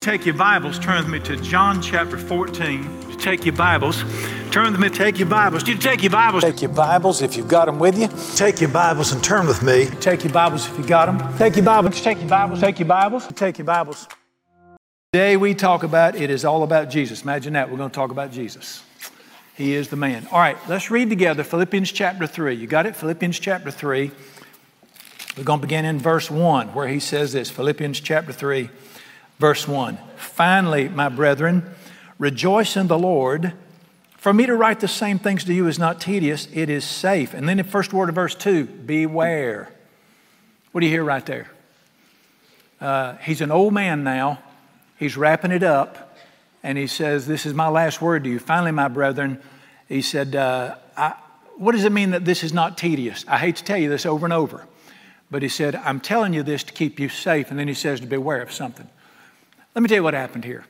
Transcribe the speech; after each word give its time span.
Take 0.00 0.26
your 0.26 0.36
Bibles, 0.36 0.78
turn 0.78 0.96
with 0.98 1.08
me 1.08 1.18
to 1.26 1.36
John 1.42 1.82
chapter 1.82 2.16
14. 2.16 3.18
Take 3.18 3.44
your 3.44 3.56
Bibles, 3.56 4.04
turn 4.52 4.70
with 4.70 4.80
me, 4.80 4.88
take 4.90 5.18
your 5.18 5.28
Bibles. 5.28 5.66
You 5.66 5.76
take 5.76 6.04
your 6.04 6.12
Bibles. 6.12 6.44
Take 6.44 6.62
your 6.62 6.70
Bibles 6.70 7.20
if 7.20 7.36
you've 7.36 7.48
got 7.48 7.66
them 7.66 7.80
with 7.80 7.98
you. 7.98 8.08
Take 8.36 8.60
your 8.60 8.70
Bibles 8.70 9.10
and 9.10 9.22
turn 9.24 9.48
with 9.48 9.60
me. 9.60 9.86
Take 10.00 10.22
your 10.22 10.32
Bibles 10.32 10.68
if 10.70 10.78
you 10.78 10.86
got 10.86 11.06
them. 11.06 11.36
Take 11.36 11.56
your 11.56 11.64
Bibles, 11.64 12.00
take 12.00 12.20
your 12.20 12.28
Bibles, 12.28 12.60
take 12.60 12.78
your 12.78 12.86
Bibles, 12.86 13.26
take 13.34 13.58
your 13.58 13.64
Bibles. 13.64 14.06
Today 15.12 15.36
we 15.36 15.52
talk 15.52 15.82
about 15.82 16.14
it 16.14 16.30
is 16.30 16.44
all 16.44 16.62
about 16.62 16.90
Jesus. 16.90 17.22
Imagine 17.22 17.54
that. 17.54 17.68
We're 17.68 17.76
going 17.76 17.90
to 17.90 17.94
talk 17.94 18.12
about 18.12 18.30
Jesus. 18.30 18.84
He 19.56 19.74
is 19.74 19.88
the 19.88 19.96
man. 19.96 20.28
All 20.30 20.38
right, 20.38 20.56
let's 20.68 20.92
read 20.92 21.10
together 21.10 21.42
Philippians 21.42 21.90
chapter 21.90 22.28
3. 22.28 22.54
You 22.54 22.68
got 22.68 22.86
it? 22.86 22.94
Philippians 22.94 23.40
chapter 23.40 23.72
3. 23.72 24.12
We're 25.36 25.42
going 25.42 25.60
to 25.60 25.66
begin 25.66 25.84
in 25.84 25.98
verse 25.98 26.30
1 26.30 26.68
where 26.68 26.86
he 26.86 27.00
says 27.00 27.32
this 27.32 27.50
Philippians 27.50 27.98
chapter 27.98 28.32
3 28.32 28.70
Verse 29.38 29.66
1 29.66 29.98
Finally, 30.16 30.88
my 30.88 31.08
brethren, 31.08 31.64
rejoice 32.18 32.76
in 32.76 32.88
the 32.88 32.98
Lord. 32.98 33.52
For 34.16 34.32
me 34.32 34.46
to 34.46 34.54
write 34.54 34.80
the 34.80 34.88
same 34.88 35.18
things 35.18 35.44
to 35.44 35.54
you 35.54 35.68
is 35.68 35.78
not 35.78 36.00
tedious, 36.00 36.48
it 36.52 36.68
is 36.68 36.84
safe. 36.84 37.34
And 37.34 37.48
then 37.48 37.58
the 37.58 37.64
first 37.64 37.92
word 37.92 38.08
of 38.08 38.14
verse 38.16 38.34
2 38.34 38.64
beware. 38.64 39.72
What 40.72 40.80
do 40.80 40.86
you 40.86 40.92
hear 40.92 41.04
right 41.04 41.24
there? 41.24 41.48
Uh, 42.80 43.16
he's 43.16 43.40
an 43.40 43.50
old 43.50 43.72
man 43.72 44.04
now. 44.04 44.40
He's 44.98 45.16
wrapping 45.16 45.52
it 45.52 45.62
up. 45.62 46.16
And 46.62 46.76
he 46.76 46.88
says, 46.88 47.26
This 47.26 47.46
is 47.46 47.54
my 47.54 47.68
last 47.68 48.02
word 48.02 48.24
to 48.24 48.30
you. 48.30 48.38
Finally, 48.38 48.72
my 48.72 48.88
brethren, 48.88 49.40
he 49.88 50.02
said, 50.02 50.34
uh, 50.34 50.76
I, 50.96 51.14
What 51.56 51.72
does 51.72 51.84
it 51.84 51.92
mean 51.92 52.10
that 52.10 52.24
this 52.24 52.42
is 52.42 52.52
not 52.52 52.76
tedious? 52.76 53.24
I 53.28 53.38
hate 53.38 53.56
to 53.56 53.64
tell 53.64 53.78
you 53.78 53.88
this 53.88 54.04
over 54.04 54.26
and 54.26 54.32
over. 54.32 54.66
But 55.30 55.42
he 55.42 55.48
said, 55.48 55.76
I'm 55.76 56.00
telling 56.00 56.32
you 56.32 56.42
this 56.42 56.64
to 56.64 56.72
keep 56.72 56.98
you 56.98 57.08
safe. 57.08 57.50
And 57.50 57.58
then 57.58 57.68
he 57.68 57.74
says 57.74 58.00
to 58.00 58.06
beware 58.06 58.42
of 58.42 58.52
something. 58.52 58.88
Let 59.74 59.82
me 59.82 59.88
tell 59.88 59.96
you 59.96 60.02
what 60.02 60.14
happened 60.14 60.44
here. 60.44 60.64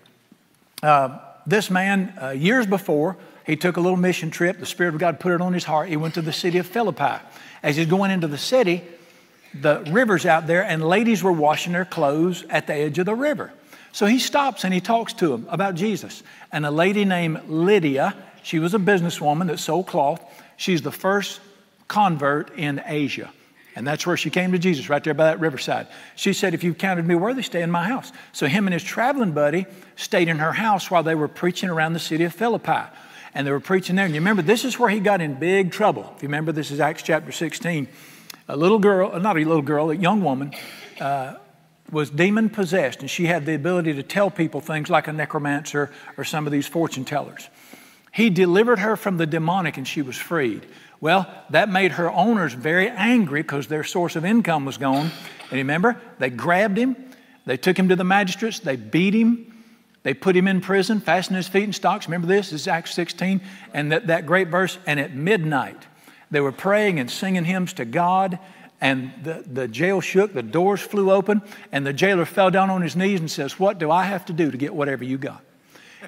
Uh, 0.83 1.19
this 1.47 1.71
man, 1.71 2.13
uh, 2.21 2.31
years 2.31 2.67
before, 2.67 3.17
he 3.47 3.57
took 3.57 3.77
a 3.77 3.81
little 3.81 3.97
mission 3.97 4.31
trip. 4.31 4.59
The 4.59 4.67
Spirit 4.67 4.95
of 4.95 5.01
God 5.01 5.19
put 5.19 5.33
it 5.33 5.41
on 5.41 5.55
his 5.55 5.65
heart. 5.65 5.89
He 5.89 5.97
went 5.97 6.15
to 6.15 6.23
the 6.23 6.33
city 6.33 6.59
of 6.59 6.67
Philippi. 6.67 7.23
As 7.63 7.77
he's 7.77 7.87
going 7.87 8.11
into 8.11 8.27
the 8.27 8.39
city, 8.39 8.85
the 9.55 9.83
river's 9.91 10.27
out 10.27 10.47
there, 10.47 10.63
and 10.63 10.85
ladies 10.85 11.23
were 11.23 11.33
washing 11.33 11.73
their 11.73 11.87
clothes 11.87 12.45
at 12.51 12.67
the 12.67 12.75
edge 12.75 12.99
of 12.99 13.07
the 13.07 13.15
river. 13.15 13.53
So 13.93 14.07
he 14.07 14.19
stops 14.19 14.65
and 14.65 14.75
he 14.75 14.81
talks 14.81 15.15
to 15.15 15.29
them 15.29 15.47
about 15.49 15.75
Jesus. 15.75 16.23
And 16.53 16.67
a 16.67 16.71
lady 16.71 17.05
named 17.05 17.49
Lydia, 17.49 18.15
she 18.43 18.59
was 18.59 18.75
a 18.75 18.79
businesswoman 18.79 19.47
that 19.47 19.59
sold 19.59 19.87
cloth. 19.87 20.23
She's 20.57 20.83
the 20.83 20.93
first 20.93 21.41
convert 21.89 22.57
in 22.59 22.83
Asia. 22.85 23.31
And 23.79 23.87
that's 23.87 24.05
where 24.05 24.17
she 24.17 24.29
came 24.29 24.51
to 24.51 24.59
Jesus, 24.59 24.89
right 24.89 25.05
there 25.05 25.15
by 25.15 25.27
that 25.27 25.39
riverside. 25.39 25.87
She 26.17 26.33
said, 26.33 26.53
If 26.53 26.65
you've 26.65 26.79
counted 26.79 27.07
me 27.07 27.15
worthy, 27.15 27.43
stay 27.43 27.63
in 27.63 27.71
my 27.71 27.85
house. 27.85 28.11
So 28.33 28.49
him 28.49 28.67
and 28.67 28.75
his 28.75 28.83
traveling 28.83 29.31
buddy 29.31 29.67
stayed 29.95 30.27
in 30.27 30.41
her 30.41 30.51
house 30.51 30.91
while 30.91 31.05
they 31.05 31.15
were 31.15 31.29
preaching 31.29 31.69
around 31.69 31.93
the 31.93 32.01
city 32.01 32.25
of 32.25 32.35
Philippi. 32.35 32.91
And 33.35 33.47
they 33.47 33.53
were 33.53 33.61
preaching 33.61 33.95
there. 33.95 34.05
And 34.05 34.13
you 34.13 34.21
remember, 34.21 34.43
this 34.43 34.65
is 34.65 34.81
where 34.81 34.91
he 34.91 34.99
got 34.99 35.21
in 35.21 35.35
big 35.35 35.71
trouble. 35.71 36.13
If 36.17 36.25
you 36.25 36.29
remember, 36.29 36.51
this 36.51 36.73
is 36.73 36.81
Acts 36.81 37.05
chapter 37.05 37.31
16. 37.31 37.87
A 38.49 38.57
little 38.57 38.81
girl, 38.81 39.17
not 39.21 39.37
a 39.37 39.45
little 39.45 39.63
girl, 39.63 39.93
a 39.93 39.95
young 39.95 40.25
woman, 40.25 40.55
uh, 41.01 41.35
was 41.93 42.11
demon 42.11 42.51
possessed, 42.51 42.99
and 42.99 43.09
she 43.09 43.27
had 43.27 43.47
the 43.47 43.55
ability 43.55 43.95
to 43.95 44.03
tell 44.03 44.29
people 44.29 44.61
things 44.61 44.91
like 44.91 45.07
a 45.07 45.13
necromancer 45.13 45.93
or 46.17 46.25
some 46.25 46.47
of 46.47 46.53
these 46.53 46.67
fortune 46.67 47.05
tellers. 47.05 47.49
He 48.11 48.29
delivered 48.29 48.81
her 48.81 48.97
from 48.97 49.19
the 49.19 49.27
demonic, 49.27 49.77
and 49.77 49.87
she 49.87 50.03
was 50.03 50.17
freed. 50.17 50.67
Well, 51.01 51.33
that 51.51 51.69
made 51.69 51.93
her 51.93 52.11
owners 52.11 52.55
very 52.55 52.89
angry 52.89 53.43
because 53.43 53.69
their 53.69 53.85
source 53.85 54.17
of 54.17 54.25
income 54.25 54.65
was 54.65 54.79
gone. 54.79 55.11
And 55.51 55.53
remember, 55.53 56.01
they 56.19 56.31
grabbed 56.31 56.77
him, 56.77 56.97
they 57.47 57.57
took 57.57 57.79
him 57.79 57.89
to 57.89 57.97
the 57.97 58.05
magistrates, 58.05 58.59
they 58.59 58.77
beat 58.77 59.15
him, 59.15 59.65
they 60.03 60.15
put 60.15 60.37
him 60.37 60.49
in 60.49 60.61
prison, 60.61 61.01
fastened 61.01 61.37
his 61.37 61.49
feet 61.49 61.65
in 61.65 61.73
stocks. 61.73 62.07
Remember 62.07 62.27
this? 62.27 62.51
This 62.51 62.63
is 62.63 62.69
Acts 62.69 62.95
16. 62.95 63.41
And 63.73 63.93
that, 63.93 64.09
that 64.09 64.27
great 64.27 64.49
verse, 64.49 64.79
and 64.87 64.99
at 64.99 65.15
midnight, 65.15 65.87
they 66.31 66.41
were 66.41 66.53
praying 66.53 66.99
and 66.99 67.11
singing 67.11 67.45
hymns 67.45 67.73
to 67.75 67.85
God, 67.85 68.39
and 68.81 69.13
the, 69.23 69.45
the 69.47 69.67
jail 69.67 70.01
shook, 70.01 70.33
the 70.33 70.43
doors 70.43 70.81
flew 70.81 71.11
open, 71.11 71.43
and 71.73 71.87
the 71.87 71.93
jailer 71.93 72.25
fell 72.25 72.51
down 72.51 72.71
on 72.71 72.83
his 72.83 72.97
knees 72.97 73.21
and 73.21 73.31
says, 73.31 73.59
What 73.59 73.79
do 73.79 73.91
I 73.91 74.05
have 74.05 74.25
to 74.27 74.33
do 74.33 74.51
to 74.51 74.57
get 74.57 74.75
whatever 74.75 75.05
you 75.05 75.19
got? 75.19 75.43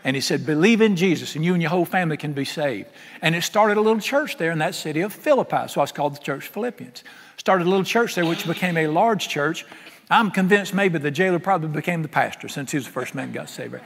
And 0.04 0.16
he 0.16 0.20
said, 0.20 0.46
Believe 0.46 0.80
in 0.80 0.96
Jesus, 0.96 1.36
and 1.36 1.44
you 1.44 1.52
and 1.52 1.62
your 1.62 1.70
whole 1.70 1.84
family 1.84 2.16
can 2.16 2.32
be 2.32 2.44
saved. 2.44 2.88
And 3.22 3.34
it 3.34 3.42
started 3.42 3.76
a 3.76 3.80
little 3.80 4.00
church 4.00 4.36
there 4.36 4.50
in 4.50 4.58
that 4.58 4.74
city 4.74 5.00
of 5.00 5.12
Philippi. 5.12 5.68
So 5.68 5.82
it's 5.82 5.92
called 5.92 6.16
the 6.16 6.20
Church 6.20 6.48
Philippians. 6.48 7.04
Started 7.36 7.66
a 7.66 7.70
little 7.70 7.84
church 7.84 8.14
there, 8.14 8.26
which 8.26 8.46
became 8.46 8.76
a 8.76 8.86
large 8.86 9.28
church. 9.28 9.66
I'm 10.10 10.30
convinced 10.30 10.74
maybe 10.74 10.98
the 10.98 11.10
jailer 11.10 11.38
probably 11.38 11.68
became 11.68 12.02
the 12.02 12.08
pastor 12.08 12.48
since 12.48 12.72
he 12.72 12.76
was 12.76 12.86
the 12.86 12.92
first 12.92 13.14
man 13.14 13.32
got 13.32 13.48
saved. 13.48 13.76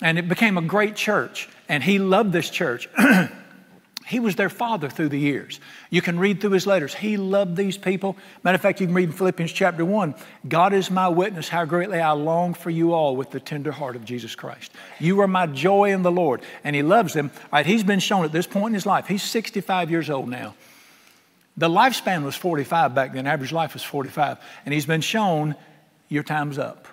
And 0.00 0.18
it 0.18 0.28
became 0.28 0.56
a 0.56 0.62
great 0.62 0.96
church. 0.96 1.48
And 1.68 1.82
he 1.82 1.98
loved 1.98 2.32
this 2.32 2.50
church. 2.50 2.88
He 4.10 4.18
was 4.18 4.34
their 4.34 4.48
father 4.48 4.88
through 4.88 5.10
the 5.10 5.20
years. 5.20 5.60
You 5.88 6.02
can 6.02 6.18
read 6.18 6.40
through 6.40 6.50
his 6.50 6.66
letters. 6.66 6.92
He 6.92 7.16
loved 7.16 7.54
these 7.54 7.78
people. 7.78 8.16
Matter 8.42 8.56
of 8.56 8.60
fact, 8.60 8.80
you 8.80 8.88
can 8.88 8.94
read 8.96 9.10
in 9.10 9.14
Philippians 9.14 9.52
chapter 9.52 9.84
1 9.84 10.16
God 10.48 10.72
is 10.72 10.90
my 10.90 11.06
witness 11.06 11.48
how 11.48 11.64
greatly 11.64 12.00
I 12.00 12.10
long 12.10 12.54
for 12.54 12.70
you 12.70 12.92
all 12.92 13.14
with 13.14 13.30
the 13.30 13.38
tender 13.38 13.70
heart 13.70 13.94
of 13.94 14.04
Jesus 14.04 14.34
Christ. 14.34 14.72
You 14.98 15.20
are 15.20 15.28
my 15.28 15.46
joy 15.46 15.92
in 15.92 16.02
the 16.02 16.10
Lord. 16.10 16.42
And 16.64 16.74
he 16.74 16.82
loves 16.82 17.14
them. 17.14 17.30
All 17.36 17.48
right, 17.52 17.66
he's 17.66 17.84
been 17.84 18.00
shown 18.00 18.24
at 18.24 18.32
this 18.32 18.48
point 18.48 18.72
in 18.72 18.74
his 18.74 18.84
life. 18.84 19.06
He's 19.06 19.22
65 19.22 19.92
years 19.92 20.10
old 20.10 20.28
now. 20.28 20.56
The 21.56 21.68
lifespan 21.68 22.24
was 22.24 22.34
45 22.34 22.92
back 22.96 23.12
then, 23.12 23.28
average 23.28 23.52
life 23.52 23.74
was 23.74 23.84
45. 23.84 24.38
And 24.64 24.74
he's 24.74 24.86
been 24.86 25.02
shown 25.02 25.54
your 26.08 26.24
time's 26.24 26.58
up. 26.58 26.88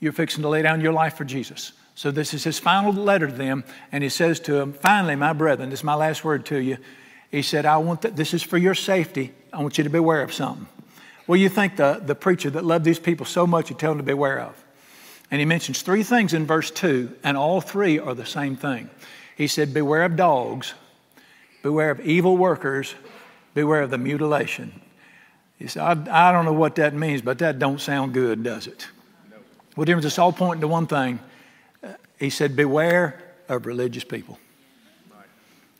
You're 0.00 0.12
fixing 0.12 0.40
to 0.40 0.48
lay 0.48 0.62
down 0.62 0.80
your 0.80 0.94
life 0.94 1.18
for 1.18 1.26
Jesus. 1.26 1.72
So 1.94 2.10
this 2.10 2.34
is 2.34 2.44
his 2.44 2.58
final 2.58 2.92
letter 2.92 3.28
to 3.28 3.32
them, 3.32 3.64
and 3.92 4.02
he 4.02 4.10
says 4.10 4.40
to 4.40 4.52
them, 4.54 4.72
Finally, 4.72 5.16
my 5.16 5.32
brethren, 5.32 5.70
this 5.70 5.80
is 5.80 5.84
my 5.84 5.94
last 5.94 6.24
word 6.24 6.44
to 6.46 6.58
you. 6.58 6.78
He 7.30 7.42
said, 7.42 7.66
I 7.66 7.76
want 7.78 8.02
that 8.02 8.16
this 8.16 8.34
is 8.34 8.42
for 8.42 8.58
your 8.58 8.74
safety. 8.74 9.32
I 9.52 9.62
want 9.62 9.78
you 9.78 9.84
to 9.84 9.90
beware 9.90 10.22
of 10.22 10.32
something. 10.32 10.66
Well, 11.26 11.36
you 11.36 11.48
think 11.48 11.76
the, 11.76 12.00
the 12.04 12.14
preacher 12.14 12.50
that 12.50 12.64
loved 12.64 12.84
these 12.84 12.98
people 12.98 13.26
so 13.26 13.46
much, 13.46 13.70
you 13.70 13.76
tell 13.76 13.92
them 13.92 13.98
to 13.98 14.04
beware 14.04 14.40
of. 14.40 14.62
And 15.30 15.40
he 15.40 15.46
mentions 15.46 15.82
three 15.82 16.02
things 16.02 16.34
in 16.34 16.46
verse 16.46 16.70
2, 16.70 17.16
and 17.22 17.36
all 17.36 17.60
three 17.60 17.98
are 17.98 18.14
the 18.14 18.26
same 18.26 18.56
thing. 18.56 18.90
He 19.36 19.46
said, 19.46 19.72
Beware 19.72 20.04
of 20.04 20.16
dogs, 20.16 20.74
beware 21.62 21.90
of 21.90 22.00
evil 22.00 22.36
workers, 22.36 22.94
beware 23.54 23.82
of 23.82 23.90
the 23.90 23.98
mutilation. 23.98 24.80
He 25.58 25.68
said, 25.68 26.08
I, 26.08 26.28
I 26.28 26.32
don't 26.32 26.44
know 26.44 26.52
what 26.52 26.74
that 26.76 26.92
means, 26.92 27.22
but 27.22 27.38
that 27.38 27.58
don't 27.58 27.80
sound 27.80 28.12
good, 28.12 28.42
does 28.42 28.66
it? 28.66 28.88
What 29.76 29.86
difference? 29.86 30.06
It's 30.06 30.18
all 30.18 30.32
pointing 30.32 30.60
to 30.60 30.68
one 30.68 30.86
thing 30.86 31.20
he 32.18 32.30
said, 32.30 32.56
Beware 32.56 33.20
of 33.48 33.66
religious 33.66 34.04
people. 34.04 34.38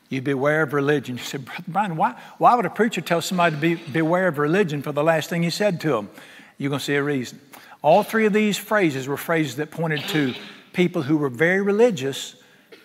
You 0.09 0.23
beware 0.23 0.63
of 0.63 0.73
religion. 0.73 1.17
You 1.17 1.23
said, 1.23 1.45
Brother 1.45 1.65
Brian, 1.67 1.97
why, 1.97 2.15
why 2.39 2.55
would 2.55 2.67
a 2.67 2.71
preacher 2.71 3.01
tell 3.01 3.21
somebody 3.21 3.57
to 3.57 3.61
be, 3.61 3.75
beware 3.75 4.29
of 4.29 4.39
religion 4.39 4.83
for 4.83 4.93
the 4.93 5.03
last 5.03 5.31
thing 5.31 5.43
he 5.43 5.51
said 5.51 5.81
to 5.81 5.89
them? 5.89 6.11
You're 6.59 6.69
going 6.69 6.79
to 6.79 6.85
see 6.85 6.95
a 6.95 7.03
reason. 7.03 7.41
All 7.83 8.03
three 8.03 8.27
of 8.27 8.33
these 8.33 8.57
phrases 8.57 9.09
were 9.09 9.17
phrases 9.17 9.57
that 9.57 9.71
pointed 9.71 10.01
to 10.09 10.35
people 10.73 11.03
who 11.03 11.17
were 11.17 11.29
very 11.29 11.61
religious, 11.61 12.37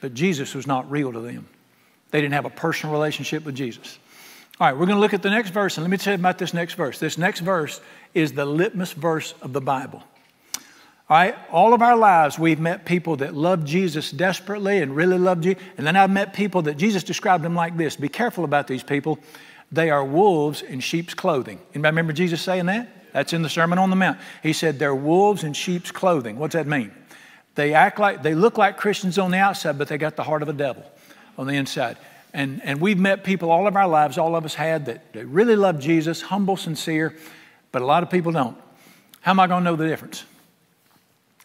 but 0.02 0.14
Jesus 0.14 0.56
was 0.56 0.66
not 0.66 0.90
real 0.90 1.14
to 1.14 1.20
them. 1.20 1.48
They 2.12 2.22
didn't 2.22 2.34
have 2.34 2.46
a 2.46 2.50
personal 2.50 2.94
relationship 2.94 3.46
with 3.46 3.56
Jesus. 3.56 4.00
All 4.60 4.68
right, 4.68 4.74
we're 4.74 4.88
going 4.88 4.98
to 4.98 5.02
look 5.02 5.14
at 5.14 5.22
the 5.22 5.30
next 5.30 5.52
verse, 5.52 5.78
and 5.78 5.84
let 5.84 5.92
me 5.92 5.98
tell 5.98 6.14
you 6.14 6.20
about 6.20 6.38
this 6.38 6.54
next 6.54 6.74
verse. 6.74 7.00
This 7.00 7.18
next 7.18 7.42
verse 7.42 7.80
is 8.14 8.34
the 8.34 8.46
litmus 8.46 8.92
verse 8.94 9.34
of 9.42 9.54
the 9.54 9.62
Bible. 9.62 10.04
All 11.10 11.18
right, 11.18 11.36
all 11.52 11.74
of 11.74 11.82
our 11.82 11.98
lives, 11.98 12.38
we've 12.38 12.60
met 12.60 12.86
people 12.86 13.16
that 13.16 13.34
love 13.34 13.66
Jesus 13.66 14.12
desperately 14.12 14.78
and 14.78 14.96
really 14.96 15.18
loved 15.18 15.44
you. 15.44 15.56
And 15.76 15.88
then 15.88 15.96
I've 15.96 16.12
met 16.12 16.34
people 16.34 16.62
that 16.64 16.78
Jesus 16.78 17.02
described 17.04 17.44
them 17.44 17.56
like 17.56 17.76
this 17.76 17.96
Be 17.96 18.10
careful 18.10 18.44
about 18.44 18.68
these 18.68 18.84
people. 18.84 19.18
They 19.72 19.90
are 19.90 20.06
wolves 20.06 20.62
in 20.62 20.82
sheep's 20.82 21.16
clothing. 21.16 21.60
Anybody 21.74 21.92
remember 21.92 22.14
Jesus 22.14 22.42
saying 22.44 22.68
that? 22.68 23.12
That's 23.12 23.34
in 23.34 23.42
the 23.42 23.50
Sermon 23.50 23.80
on 23.80 23.90
the 23.90 23.96
Mount. 23.96 24.20
He 24.44 24.54
said, 24.54 24.78
They're 24.78 24.94
wolves 24.94 25.44
in 25.44 25.54
sheep's 25.54 25.90
clothing. 25.90 26.38
What's 26.38 26.54
that 26.54 26.68
mean? 26.68 26.92
They 27.56 27.74
act 27.74 27.98
like, 27.98 28.22
they 28.22 28.36
look 28.36 28.60
like 28.60 28.78
Christians 28.78 29.18
on 29.18 29.32
the 29.32 29.40
outside, 29.40 29.80
but 29.80 29.88
they 29.88 29.98
got 29.98 30.16
the 30.16 30.24
heart 30.24 30.44
of 30.44 30.50
a 30.50 30.54
devil 30.54 30.84
on 31.40 31.48
the 31.48 31.56
inside. 31.56 31.98
And, 32.34 32.62
and 32.64 32.80
we've 32.80 33.00
met 33.00 33.24
people 33.24 33.50
all 33.50 33.66
of 33.66 33.76
our 33.76 33.88
lives, 33.88 34.20
all 34.20 34.36
of 34.36 34.46
us 34.46 34.54
had, 34.54 34.86
that, 34.86 35.12
that 35.14 35.26
really 35.26 35.56
love 35.56 35.80
Jesus, 35.80 36.22
humble, 36.22 36.56
sincere, 36.56 37.16
but 37.72 37.82
a 37.82 37.86
lot 37.86 38.04
of 38.04 38.12
people 38.12 38.32
don't. 38.32 38.56
How 39.22 39.32
am 39.32 39.40
I 39.40 39.48
going 39.48 39.64
to 39.64 39.72
know 39.72 39.76
the 39.76 39.88
difference? 39.88 40.24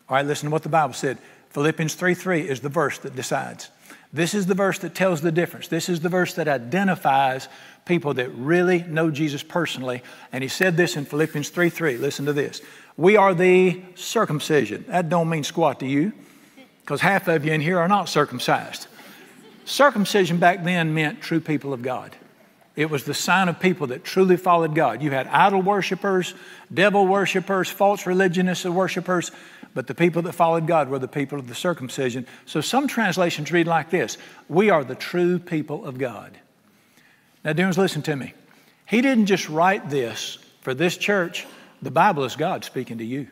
All 0.08 0.16
right, 0.16 0.26
listen 0.26 0.48
to 0.48 0.52
what 0.52 0.62
the 0.62 0.68
Bible 0.68 0.94
said. 0.94 1.18
Philippians 1.50 1.94
3 1.94 2.14
3 2.14 2.48
is 2.48 2.60
the 2.60 2.68
verse 2.68 2.98
that 2.98 3.16
decides. 3.16 3.70
This 4.12 4.34
is 4.34 4.46
the 4.46 4.54
verse 4.54 4.78
that 4.80 4.94
tells 4.94 5.22
the 5.22 5.32
difference. 5.32 5.68
This 5.68 5.88
is 5.88 6.00
the 6.00 6.08
verse 6.08 6.34
that 6.34 6.46
identifies 6.46 7.48
people 7.84 8.14
that 8.14 8.28
really 8.30 8.82
know 8.84 9.10
Jesus 9.10 9.42
personally. 9.42 10.02
And 10.32 10.42
he 10.42 10.48
said 10.48 10.76
this 10.76 10.96
in 10.96 11.04
Philippians 11.04 11.48
3 11.48 11.70
3. 11.70 11.96
Listen 11.96 12.26
to 12.26 12.32
this. 12.32 12.60
We 12.96 13.16
are 13.16 13.34
the 13.34 13.82
circumcision. 13.94 14.84
That 14.88 15.08
don't 15.08 15.28
mean 15.28 15.42
squat 15.42 15.80
to 15.80 15.86
you, 15.86 16.12
because 16.82 17.00
half 17.00 17.26
of 17.28 17.44
you 17.44 17.52
in 17.52 17.60
here 17.60 17.78
are 17.78 17.88
not 17.88 18.08
circumcised. 18.08 18.86
Circumcision 19.64 20.38
back 20.38 20.62
then 20.62 20.94
meant 20.94 21.20
true 21.20 21.40
people 21.40 21.72
of 21.72 21.82
God. 21.82 22.14
It 22.76 22.90
was 22.90 23.04
the 23.04 23.14
sign 23.14 23.48
of 23.48 23.60
people 23.60 23.88
that 23.88 24.04
truly 24.04 24.36
followed 24.36 24.74
God. 24.74 25.00
You 25.00 25.12
had 25.12 25.28
idol 25.28 25.62
worshippers, 25.62 26.34
devil 26.72 27.06
worshippers, 27.06 27.68
false 27.68 28.04
religionists 28.04 28.64
and 28.64 28.74
worshippers, 28.74 29.30
but 29.74 29.88
the 29.88 29.94
people 29.94 30.22
that 30.22 30.32
followed 30.32 30.66
God 30.66 30.88
were 30.88 31.00
the 31.00 31.08
people 31.08 31.38
of 31.38 31.48
the 31.48 31.54
circumcision. 31.54 32.26
So 32.46 32.60
some 32.60 32.86
translations 32.86 33.52
read 33.52 33.66
like 33.66 33.90
this 33.90 34.16
We 34.48 34.70
are 34.70 34.84
the 34.84 34.94
true 34.94 35.38
people 35.38 35.84
of 35.84 35.98
God. 35.98 36.38
Now, 37.44 37.52
dears, 37.52 37.76
listen 37.76 38.00
to 38.02 38.16
me. 38.16 38.32
He 38.86 39.02
didn't 39.02 39.26
just 39.26 39.48
write 39.48 39.90
this 39.90 40.38
for 40.62 40.72
this 40.72 40.96
church, 40.96 41.46
the 41.82 41.90
Bible 41.90 42.24
is 42.24 42.36
God 42.36 42.64
speaking 42.64 42.98
to 42.98 43.04
you. 43.04 43.28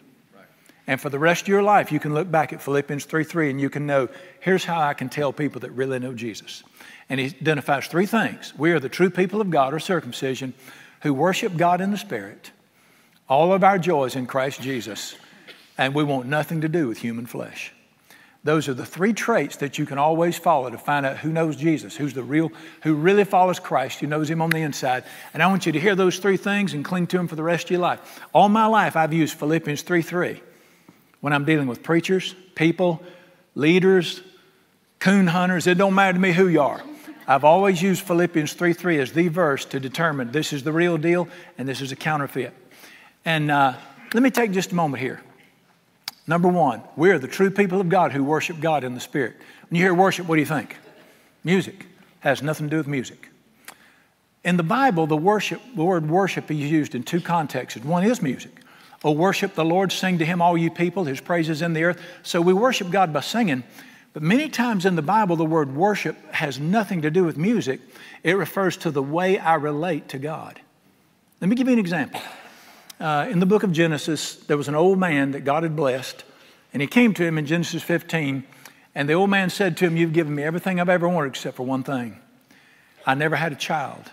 And 0.87 1.00
for 1.00 1.09
the 1.09 1.19
rest 1.19 1.43
of 1.43 1.49
your 1.49 1.62
life, 1.62 1.93
you 1.93 2.00
can 2.00 2.12
look 2.12 2.31
back 2.31 2.53
at 2.53 2.61
Philippians 2.61 3.05
3 3.05 3.25
3 3.25 3.50
and 3.50 3.61
you 3.61 3.71
can 3.71 3.87
know 3.87 4.09
here's 4.41 4.65
how 4.65 4.81
I 4.81 4.94
can 4.94 5.09
tell 5.09 5.33
people 5.33 5.61
that 5.61 5.71
really 5.71 5.99
know 5.99 6.12
Jesus. 6.12 6.65
And 7.09 7.21
he 7.21 7.27
identifies 7.27 7.87
three 7.87 8.06
things. 8.06 8.53
We 8.59 8.73
are 8.73 8.81
the 8.81 8.89
true 8.89 9.11
people 9.11 9.41
of 9.41 9.50
God, 9.50 9.73
or 9.73 9.79
circumcision, 9.79 10.55
who 11.03 11.15
worship 11.15 11.56
God 11.56 11.81
in 11.81 11.93
the 11.93 11.97
Spirit. 11.97 12.50
All 13.29 13.53
of 13.53 13.62
our 13.62 13.79
joys 13.79 14.17
in 14.17 14.27
Christ 14.27 14.61
Jesus 14.61 15.15
and 15.82 15.94
we 15.94 16.05
want 16.05 16.26
nothing 16.26 16.61
to 16.61 16.69
do 16.69 16.87
with 16.87 16.99
human 16.99 17.26
flesh. 17.26 17.73
Those 18.44 18.69
are 18.69 18.75
the 18.75 18.87
three 18.87 19.12
traits 19.12 19.56
that 19.56 19.79
you 19.79 19.87
can 19.87 19.99
always 19.99 20.38
follow 20.38 20.70
to 20.70 20.79
find 20.79 21.05
out 21.05 21.19
who 21.19 21.32
knows 21.32 21.56
Jesus, 21.56 21.96
who's 21.96 22.14
the 22.14 22.23
real, 22.23 22.52
who 22.82 22.94
really 22.94 23.25
follows 23.25 23.58
Christ, 23.58 23.99
who 23.99 24.06
knows 24.06 24.31
Him 24.31 24.40
on 24.40 24.50
the 24.50 24.58
inside. 24.58 25.05
And 25.34 25.43
I 25.43 25.49
want 25.49 25.67
you 25.67 25.73
to 25.73 25.81
hear 25.81 25.96
those 25.96 26.19
three 26.19 26.37
things 26.37 26.73
and 26.73 26.84
cling 26.84 27.08
to 27.08 27.17
them 27.17 27.26
for 27.26 27.34
the 27.34 27.43
rest 27.43 27.64
of 27.64 27.70
your 27.73 27.81
life. 27.81 28.20
All 28.32 28.49
my 28.49 28.67
life, 28.67 28.96
I've 28.96 29.12
used 29.12 29.37
Philippians 29.38 29.82
3 29.82 30.02
3 30.02 30.40
when 31.20 31.32
I'm 31.32 31.44
dealing 31.44 31.67
with 31.67 31.82
preachers, 31.82 32.34
people, 32.55 33.02
leaders, 33.56 34.23
coon 35.00 35.26
hunters. 35.26 35.67
It 35.67 35.79
don't 35.79 35.94
matter 35.94 36.14
to 36.14 36.20
me 36.20 36.32
who 36.32 36.46
you 36.46 36.62
are. 36.62 36.82
I've 37.26 37.44
always 37.44 37.82
used 37.82 38.02
Philippians 38.02 38.52
3 38.52 38.73
3 38.73 39.00
as 39.00 39.12
the 39.12 39.29
verse 39.29 39.64
to 39.67 39.81
determine 39.81 40.31
this 40.31 40.52
is 40.52 40.62
the 40.62 40.73
real 40.73 40.96
deal 40.96 41.29
and 41.58 41.69
this 41.69 41.81
is 41.81 41.90
a 41.90 41.96
counterfeit. 41.96 42.55
And 43.25 43.50
uh, 43.50 43.75
let 44.14 44.23
me 44.23 44.31
take 44.31 44.52
just 44.52 44.70
a 44.70 44.75
moment 44.76 45.00
here. 45.00 45.20
Number 46.32 46.49
one, 46.49 46.81
we 46.96 47.11
are 47.11 47.19
the 47.19 47.29
true 47.29 47.50
people 47.50 47.79
of 47.79 47.90
God 47.90 48.12
who 48.12 48.25
worship 48.25 48.58
God 48.58 48.84
in 48.84 48.94
the 48.94 49.00
Spirit. 49.00 49.37
When 49.69 49.76
you 49.76 49.84
hear 49.84 49.93
worship, 49.93 50.26
what 50.26 50.37
do 50.37 50.40
you 50.40 50.46
think? 50.46 50.79
Music 51.44 51.84
has 52.20 52.43
nothing 52.43 52.69
to 52.69 52.70
do 52.70 52.79
with 52.79 52.87
music. 52.87 53.29
In 54.43 54.56
the 54.56 54.62
Bible, 54.62 55.06
the 55.06 55.14
worship, 55.14 55.61
the 55.76 55.84
word 55.84 56.08
worship 56.08 56.50
is 56.50 56.56
used 56.56 56.94
in 56.94 57.02
two 57.02 57.20
contexts. 57.20 57.84
One 57.84 58.02
is 58.02 58.23
music. 58.23 58.62
Oh, 59.05 59.11
worship 59.11 59.55
the 59.55 59.62
Lord, 59.62 59.93
sing 59.93 60.17
to 60.20 60.25
him, 60.25 60.40
all 60.40 60.56
you 60.56 60.70
people, 60.70 61.05
his 61.05 61.20
praises 61.20 61.61
in 61.61 61.75
the 61.75 61.84
earth. 61.84 62.00
So 62.23 62.40
we 62.40 62.55
worship 62.55 62.88
God 62.88 63.12
by 63.12 63.20
singing. 63.20 63.62
But 64.14 64.23
many 64.23 64.49
times 64.49 64.87
in 64.87 64.96
the 64.96 65.02
Bible, 65.02 65.37
the 65.37 65.44
word 65.44 65.76
worship 65.76 66.17
has 66.32 66.58
nothing 66.58 67.02
to 67.02 67.11
do 67.11 67.25
with 67.25 67.37
music. 67.37 67.79
It 68.23 68.38
refers 68.38 68.79
to 68.79 68.90
the 68.90 69.02
way 69.02 69.38
I 69.38 69.56
relate 69.56 70.08
to 70.08 70.19
God. 70.19 70.62
Let 71.43 71.50
me 71.50 71.56
give 71.56 71.67
you 71.67 71.75
an 71.75 71.79
example. 71.79 72.23
Uh, 73.03 73.27
in 73.29 73.41
the 73.41 73.47
book 73.47 73.65
of 73.65 73.73
Genesis, 73.73 74.37
there 74.37 74.57
was 74.57 74.69
an 74.69 74.77
old 74.77 74.97
man 74.97 75.33
that 75.33 75.41
God 75.41 75.65
had 75.65 75.75
blessed, 75.75 76.23
and 76.73 76.81
he 76.81 76.87
came 76.87 77.13
to 77.15 77.25
him 77.25 77.37
in 77.37 77.47
Genesis 77.47 77.83
15, 77.83 78.45
and 78.95 79.09
the 79.09 79.15
old 79.15 79.29
man 79.29 79.51
said 79.51 79.77
to 79.79 79.87
him, 79.87 79.97
You've 79.97 80.13
given 80.13 80.33
me 80.37 80.45
everything 80.45 80.79
I've 80.79 80.89
ever 80.89 81.09
wanted 81.09 81.31
except 81.31 81.57
for 81.57 81.65
one 81.65 81.83
thing. 81.83 82.21
I 83.05 83.15
never 83.15 83.35
had 83.35 83.51
a 83.51 83.57
child. 83.57 84.05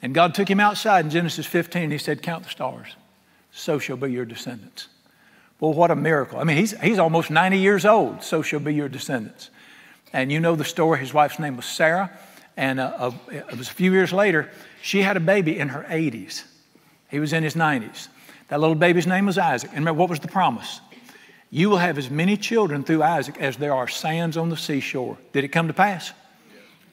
And 0.00 0.14
God 0.14 0.34
took 0.34 0.48
him 0.48 0.60
outside 0.60 1.04
in 1.04 1.10
Genesis 1.10 1.44
15, 1.44 1.82
and 1.82 1.92
he 1.92 1.98
said, 1.98 2.22
Count 2.22 2.44
the 2.44 2.48
stars. 2.48 2.88
So 3.52 3.78
shall 3.78 3.98
be 3.98 4.10
your 4.10 4.24
descendants. 4.24 4.88
Well, 5.60 5.74
what 5.74 5.90
a 5.90 5.94
miracle. 5.94 6.38
I 6.38 6.44
mean, 6.44 6.56
he's, 6.56 6.80
he's 6.80 6.98
almost 6.98 7.30
90 7.30 7.58
years 7.58 7.84
old. 7.84 8.22
So 8.22 8.40
shall 8.40 8.60
be 8.60 8.72
your 8.72 8.88
descendants. 8.88 9.50
And 10.10 10.32
you 10.32 10.40
know 10.40 10.56
the 10.56 10.64
story. 10.64 11.00
His 11.00 11.12
wife's 11.12 11.38
name 11.38 11.58
was 11.58 11.66
Sarah. 11.66 12.10
And 12.56 12.80
uh, 12.80 12.94
uh, 12.96 13.12
it 13.30 13.58
was 13.58 13.68
a 13.68 13.74
few 13.74 13.92
years 13.92 14.10
later, 14.10 14.50
she 14.80 15.02
had 15.02 15.18
a 15.18 15.20
baby 15.20 15.58
in 15.58 15.68
her 15.68 15.84
80s. 15.90 16.44
He 17.14 17.20
was 17.20 17.32
in 17.32 17.44
his 17.44 17.54
90s. 17.54 18.08
That 18.48 18.58
little 18.58 18.74
baby's 18.74 19.06
name 19.06 19.26
was 19.26 19.38
Isaac. 19.38 19.70
And 19.70 19.78
remember, 19.78 20.00
what 20.00 20.10
was 20.10 20.18
the 20.18 20.26
promise? 20.26 20.80
You 21.48 21.70
will 21.70 21.76
have 21.76 21.96
as 21.96 22.10
many 22.10 22.36
children 22.36 22.82
through 22.82 23.04
Isaac 23.04 23.36
as 23.38 23.56
there 23.56 23.72
are 23.72 23.86
sands 23.86 24.36
on 24.36 24.48
the 24.48 24.56
seashore. 24.56 25.16
Did 25.32 25.44
it 25.44 25.48
come 25.50 25.68
to 25.68 25.72
pass? 25.72 26.12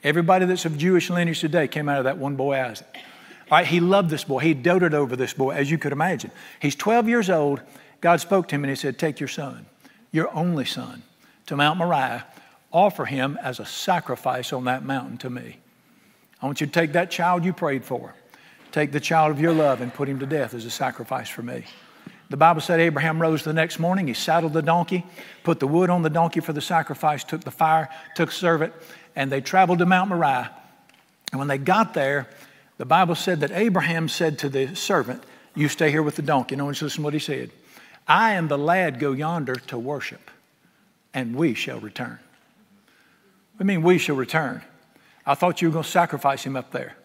Everybody 0.03 0.45
that's 0.45 0.63
of 0.65 0.77
Jewish 0.77 1.09
lineage 1.09 1.39
today 1.39 1.67
came 1.67 1.89
out 1.89 1.97
of 1.97 2.03
that 2.03 2.19
one 2.19 2.35
boy, 2.35 2.61
Isaac. 2.61 2.85
All 2.93 3.57
right, 3.57 3.65
he 3.65 3.79
loved 3.79 4.11
this 4.11 4.23
boy. 4.23 4.37
He 4.37 4.53
doted 4.53 4.93
over 4.93 5.15
this 5.15 5.33
boy, 5.33 5.55
as 5.55 5.71
you 5.71 5.79
could 5.79 5.91
imagine. 5.91 6.29
He's 6.59 6.75
12 6.75 7.09
years 7.09 7.31
old. 7.31 7.59
God 7.99 8.21
spoke 8.21 8.47
to 8.49 8.55
him 8.55 8.63
and 8.63 8.69
he 8.69 8.75
said, 8.75 8.99
Take 8.99 9.19
your 9.19 9.27
son, 9.27 9.65
your 10.11 10.31
only 10.35 10.65
son, 10.65 11.01
to 11.47 11.55
Mount 11.55 11.79
Moriah. 11.79 12.27
Offer 12.71 13.05
him 13.05 13.39
as 13.41 13.59
a 13.59 13.65
sacrifice 13.65 14.53
on 14.53 14.65
that 14.65 14.85
mountain 14.85 15.17
to 15.17 15.31
me. 15.31 15.57
I 16.43 16.45
want 16.45 16.61
you 16.61 16.67
to 16.67 16.71
take 16.71 16.93
that 16.93 17.09
child 17.09 17.43
you 17.43 17.53
prayed 17.53 17.83
for 17.83 18.13
Take 18.71 18.91
the 18.91 18.99
child 18.99 19.31
of 19.31 19.39
your 19.39 19.53
love 19.53 19.81
and 19.81 19.93
put 19.93 20.07
him 20.07 20.19
to 20.19 20.25
death 20.25 20.53
as 20.53 20.65
a 20.65 20.71
sacrifice 20.71 21.29
for 21.29 21.41
me. 21.41 21.65
The 22.29 22.37
Bible 22.37 22.61
said 22.61 22.79
Abraham 22.79 23.21
rose 23.21 23.43
the 23.43 23.51
next 23.51 23.77
morning. 23.77 24.07
He 24.07 24.13
saddled 24.13 24.53
the 24.53 24.61
donkey, 24.61 25.05
put 25.43 25.59
the 25.59 25.67
wood 25.67 25.89
on 25.89 26.01
the 26.01 26.09
donkey 26.09 26.39
for 26.39 26.53
the 26.53 26.61
sacrifice, 26.61 27.25
took 27.25 27.43
the 27.43 27.51
fire, 27.51 27.89
took 28.15 28.31
servant, 28.31 28.73
and 29.17 29.29
they 29.29 29.41
traveled 29.41 29.79
to 29.79 29.85
Mount 29.85 30.09
Moriah. 30.09 30.49
And 31.31 31.39
when 31.39 31.49
they 31.49 31.57
got 31.57 31.93
there, 31.93 32.29
the 32.77 32.85
Bible 32.85 33.15
said 33.15 33.41
that 33.41 33.51
Abraham 33.51 34.07
said 34.07 34.39
to 34.39 34.49
the 34.49 34.73
servant, 34.75 35.23
You 35.55 35.67
stay 35.67 35.91
here 35.91 36.01
with 36.01 36.15
the 36.15 36.21
donkey. 36.21 36.55
No 36.55 36.65
one's 36.65 36.81
listening 36.81 37.03
to 37.03 37.07
what 37.07 37.13
he 37.13 37.19
said. 37.19 37.51
I 38.07 38.33
and 38.35 38.47
the 38.47 38.57
lad 38.57 38.97
go 38.97 39.11
yonder 39.11 39.55
to 39.55 39.77
worship, 39.77 40.31
and 41.13 41.35
we 41.35 41.53
shall 41.53 41.79
return. 41.81 42.19
I 43.59 43.63
mean, 43.63 43.83
we 43.83 43.97
shall 43.97 44.15
return. 44.15 44.61
I 45.25 45.35
thought 45.35 45.61
you 45.61 45.67
were 45.67 45.73
going 45.73 45.83
to 45.83 45.89
sacrifice 45.89 46.43
him 46.43 46.55
up 46.55 46.71
there. 46.71 46.95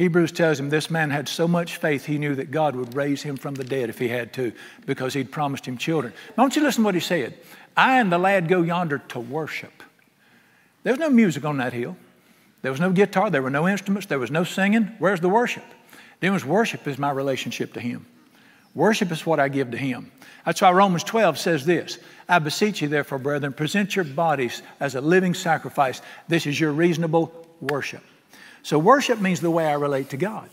Hebrews 0.00 0.32
tells 0.32 0.58
him 0.58 0.70
this 0.70 0.90
man 0.90 1.10
had 1.10 1.28
so 1.28 1.46
much 1.46 1.76
faith 1.76 2.06
he 2.06 2.16
knew 2.16 2.34
that 2.36 2.50
God 2.50 2.74
would 2.74 2.94
raise 2.94 3.20
him 3.20 3.36
from 3.36 3.54
the 3.54 3.64
dead 3.64 3.90
if 3.90 3.98
he 3.98 4.08
had 4.08 4.32
to 4.32 4.50
because 4.86 5.12
he'd 5.12 5.30
promised 5.30 5.66
him 5.66 5.76
children. 5.76 6.14
Don't 6.38 6.56
you 6.56 6.62
listen 6.62 6.84
to 6.84 6.86
what 6.86 6.94
he 6.94 7.02
said? 7.02 7.34
I 7.76 8.00
and 8.00 8.10
the 8.10 8.16
lad 8.16 8.48
go 8.48 8.62
yonder 8.62 9.02
to 9.08 9.20
worship. 9.20 9.82
There 10.84 10.94
was 10.94 11.00
no 11.00 11.10
music 11.10 11.44
on 11.44 11.58
that 11.58 11.74
hill. 11.74 11.98
There 12.62 12.70
was 12.70 12.80
no 12.80 12.92
guitar. 12.92 13.28
There 13.28 13.42
were 13.42 13.50
no 13.50 13.68
instruments. 13.68 14.06
There 14.06 14.18
was 14.18 14.30
no 14.30 14.42
singing. 14.42 14.84
Where's 15.00 15.20
the 15.20 15.28
worship? 15.28 15.64
Was 16.22 16.46
worship 16.46 16.86
is 16.88 16.96
my 16.96 17.10
relationship 17.10 17.74
to 17.74 17.80
him. 17.80 18.06
Worship 18.74 19.12
is 19.12 19.26
what 19.26 19.38
I 19.38 19.50
give 19.50 19.70
to 19.72 19.76
him. 19.76 20.12
That's 20.46 20.62
why 20.62 20.72
Romans 20.72 21.04
12 21.04 21.36
says 21.36 21.66
this 21.66 21.98
I 22.26 22.38
beseech 22.38 22.80
you, 22.80 22.88
therefore, 22.88 23.18
brethren, 23.18 23.52
present 23.52 23.94
your 23.94 24.06
bodies 24.06 24.62
as 24.80 24.94
a 24.94 25.02
living 25.02 25.34
sacrifice. 25.34 26.00
This 26.26 26.46
is 26.46 26.58
your 26.58 26.72
reasonable 26.72 27.46
worship. 27.60 28.02
So 28.62 28.78
worship 28.78 29.20
means 29.20 29.40
the 29.40 29.50
way 29.50 29.66
I 29.66 29.74
relate 29.74 30.10
to 30.10 30.16
God. 30.16 30.48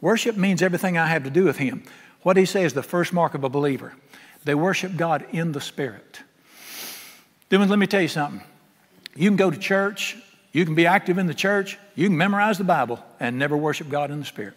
Worship 0.00 0.36
means 0.36 0.62
everything 0.62 0.98
I 0.98 1.06
have 1.06 1.24
to 1.24 1.30
do 1.30 1.44
with 1.44 1.58
Him. 1.58 1.84
What 2.22 2.36
he 2.36 2.44
says 2.44 2.66
is 2.66 2.72
the 2.74 2.82
first 2.82 3.12
mark 3.12 3.34
of 3.34 3.44
a 3.44 3.48
believer. 3.48 3.94
They 4.44 4.54
worship 4.54 4.96
God 4.96 5.24
in 5.30 5.52
the 5.52 5.60
Spirit. 5.60 6.20
Then 7.48 7.66
let 7.68 7.78
me 7.78 7.86
tell 7.86 8.02
you 8.02 8.08
something. 8.08 8.42
You 9.14 9.28
can 9.28 9.36
go 9.36 9.50
to 9.50 9.58
church, 9.58 10.16
you 10.52 10.64
can 10.64 10.74
be 10.74 10.86
active 10.86 11.18
in 11.18 11.26
the 11.26 11.34
church, 11.34 11.78
you 11.94 12.08
can 12.08 12.16
memorize 12.16 12.58
the 12.58 12.64
Bible 12.64 13.04
and 13.20 13.38
never 13.38 13.56
worship 13.56 13.88
God 13.88 14.10
in 14.10 14.18
the 14.20 14.24
Spirit. 14.24 14.54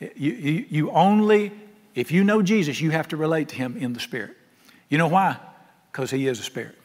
You, 0.00 0.32
you, 0.32 0.66
you 0.68 0.90
only, 0.92 1.52
if 1.94 2.10
you 2.10 2.24
know 2.24 2.40
Jesus, 2.40 2.80
you 2.80 2.90
have 2.90 3.08
to 3.08 3.16
relate 3.16 3.50
to 3.50 3.56
Him 3.56 3.76
in 3.76 3.92
the 3.92 4.00
Spirit. 4.00 4.36
You 4.88 4.98
know 4.98 5.08
why? 5.08 5.36
Because 5.92 6.10
He 6.10 6.26
is 6.26 6.40
a 6.40 6.42
Spirit. 6.42 6.76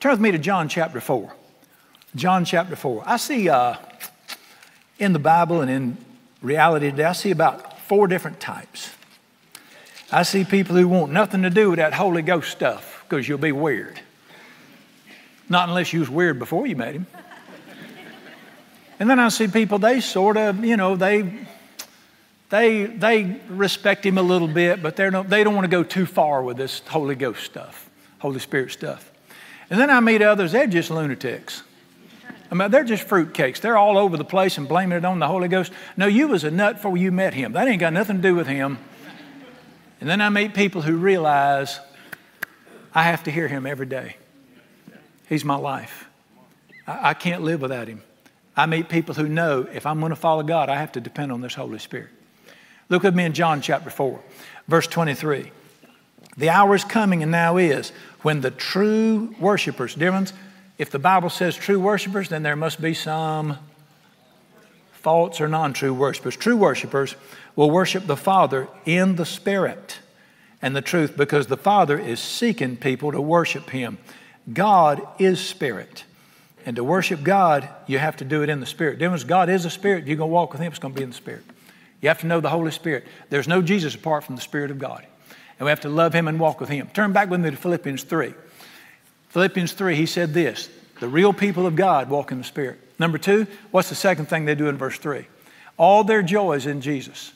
Turn 0.00 0.10
with 0.10 0.20
me 0.20 0.32
to 0.32 0.38
John 0.38 0.68
chapter 0.68 1.00
4. 1.00 1.32
John 2.16 2.44
chapter 2.44 2.76
4. 2.76 3.04
I 3.06 3.16
see. 3.16 3.48
Uh, 3.48 3.76
in 4.98 5.12
the 5.12 5.18
Bible 5.18 5.60
and 5.60 5.70
in 5.70 5.96
reality 6.42 6.90
today, 6.90 7.04
I 7.04 7.12
see 7.12 7.30
about 7.30 7.80
four 7.80 8.06
different 8.06 8.40
types. 8.40 8.90
I 10.12 10.22
see 10.22 10.44
people 10.44 10.76
who 10.76 10.86
want 10.86 11.12
nothing 11.12 11.42
to 11.42 11.50
do 11.50 11.70
with 11.70 11.78
that 11.78 11.94
Holy 11.94 12.22
Ghost 12.22 12.50
stuff 12.50 13.04
because 13.08 13.28
you'll 13.28 13.38
be 13.38 13.52
weird. 13.52 14.00
Not 15.48 15.68
unless 15.68 15.92
you 15.92 16.00
was 16.00 16.10
weird 16.10 16.38
before 16.38 16.66
you 16.66 16.76
met 16.76 16.94
him. 16.94 17.06
And 19.00 19.10
then 19.10 19.18
I 19.18 19.28
see 19.28 19.48
people, 19.48 19.78
they 19.78 20.00
sort 20.00 20.36
of, 20.36 20.64
you 20.64 20.76
know, 20.76 20.94
they, 20.94 21.46
they, 22.48 22.84
they 22.86 23.40
respect 23.48 24.06
him 24.06 24.18
a 24.18 24.22
little 24.22 24.48
bit, 24.48 24.82
but 24.82 24.94
they're 24.94 25.10
no, 25.10 25.24
they 25.24 25.42
don't 25.42 25.54
want 25.54 25.64
to 25.64 25.70
go 25.70 25.82
too 25.82 26.06
far 26.06 26.42
with 26.42 26.56
this 26.56 26.80
Holy 26.86 27.16
Ghost 27.16 27.42
stuff, 27.42 27.90
Holy 28.20 28.38
Spirit 28.38 28.70
stuff. 28.70 29.10
And 29.68 29.80
then 29.80 29.90
I 29.90 29.98
meet 30.00 30.22
others, 30.22 30.52
they're 30.52 30.66
just 30.66 30.90
lunatics. 30.90 31.62
I 32.54 32.56
mean, 32.56 32.70
they're 32.70 32.84
just 32.84 33.08
fruitcakes. 33.08 33.60
They're 33.60 33.76
all 33.76 33.98
over 33.98 34.16
the 34.16 34.24
place 34.24 34.58
and 34.58 34.68
blaming 34.68 34.96
it 34.96 35.04
on 35.04 35.18
the 35.18 35.26
Holy 35.26 35.48
Ghost. 35.48 35.72
No, 35.96 36.06
you 36.06 36.28
was 36.28 36.44
a 36.44 36.52
nut 36.52 36.76
before 36.76 36.96
you 36.96 37.10
met 37.10 37.34
him. 37.34 37.54
That 37.54 37.66
ain't 37.66 37.80
got 37.80 37.92
nothing 37.92 38.18
to 38.18 38.22
do 38.22 38.36
with 38.36 38.46
him. 38.46 38.78
And 40.00 40.08
then 40.08 40.20
I 40.20 40.28
meet 40.28 40.54
people 40.54 40.80
who 40.80 40.96
realize 40.96 41.80
I 42.94 43.02
have 43.02 43.24
to 43.24 43.32
hear 43.32 43.48
him 43.48 43.66
every 43.66 43.86
day. 43.86 44.18
He's 45.28 45.44
my 45.44 45.56
life. 45.56 46.06
I, 46.86 47.10
I 47.10 47.14
can't 47.14 47.42
live 47.42 47.60
without 47.60 47.88
him. 47.88 48.04
I 48.56 48.66
meet 48.66 48.88
people 48.88 49.16
who 49.16 49.26
know 49.26 49.66
if 49.72 49.84
I'm 49.84 49.98
going 49.98 50.10
to 50.10 50.16
follow 50.16 50.44
God, 50.44 50.68
I 50.68 50.76
have 50.76 50.92
to 50.92 51.00
depend 51.00 51.32
on 51.32 51.40
this 51.40 51.54
Holy 51.54 51.80
Spirit. 51.80 52.10
Look 52.88 53.02
with 53.02 53.16
me 53.16 53.24
in 53.24 53.32
John 53.32 53.62
chapter 53.62 53.90
4, 53.90 54.20
verse 54.68 54.86
23. 54.86 55.50
The 56.36 56.50
hour 56.50 56.76
is 56.76 56.84
coming 56.84 57.24
and 57.24 57.32
now 57.32 57.56
is 57.56 57.90
when 58.22 58.42
the 58.42 58.52
true 58.52 59.34
worshipers, 59.40 59.96
dear 59.96 60.12
ones, 60.12 60.32
if 60.78 60.90
the 60.90 60.98
Bible 60.98 61.30
says 61.30 61.54
true 61.54 61.80
worshipers, 61.80 62.28
then 62.28 62.42
there 62.42 62.56
must 62.56 62.80
be 62.80 62.94
some 62.94 63.58
false 64.92 65.40
or 65.40 65.48
non 65.48 65.72
true 65.72 65.94
worshipers. 65.94 66.36
True 66.36 66.56
worshipers 66.56 67.14
will 67.56 67.70
worship 67.70 68.06
the 68.06 68.16
Father 68.16 68.68
in 68.84 69.16
the 69.16 69.26
Spirit 69.26 69.98
and 70.60 70.74
the 70.74 70.82
truth 70.82 71.16
because 71.16 71.46
the 71.46 71.56
Father 71.56 71.98
is 71.98 72.18
seeking 72.18 72.76
people 72.76 73.12
to 73.12 73.20
worship 73.20 73.70
Him. 73.70 73.98
God 74.52 75.06
is 75.18 75.40
spirit. 75.40 76.04
And 76.66 76.76
to 76.76 76.84
worship 76.84 77.22
God, 77.22 77.68
you 77.86 77.98
have 77.98 78.16
to 78.16 78.24
do 78.24 78.42
it 78.42 78.48
in 78.48 78.60
the 78.60 78.66
Spirit. 78.66 78.98
Difference, 78.98 79.24
God 79.24 79.50
is 79.50 79.66
a 79.66 79.70
Spirit. 79.70 80.06
You're 80.06 80.16
going 80.16 80.30
to 80.30 80.34
walk 80.34 80.52
with 80.52 80.62
Him, 80.62 80.72
it's 80.72 80.78
going 80.78 80.94
to 80.94 80.98
be 80.98 81.04
in 81.04 81.10
the 81.10 81.16
Spirit. 81.16 81.44
You 82.00 82.08
have 82.08 82.20
to 82.20 82.26
know 82.26 82.40
the 82.40 82.50
Holy 82.50 82.70
Spirit. 82.70 83.06
There's 83.30 83.46
no 83.46 83.62
Jesus 83.62 83.94
apart 83.94 84.24
from 84.24 84.36
the 84.36 84.42
Spirit 84.42 84.70
of 84.70 84.78
God. 84.78 85.06
And 85.58 85.66
we 85.66 85.70
have 85.70 85.80
to 85.82 85.88
love 85.88 86.14
Him 86.14 86.26
and 86.26 86.40
walk 86.40 86.60
with 86.60 86.70
Him. 86.70 86.88
Turn 86.94 87.12
back 87.12 87.30
with 87.30 87.40
me 87.40 87.50
to 87.50 87.56
Philippians 87.56 88.02
3. 88.04 88.34
Philippians 89.34 89.72
3, 89.72 89.96
he 89.96 90.06
said 90.06 90.32
this 90.32 90.70
the 91.00 91.08
real 91.08 91.32
people 91.32 91.66
of 91.66 91.74
God 91.74 92.08
walk 92.08 92.30
in 92.30 92.38
the 92.38 92.44
Spirit. 92.44 92.78
Number 93.00 93.18
two, 93.18 93.48
what's 93.72 93.88
the 93.88 93.96
second 93.96 94.26
thing 94.26 94.44
they 94.44 94.54
do 94.54 94.68
in 94.68 94.78
verse 94.78 94.96
3? 94.96 95.26
All 95.76 96.04
their 96.04 96.22
joy 96.22 96.52
is 96.52 96.66
in 96.66 96.80
Jesus. 96.80 97.32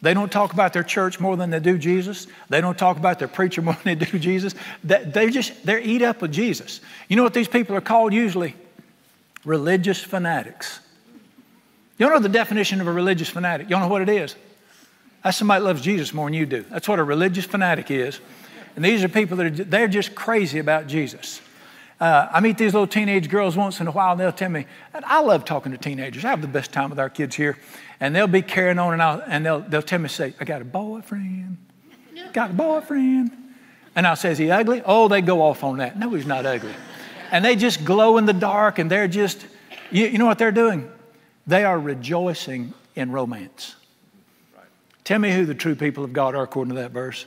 They 0.00 0.14
don't 0.14 0.32
talk 0.32 0.54
about 0.54 0.72
their 0.72 0.82
church 0.82 1.20
more 1.20 1.36
than 1.36 1.50
they 1.50 1.60
do 1.60 1.76
Jesus. 1.76 2.26
They 2.48 2.62
don't 2.62 2.78
talk 2.78 2.96
about 2.96 3.18
their 3.18 3.28
preacher 3.28 3.60
more 3.66 3.76
than 3.84 3.98
they 3.98 4.06
do 4.06 4.18
Jesus. 4.18 4.54
They 4.82 5.28
just, 5.28 5.62
they're 5.62 5.78
eat 5.78 6.00
up 6.00 6.22
with 6.22 6.32
Jesus. 6.32 6.80
You 7.06 7.16
know 7.16 7.22
what 7.22 7.34
these 7.34 7.48
people 7.48 7.76
are 7.76 7.82
called 7.82 8.14
usually? 8.14 8.56
Religious 9.44 10.02
fanatics. 10.02 10.80
You 11.98 12.06
don't 12.06 12.14
know 12.14 12.22
the 12.22 12.30
definition 12.30 12.80
of 12.80 12.86
a 12.86 12.92
religious 12.92 13.28
fanatic? 13.28 13.66
You 13.66 13.72
don't 13.72 13.82
know 13.82 13.88
what 13.88 14.00
it 14.00 14.08
is? 14.08 14.34
That's 15.22 15.36
somebody 15.36 15.60
that 15.60 15.66
loves 15.66 15.82
Jesus 15.82 16.14
more 16.14 16.28
than 16.28 16.32
you 16.34 16.46
do. 16.46 16.62
That's 16.70 16.88
what 16.88 16.98
a 16.98 17.04
religious 17.04 17.44
fanatic 17.44 17.90
is. 17.90 18.20
And 18.76 18.84
these 18.84 19.02
are 19.02 19.08
people 19.08 19.38
that 19.38 19.46
are, 19.46 19.64
they're 19.64 19.88
just 19.88 20.14
crazy 20.14 20.58
about 20.58 20.86
Jesus. 20.86 21.40
Uh, 21.98 22.28
I 22.30 22.40
meet 22.40 22.58
these 22.58 22.74
little 22.74 22.86
teenage 22.86 23.30
girls 23.30 23.56
once 23.56 23.80
in 23.80 23.86
a 23.86 23.90
while, 23.90 24.12
and 24.12 24.20
they'll 24.20 24.30
tell 24.30 24.50
me, 24.50 24.66
I 24.92 25.20
love 25.22 25.46
talking 25.46 25.72
to 25.72 25.78
teenagers. 25.78 26.26
I 26.26 26.28
have 26.28 26.42
the 26.42 26.48
best 26.48 26.70
time 26.70 26.90
with 26.90 27.00
our 27.00 27.08
kids 27.08 27.34
here. 27.34 27.56
And 28.00 28.14
they'll 28.14 28.26
be 28.26 28.42
carrying 28.42 28.78
on, 28.78 28.92
and, 28.92 29.02
I'll, 29.02 29.22
and 29.26 29.46
they'll, 29.46 29.60
they'll 29.60 29.82
tell 29.82 29.98
me, 29.98 30.08
say, 30.08 30.34
I 30.38 30.44
got 30.44 30.60
a 30.60 30.66
boyfriend. 30.66 31.56
Got 32.34 32.50
a 32.50 32.52
boyfriend. 32.52 33.30
And 33.94 34.06
I'll 34.06 34.16
say, 34.16 34.32
is 34.32 34.38
he 34.38 34.50
ugly? 34.50 34.82
Oh, 34.84 35.08
they 35.08 35.22
go 35.22 35.40
off 35.40 35.64
on 35.64 35.78
that. 35.78 35.98
No, 35.98 36.10
he's 36.10 36.26
not 36.26 36.44
ugly. 36.44 36.74
And 37.32 37.42
they 37.42 37.56
just 37.56 37.82
glow 37.82 38.18
in 38.18 38.26
the 38.26 38.34
dark, 38.34 38.78
and 38.78 38.90
they're 38.90 39.08
just, 39.08 39.46
you, 39.90 40.04
you 40.06 40.18
know 40.18 40.26
what 40.26 40.38
they're 40.38 40.52
doing? 40.52 40.90
They 41.46 41.64
are 41.64 41.78
rejoicing 41.78 42.74
in 42.94 43.10
romance. 43.10 43.74
Tell 45.04 45.18
me 45.18 45.32
who 45.32 45.46
the 45.46 45.54
true 45.54 45.76
people 45.76 46.04
of 46.04 46.12
God 46.12 46.34
are 46.34 46.42
according 46.42 46.74
to 46.74 46.82
that 46.82 46.90
verse. 46.90 47.24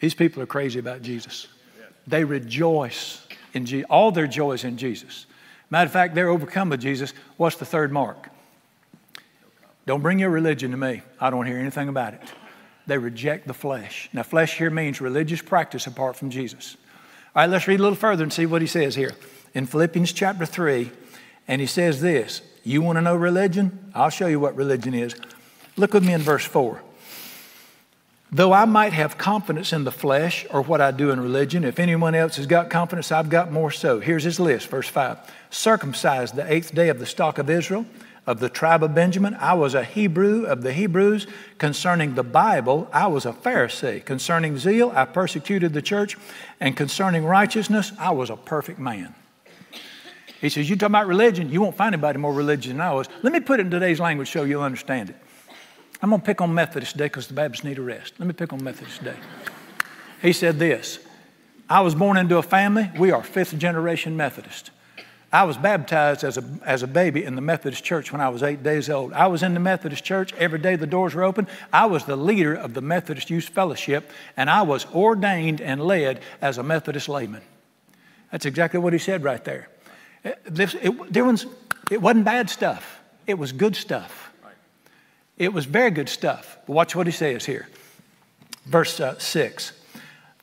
These 0.00 0.14
people 0.14 0.42
are 0.42 0.46
crazy 0.46 0.78
about 0.78 1.02
Jesus. 1.02 1.48
They 2.06 2.24
rejoice 2.24 3.26
in 3.52 3.66
Jesus. 3.66 3.86
All 3.90 4.12
their 4.12 4.26
joy 4.26 4.52
is 4.52 4.64
in 4.64 4.76
Jesus. 4.76 5.26
Matter 5.70 5.86
of 5.86 5.92
fact, 5.92 6.14
they're 6.14 6.28
overcome 6.28 6.70
with 6.70 6.80
Jesus. 6.80 7.12
What's 7.36 7.56
the 7.56 7.64
third 7.64 7.92
mark? 7.92 8.30
Don't 9.86 10.02
bring 10.02 10.18
your 10.18 10.30
religion 10.30 10.70
to 10.70 10.76
me. 10.76 11.02
I 11.20 11.30
don't 11.30 11.46
hear 11.46 11.58
anything 11.58 11.88
about 11.88 12.14
it. 12.14 12.22
They 12.86 12.96
reject 12.96 13.46
the 13.46 13.54
flesh. 13.54 14.08
Now, 14.12 14.22
flesh 14.22 14.56
here 14.56 14.70
means 14.70 15.00
religious 15.00 15.42
practice 15.42 15.86
apart 15.86 16.16
from 16.16 16.30
Jesus. 16.30 16.76
All 17.34 17.42
right, 17.42 17.50
let's 17.50 17.68
read 17.68 17.80
a 17.80 17.82
little 17.82 17.96
further 17.96 18.22
and 18.22 18.32
see 18.32 18.46
what 18.46 18.62
he 18.62 18.66
says 18.66 18.94
here. 18.94 19.12
In 19.54 19.66
Philippians 19.66 20.12
chapter 20.12 20.46
3, 20.46 20.90
and 21.46 21.60
he 21.60 21.66
says 21.66 22.00
this 22.00 22.42
You 22.64 22.80
want 22.80 22.96
to 22.96 23.02
know 23.02 23.16
religion? 23.16 23.92
I'll 23.94 24.10
show 24.10 24.26
you 24.26 24.40
what 24.40 24.56
religion 24.56 24.94
is. 24.94 25.14
Look 25.76 25.92
with 25.92 26.04
me 26.04 26.12
in 26.12 26.20
verse 26.20 26.44
4. 26.44 26.82
Though 28.30 28.52
I 28.52 28.66
might 28.66 28.92
have 28.92 29.16
confidence 29.16 29.72
in 29.72 29.84
the 29.84 29.92
flesh 29.92 30.44
or 30.50 30.60
what 30.60 30.82
I 30.82 30.90
do 30.90 31.10
in 31.10 31.20
religion, 31.20 31.64
if 31.64 31.78
anyone 31.78 32.14
else 32.14 32.36
has 32.36 32.46
got 32.46 32.68
confidence, 32.68 33.10
I've 33.10 33.30
got 33.30 33.50
more 33.50 33.70
so. 33.70 34.00
Here's 34.00 34.24
his 34.24 34.38
list, 34.38 34.68
verse 34.68 34.88
5. 34.88 35.18
Circumcised 35.50 36.34
the 36.34 36.50
eighth 36.52 36.74
day 36.74 36.90
of 36.90 36.98
the 36.98 37.06
stock 37.06 37.38
of 37.38 37.48
Israel, 37.48 37.86
of 38.26 38.38
the 38.38 38.50
tribe 38.50 38.82
of 38.82 38.94
Benjamin. 38.94 39.34
I 39.40 39.54
was 39.54 39.72
a 39.72 39.82
Hebrew 39.82 40.44
of 40.44 40.62
the 40.62 40.74
Hebrews. 40.74 41.26
Concerning 41.56 42.16
the 42.16 42.22
Bible, 42.22 42.86
I 42.92 43.06
was 43.06 43.24
a 43.24 43.32
Pharisee. 43.32 44.04
Concerning 44.04 44.58
zeal, 44.58 44.92
I 44.94 45.06
persecuted 45.06 45.72
the 45.72 45.80
church. 45.80 46.18
And 46.60 46.76
concerning 46.76 47.24
righteousness, 47.24 47.92
I 47.98 48.10
was 48.10 48.28
a 48.28 48.36
perfect 48.36 48.78
man. 48.78 49.14
He 50.42 50.50
says, 50.50 50.68
You 50.68 50.76
talk 50.76 50.90
about 50.90 51.06
religion, 51.06 51.50
you 51.50 51.62
won't 51.62 51.76
find 51.76 51.94
anybody 51.94 52.18
more 52.18 52.34
religious 52.34 52.70
than 52.70 52.80
I 52.82 52.92
was. 52.92 53.08
Let 53.22 53.32
me 53.32 53.40
put 53.40 53.58
it 53.58 53.64
in 53.64 53.70
today's 53.70 54.00
language 54.00 54.30
so 54.30 54.44
you'll 54.44 54.62
understand 54.62 55.08
it. 55.08 55.16
I'm 56.00 56.10
going 56.10 56.20
to 56.20 56.26
pick 56.26 56.40
on 56.40 56.54
Methodist 56.54 56.96
Day 56.96 57.06
because 57.06 57.26
the 57.26 57.34
Baptists 57.34 57.64
need 57.64 57.78
a 57.78 57.82
rest. 57.82 58.14
Let 58.18 58.26
me 58.26 58.32
pick 58.32 58.52
on 58.52 58.62
Methodist 58.62 59.02
Day. 59.02 59.16
He 60.22 60.32
said 60.32 60.58
this 60.58 61.00
I 61.68 61.80
was 61.80 61.94
born 61.94 62.16
into 62.16 62.38
a 62.38 62.42
family, 62.42 62.90
we 62.98 63.10
are 63.10 63.22
fifth 63.22 63.56
generation 63.58 64.16
Methodist. 64.16 64.70
I 65.30 65.44
was 65.44 65.58
baptized 65.58 66.24
as 66.24 66.38
a, 66.38 66.44
as 66.64 66.82
a 66.82 66.86
baby 66.86 67.22
in 67.22 67.34
the 67.34 67.42
Methodist 67.42 67.84
church 67.84 68.12
when 68.12 68.20
I 68.22 68.30
was 68.30 68.42
eight 68.42 68.62
days 68.62 68.88
old. 68.88 69.12
I 69.12 69.26
was 69.26 69.42
in 69.42 69.52
the 69.52 69.60
Methodist 69.60 70.02
church. 70.02 70.32
Every 70.34 70.58
day 70.58 70.74
the 70.76 70.86
doors 70.86 71.14
were 71.14 71.22
open. 71.22 71.46
I 71.70 71.84
was 71.84 72.06
the 72.06 72.16
leader 72.16 72.54
of 72.54 72.72
the 72.72 72.80
Methodist 72.80 73.28
Youth 73.28 73.50
Fellowship, 73.50 74.10
and 74.38 74.48
I 74.48 74.62
was 74.62 74.86
ordained 74.86 75.60
and 75.60 75.82
led 75.84 76.20
as 76.40 76.56
a 76.56 76.62
Methodist 76.62 77.10
layman. 77.10 77.42
That's 78.32 78.46
exactly 78.46 78.80
what 78.80 78.94
he 78.94 78.98
said 78.98 79.22
right 79.22 79.44
there. 79.44 79.68
It, 80.24 80.38
it, 80.46 81.38
it 81.90 82.00
wasn't 82.00 82.24
bad 82.24 82.48
stuff, 82.48 83.00
it 83.26 83.34
was 83.34 83.52
good 83.52 83.76
stuff. 83.76 84.27
It 85.38 85.52
was 85.52 85.64
very 85.64 85.90
good 85.90 86.08
stuff. 86.08 86.58
But 86.66 86.72
watch 86.72 86.94
what 86.94 87.06
he 87.06 87.12
says 87.12 87.46
here. 87.46 87.68
Verse 88.66 89.00
uh, 89.00 89.18
6, 89.18 89.72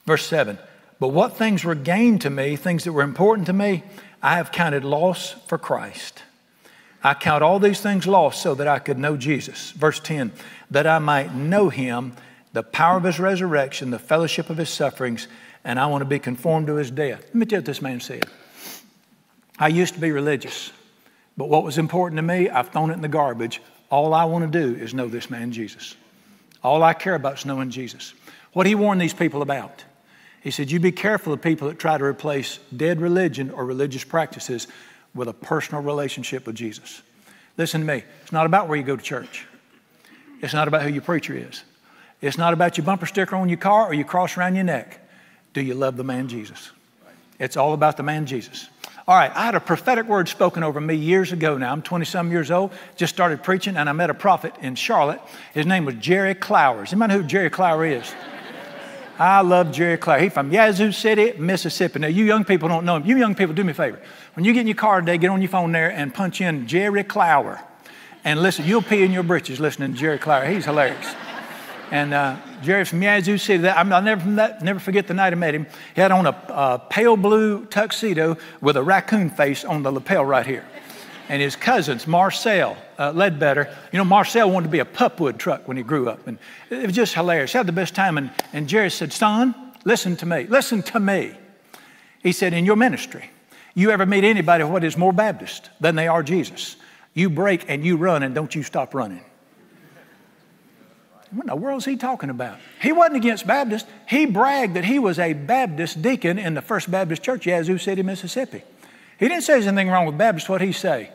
verse 0.05 0.25
7. 0.25 0.57
But 0.99 1.09
what 1.09 1.37
things 1.37 1.63
were 1.63 1.75
gained 1.75 2.21
to 2.21 2.29
me, 2.29 2.55
things 2.55 2.85
that 2.85 2.93
were 2.93 3.03
important 3.03 3.45
to 3.47 3.53
me, 3.53 3.83
I 4.23 4.37
have 4.37 4.51
counted 4.51 4.83
loss 4.83 5.35
for 5.47 5.57
Christ. 5.57 6.23
I 7.03 7.13
count 7.13 7.43
all 7.43 7.59
these 7.59 7.81
things 7.81 8.07
lost 8.07 8.41
so 8.41 8.55
that 8.55 8.67
I 8.67 8.79
could 8.79 8.97
know 8.97 9.15
Jesus. 9.15 9.71
Verse 9.71 9.99
10, 9.99 10.31
that 10.71 10.87
I 10.87 10.97
might 10.97 11.35
know 11.35 11.69
him, 11.69 12.13
the 12.53 12.63
power 12.63 12.97
of 12.97 13.03
his 13.03 13.19
resurrection, 13.19 13.91
the 13.91 13.99
fellowship 13.99 14.49
of 14.49 14.57
his 14.57 14.69
sufferings, 14.69 15.27
and 15.63 15.79
I 15.79 15.85
want 15.85 16.01
to 16.01 16.05
be 16.05 16.17
conformed 16.17 16.67
to 16.67 16.75
his 16.75 16.89
death. 16.89 17.21
Let 17.25 17.35
me 17.35 17.45
tell 17.45 17.57
you 17.57 17.61
what 17.61 17.65
this 17.65 17.81
man 17.81 17.99
said. 17.99 18.25
I 19.59 19.67
used 19.67 19.93
to 19.93 19.99
be 19.99 20.11
religious, 20.11 20.71
but 21.37 21.49
what 21.49 21.63
was 21.63 21.77
important 21.77 22.17
to 22.17 22.23
me, 22.23 22.49
I've 22.49 22.69
thrown 22.69 22.89
it 22.89 22.93
in 22.93 23.01
the 23.01 23.07
garbage. 23.07 23.61
All 23.95 24.13
I 24.13 24.25
want 24.25 24.51
to 24.51 24.59
do 24.59 24.77
is 24.77 24.93
know 24.93 25.07
this 25.07 25.29
man, 25.29 25.53
Jesus. 25.53 25.95
All 26.61 26.83
I 26.83 26.91
care 26.91 27.15
about 27.15 27.37
is 27.37 27.45
knowing 27.45 27.69
Jesus. 27.69 28.13
What 28.51 28.67
he 28.67 28.75
warned 28.75 28.99
these 28.99 29.13
people 29.13 29.41
about? 29.41 29.85
He 30.41 30.51
said, 30.51 30.69
You 30.69 30.81
be 30.81 30.91
careful 30.91 31.31
of 31.31 31.41
people 31.41 31.69
that 31.69 31.79
try 31.79 31.97
to 31.97 32.03
replace 32.03 32.59
dead 32.75 32.99
religion 32.99 33.51
or 33.51 33.63
religious 33.63 34.03
practices 34.03 34.67
with 35.13 35.29
a 35.29 35.33
personal 35.33 35.81
relationship 35.81 36.45
with 36.45 36.57
Jesus. 36.57 37.03
Listen 37.55 37.79
to 37.79 37.87
me. 37.87 38.03
It's 38.23 38.33
not 38.33 38.45
about 38.45 38.67
where 38.67 38.77
you 38.77 38.83
go 38.83 38.97
to 38.97 39.01
church. 39.01 39.47
It's 40.41 40.53
not 40.53 40.67
about 40.67 40.81
who 40.81 40.89
your 40.89 41.01
preacher 41.01 41.33
is. 41.33 41.63
It's 42.19 42.37
not 42.37 42.51
about 42.51 42.77
your 42.77 42.83
bumper 42.83 43.05
sticker 43.05 43.37
on 43.37 43.47
your 43.47 43.59
car 43.59 43.85
or 43.85 43.93
your 43.93 44.03
cross 44.03 44.35
around 44.35 44.55
your 44.55 44.65
neck. 44.65 44.99
Do 45.53 45.61
you 45.61 45.73
love 45.73 45.95
the 45.95 46.03
man 46.03 46.27
Jesus? 46.27 46.69
It's 47.39 47.57
all 47.57 47.73
about 47.73 47.97
the 47.97 48.03
man 48.03 48.25
Jesus. 48.25 48.69
All 49.07 49.15
right, 49.15 49.31
I 49.35 49.45
had 49.45 49.53
a 49.53 49.59
prophetic 49.59 50.07
word 50.07 50.27
spoken 50.27 50.63
over 50.63 50.81
me 50.81 50.95
years 50.95 51.31
ago 51.31 51.57
now. 51.57 51.71
I'm 51.71 51.83
20 51.83 52.05
some 52.05 52.31
years 52.31 52.49
old, 52.49 52.71
just 52.95 53.13
started 53.13 53.43
preaching, 53.43 53.77
and 53.77 53.87
I 53.87 53.91
met 53.91 54.09
a 54.09 54.15
prophet 54.15 54.55
in 54.61 54.73
Charlotte. 54.73 55.21
His 55.53 55.67
name 55.67 55.85
was 55.85 55.95
Jerry 55.95 56.33
Clowers. 56.33 56.91
Anybody 56.91 57.13
know 57.13 57.21
who 57.21 57.27
Jerry 57.27 57.51
Clower 57.51 57.85
is? 57.85 58.11
I 59.19 59.41
love 59.41 59.71
Jerry 59.71 59.97
Clower. 59.97 60.19
He's 60.19 60.33
from 60.33 60.51
Yazoo 60.51 60.91
City, 60.91 61.33
Mississippi. 61.37 61.99
Now, 61.99 62.07
you 62.07 62.25
young 62.25 62.43
people 62.43 62.67
don't 62.67 62.83
know 62.83 62.97
him. 62.97 63.05
You 63.05 63.17
young 63.17 63.35
people, 63.35 63.53
do 63.53 63.63
me 63.63 63.71
a 63.71 63.75
favor. 63.75 64.01
When 64.33 64.43
you 64.43 64.51
get 64.53 64.61
in 64.61 64.67
your 64.67 64.75
car 64.75 64.99
today, 64.99 65.17
get 65.17 65.29
on 65.29 65.41
your 65.41 65.49
phone 65.49 65.71
there 65.71 65.91
and 65.91 66.13
punch 66.13 66.41
in 66.41 66.67
Jerry 66.67 67.03
Clower. 67.03 67.61
And 68.25 68.41
listen, 68.41 68.65
you'll 68.65 68.81
pee 68.81 69.03
in 69.03 69.11
your 69.11 69.23
britches 69.23 69.59
listening 69.59 69.93
to 69.93 69.97
Jerry 69.97 70.17
Clower. 70.17 70.45
He's 70.47 70.65
hilarious. 70.65 71.15
And 71.91 72.13
uh, 72.13 72.37
Jerry 72.65 72.83
from 72.83 73.01
Yazoo 73.01 73.37
City, 73.37 73.59
that, 73.63 73.77
I'll 73.77 74.01
never, 74.01 74.57
never 74.61 74.79
forget 74.79 75.07
the 75.07 75.13
night 75.13 75.31
I 75.31 75.35
met 75.35 75.53
him. 75.53 75.67
He 75.93 76.01
had 76.01 76.11
on 76.11 76.25
a, 76.25 76.35
a 76.49 76.81
pale 76.89 77.15
blue 77.15 77.65
tuxedo 77.65 78.37
with 78.59 78.75
a 78.75 78.83
raccoon 78.83 79.29
face 79.29 79.63
on 79.63 79.83
the 79.83 79.91
lapel 79.91 80.25
right 80.25 80.45
here. 80.45 80.65
And 81.29 81.41
his 81.41 81.55
cousins, 81.55 82.05
Marcel 82.05 82.77
uh, 82.99 83.11
Ledbetter, 83.11 83.75
you 83.91 83.97
know, 83.97 84.03
Marcel 84.03 84.51
wanted 84.51 84.67
to 84.67 84.71
be 84.71 84.79
a 84.79 84.85
pulpwood 84.85 85.37
truck 85.37 85.67
when 85.67 85.77
he 85.77 85.83
grew 85.83 86.09
up. 86.09 86.27
And 86.27 86.37
it 86.69 86.85
was 86.85 86.95
just 86.95 87.13
hilarious. 87.13 87.51
He 87.51 87.57
had 87.57 87.67
the 87.67 87.71
best 87.71 87.95
time. 87.95 88.17
And, 88.17 88.29
and 88.53 88.67
Jerry 88.67 88.91
said, 88.91 89.11
Son, 89.11 89.55
listen 89.85 90.15
to 90.17 90.25
me. 90.25 90.43
Listen 90.43 90.83
to 90.83 90.99
me. 90.99 91.33
He 92.21 92.31
said, 92.31 92.53
In 92.53 92.65
your 92.65 92.75
ministry, 92.75 93.29
you 93.73 93.91
ever 93.91 94.05
meet 94.05 94.23
anybody 94.23 94.63
what 94.63 94.83
is 94.83 94.97
more 94.97 95.13
Baptist 95.13 95.69
than 95.79 95.95
they 95.95 96.07
are 96.07 96.21
Jesus? 96.21 96.75
You 97.13 97.29
break 97.29 97.65
and 97.69 97.83
you 97.85 97.97
run, 97.97 98.23
and 98.23 98.35
don't 98.35 98.53
you 98.53 98.61
stop 98.61 98.93
running. 98.93 99.23
What 101.35 101.43
in 101.43 101.47
the 101.47 101.55
world 101.57 101.79
is 101.79 101.85
he 101.85 101.97
talking 101.97 102.29
about? 102.29 102.59
He 102.81 102.93
wasn't 102.93 103.17
against 103.17 103.45
Baptists. 103.45 103.89
He 104.07 104.25
bragged 104.25 104.75
that 104.75 104.85
he 104.85 104.99
was 104.99 105.19
a 105.19 105.33
Baptist 105.33 106.01
deacon 106.01 106.39
in 106.39 106.53
the 106.53 106.61
First 106.61 106.89
Baptist 106.89 107.23
Church, 107.23 107.45
Yazoo 107.45 107.77
City, 107.77 108.03
Mississippi. 108.03 108.63
He 109.19 109.27
didn't 109.27 109.43
say 109.43 109.53
there's 109.53 109.67
anything 109.67 109.89
wrong 109.89 110.05
with 110.05 110.17
Baptists. 110.17 110.47
What 110.47 110.61
he 110.61 110.71
say? 110.71 111.09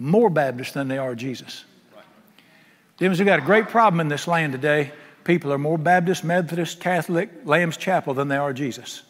More 0.00 0.30
Baptist 0.30 0.74
than 0.74 0.88
they 0.88 0.98
are 0.98 1.14
Jesus. 1.14 1.64
Right. 1.94 3.08
we've 3.08 3.24
got 3.24 3.38
a 3.38 3.42
great 3.42 3.68
problem 3.68 4.00
in 4.00 4.08
this 4.08 4.26
land 4.26 4.52
today. 4.52 4.90
People 5.22 5.52
are 5.52 5.58
more 5.58 5.78
Baptist, 5.78 6.24
Methodist, 6.24 6.80
Catholic, 6.80 7.30
Lamb's 7.44 7.76
Chapel 7.76 8.14
than 8.14 8.26
they 8.26 8.36
are 8.36 8.52
Jesus. 8.52 9.02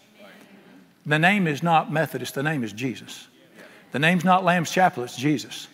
The 1.06 1.18
name 1.18 1.46
is 1.46 1.62
not 1.62 1.90
Methodist, 1.90 2.34
the 2.34 2.42
name 2.42 2.62
is 2.62 2.74
Jesus. 2.74 3.28
The 3.92 3.98
name's 3.98 4.24
not 4.24 4.44
Lamb's 4.44 4.70
Chapel, 4.70 5.04
it's 5.04 5.16
Jesus. 5.16 5.68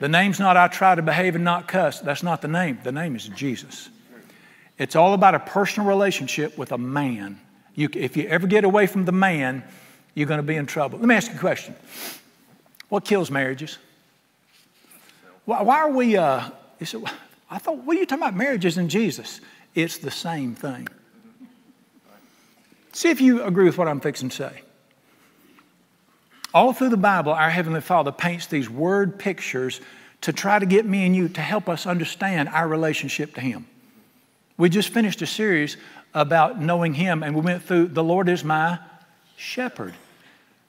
The 0.00 0.08
name's 0.08 0.38
not 0.38 0.56
I 0.56 0.68
try 0.68 0.94
to 0.94 1.02
behave 1.02 1.34
and 1.34 1.44
not 1.44 1.68
cuss. 1.68 2.00
That's 2.00 2.22
not 2.22 2.40
the 2.40 2.48
name. 2.48 2.78
The 2.84 2.92
name 2.92 3.16
is 3.16 3.26
Jesus. 3.28 3.90
It's 4.78 4.94
all 4.94 5.12
about 5.12 5.34
a 5.34 5.40
personal 5.40 5.88
relationship 5.88 6.56
with 6.56 6.72
a 6.72 6.78
man. 6.78 7.40
You, 7.74 7.88
if 7.92 8.16
you 8.16 8.28
ever 8.28 8.46
get 8.46 8.64
away 8.64 8.86
from 8.86 9.04
the 9.04 9.12
man, 9.12 9.64
you're 10.14 10.26
going 10.26 10.38
to 10.38 10.46
be 10.46 10.56
in 10.56 10.66
trouble. 10.66 10.98
Let 10.98 11.08
me 11.08 11.14
ask 11.14 11.30
you 11.30 11.36
a 11.36 11.40
question 11.40 11.74
What 12.88 13.04
kills 13.04 13.30
marriages? 13.30 13.78
Why, 15.44 15.62
why 15.62 15.78
are 15.78 15.90
we, 15.90 16.16
uh, 16.16 16.50
I 17.50 17.58
thought, 17.58 17.78
what 17.78 17.96
are 17.96 18.00
you 18.00 18.06
talking 18.06 18.22
about 18.22 18.36
marriages 18.36 18.76
and 18.76 18.90
Jesus? 18.90 19.40
It's 19.74 19.98
the 19.98 20.10
same 20.10 20.54
thing. 20.54 20.88
See 22.92 23.10
if 23.10 23.20
you 23.20 23.42
agree 23.42 23.64
with 23.64 23.78
what 23.78 23.88
I'm 23.88 24.00
fixing 24.00 24.28
to 24.28 24.36
say. 24.36 24.62
All 26.52 26.72
through 26.72 26.88
the 26.88 26.96
Bible, 26.96 27.32
our 27.32 27.50
Heavenly 27.50 27.80
Father 27.80 28.10
paints 28.10 28.46
these 28.46 28.68
word 28.68 29.18
pictures 29.18 29.80
to 30.22 30.32
try 30.32 30.58
to 30.58 30.66
get 30.66 30.84
me 30.84 31.06
and 31.06 31.14
you 31.14 31.28
to 31.28 31.40
help 31.40 31.68
us 31.68 31.86
understand 31.86 32.48
our 32.48 32.66
relationship 32.66 33.34
to 33.34 33.40
Him. 33.40 33.66
We 34.58 34.68
just 34.68 34.90
finished 34.90 35.22
a 35.22 35.26
series 35.26 35.76
about 36.12 36.60
knowing 36.60 36.92
Him, 36.92 37.22
and 37.22 37.34
we 37.34 37.40
went 37.40 37.62
through 37.62 37.88
the 37.88 38.04
Lord 38.04 38.28
is 38.28 38.44
my 38.44 38.78
shepherd. 39.36 39.94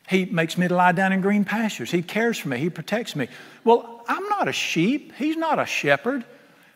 He 0.07 0.25
makes 0.25 0.57
me 0.57 0.67
to 0.67 0.75
lie 0.75 0.91
down 0.91 1.11
in 1.11 1.21
green 1.21 1.43
pastures. 1.43 1.91
He 1.91 2.01
cares 2.01 2.37
for 2.37 2.49
me. 2.49 2.57
He 2.57 2.69
protects 2.69 3.15
me. 3.15 3.27
Well, 3.63 4.03
I'm 4.07 4.27
not 4.29 4.47
a 4.47 4.51
sheep. 4.53 5.13
He's 5.17 5.35
not 5.35 5.59
a 5.59 5.65
shepherd. 5.65 6.23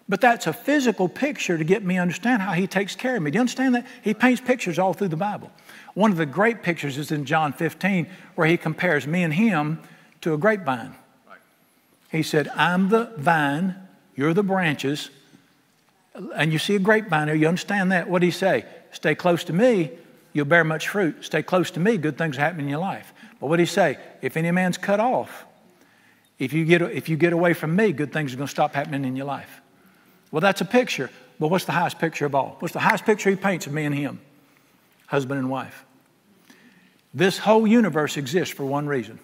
But 0.09 0.21
that's 0.21 0.47
a 0.47 0.53
physical 0.53 1.07
picture 1.07 1.57
to 1.57 1.63
get 1.63 1.83
me 1.83 1.95
to 1.95 2.01
understand 2.01 2.41
how 2.41 2.51
he 2.51 2.67
takes 2.67 2.95
care 2.95 3.15
of 3.15 3.23
me. 3.23 3.31
Do 3.31 3.37
you 3.37 3.39
understand 3.39 3.75
that? 3.75 3.87
He 4.01 4.13
paints 4.13 4.41
pictures 4.41 4.77
all 4.77 4.93
through 4.93 5.07
the 5.07 5.15
Bible. 5.15 5.49
One 5.93 6.11
of 6.11 6.17
the 6.17 6.25
great 6.25 6.61
pictures 6.61 6.97
is 6.97 7.11
in 7.11 7.25
John 7.25 7.53
15, 7.53 8.07
where 8.35 8.47
he 8.47 8.57
compares 8.57 9.07
me 9.07 9.23
and 9.23 9.33
him 9.33 9.79
to 10.21 10.33
a 10.33 10.37
grapevine. 10.37 10.95
He 12.11 12.21
said, 12.21 12.49
I'm 12.49 12.89
the 12.89 13.13
vine, 13.17 13.75
you're 14.15 14.33
the 14.33 14.43
branches, 14.43 15.09
and 16.35 16.53
you 16.53 16.59
see 16.59 16.75
a 16.75 16.79
grapevine 16.79 17.27
there, 17.27 17.35
you 17.35 17.47
understand 17.47 17.91
that. 17.91 18.09
What 18.09 18.19
did 18.19 18.27
he 18.27 18.31
say? 18.31 18.65
Stay 18.91 19.15
close 19.15 19.43
to 19.45 19.53
me, 19.53 19.91
you'll 20.33 20.45
bear 20.45 20.63
much 20.63 20.89
fruit. 20.89 21.23
Stay 21.25 21.43
close 21.43 21.71
to 21.71 21.79
me, 21.79 21.97
good 21.97 22.17
things 22.17 22.37
happen 22.37 22.59
in 22.59 22.69
your 22.69 22.79
life. 22.79 23.13
But 23.39 23.47
what 23.47 23.57
did 23.57 23.63
he 23.63 23.73
say? 23.73 23.97
If 24.21 24.37
any 24.37 24.51
man's 24.51 24.77
cut 24.77 24.99
off, 24.99 25.45
if 26.39 26.53
you 26.53 26.65
get, 26.65 26.81
if 26.81 27.09
you 27.09 27.17
get 27.17 27.33
away 27.33 27.53
from 27.53 27.75
me, 27.75 27.91
good 27.91 28.11
things 28.11 28.33
are 28.33 28.37
going 28.37 28.47
to 28.47 28.51
stop 28.51 28.73
happening 28.73 29.05
in 29.05 29.15
your 29.15 29.25
life. 29.25 29.61
Well, 30.31 30.41
that's 30.41 30.61
a 30.61 30.65
picture. 30.65 31.09
But 31.39 31.49
what's 31.49 31.65
the 31.65 31.71
highest 31.71 31.99
picture 31.99 32.25
of 32.25 32.35
all? 32.35 32.57
What's 32.59 32.73
the 32.73 32.79
highest 32.79 33.05
picture 33.05 33.29
he 33.29 33.35
paints 33.35 33.67
of 33.67 33.73
me 33.73 33.85
and 33.85 33.93
him? 33.93 34.19
Husband 35.07 35.39
and 35.39 35.49
wife. 35.49 35.85
This 37.13 37.37
whole 37.37 37.67
universe 37.67 38.17
exists 38.17 38.53
for 38.53 38.65
one 38.65 38.87
reason 38.87 39.19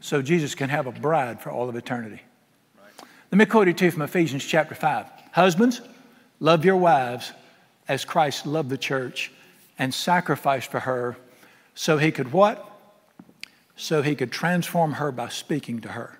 so 0.00 0.22
Jesus 0.22 0.54
can 0.54 0.70
have 0.70 0.86
a 0.86 0.92
bride 0.92 1.40
for 1.40 1.50
all 1.50 1.68
of 1.68 1.76
eternity. 1.76 2.22
Let 3.30 3.38
me 3.38 3.46
quote 3.46 3.68
it 3.68 3.78
to 3.78 3.86
you 3.86 3.90
from 3.90 4.02
Ephesians 4.02 4.44
chapter 4.44 4.74
5. 4.74 5.06
Husbands, 5.32 5.80
love 6.42 6.64
your 6.64 6.76
wives 6.76 7.32
as 7.86 8.04
Christ 8.04 8.46
loved 8.46 8.68
the 8.68 8.76
church 8.76 9.30
and 9.78 9.94
sacrificed 9.94 10.70
for 10.72 10.80
her 10.80 11.16
so 11.74 11.98
he 11.98 12.10
could 12.10 12.32
what? 12.32 12.68
So 13.76 14.02
he 14.02 14.16
could 14.16 14.32
transform 14.32 14.94
her 14.94 15.12
by 15.12 15.28
speaking 15.28 15.80
to 15.82 15.90
her 15.90 16.18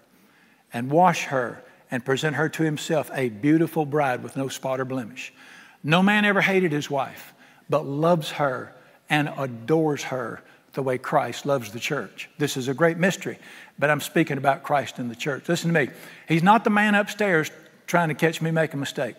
and 0.73 0.91
wash 0.91 1.25
her 1.25 1.62
and 1.91 2.05
present 2.05 2.37
her 2.37 2.49
to 2.49 2.62
himself 2.62 3.11
a 3.12 3.31
beautiful 3.31 3.85
bride 3.85 4.23
with 4.23 4.37
no 4.37 4.49
spot 4.49 4.81
or 4.81 4.85
blemish. 4.85 5.35
No 5.83 6.02
man 6.02 6.25
ever 6.25 6.41
hated 6.41 6.71
his 6.71 6.88
wife, 6.88 7.35
but 7.69 7.85
loves 7.85 8.31
her 8.31 8.73
and 9.11 9.29
adores 9.37 10.05
her 10.05 10.41
the 10.75 10.83
way 10.83 10.99
Christ 10.99 11.45
loves 11.45 11.73
the 11.73 11.81
church. 11.81 12.31
This 12.38 12.57
is 12.57 12.69
a 12.69 12.75
great 12.75 12.97
mystery, 12.97 13.38
but 13.76 13.91
I'm 13.91 14.00
speaking 14.00 14.38
about 14.38 14.62
Christ 14.62 15.00
in 15.00 15.09
the 15.09 15.17
church. 15.17 15.49
Listen 15.49 15.73
to 15.73 15.81
me. 15.81 15.93
He's 16.29 16.45
not 16.45 16.62
the 16.62 16.71
man 16.71 16.95
upstairs 16.95 17.50
trying 17.88 18.09
to 18.09 18.14
catch 18.14 18.41
me 18.41 18.52
make 18.52 18.73
a 18.73 18.76
mistake. 18.76 19.17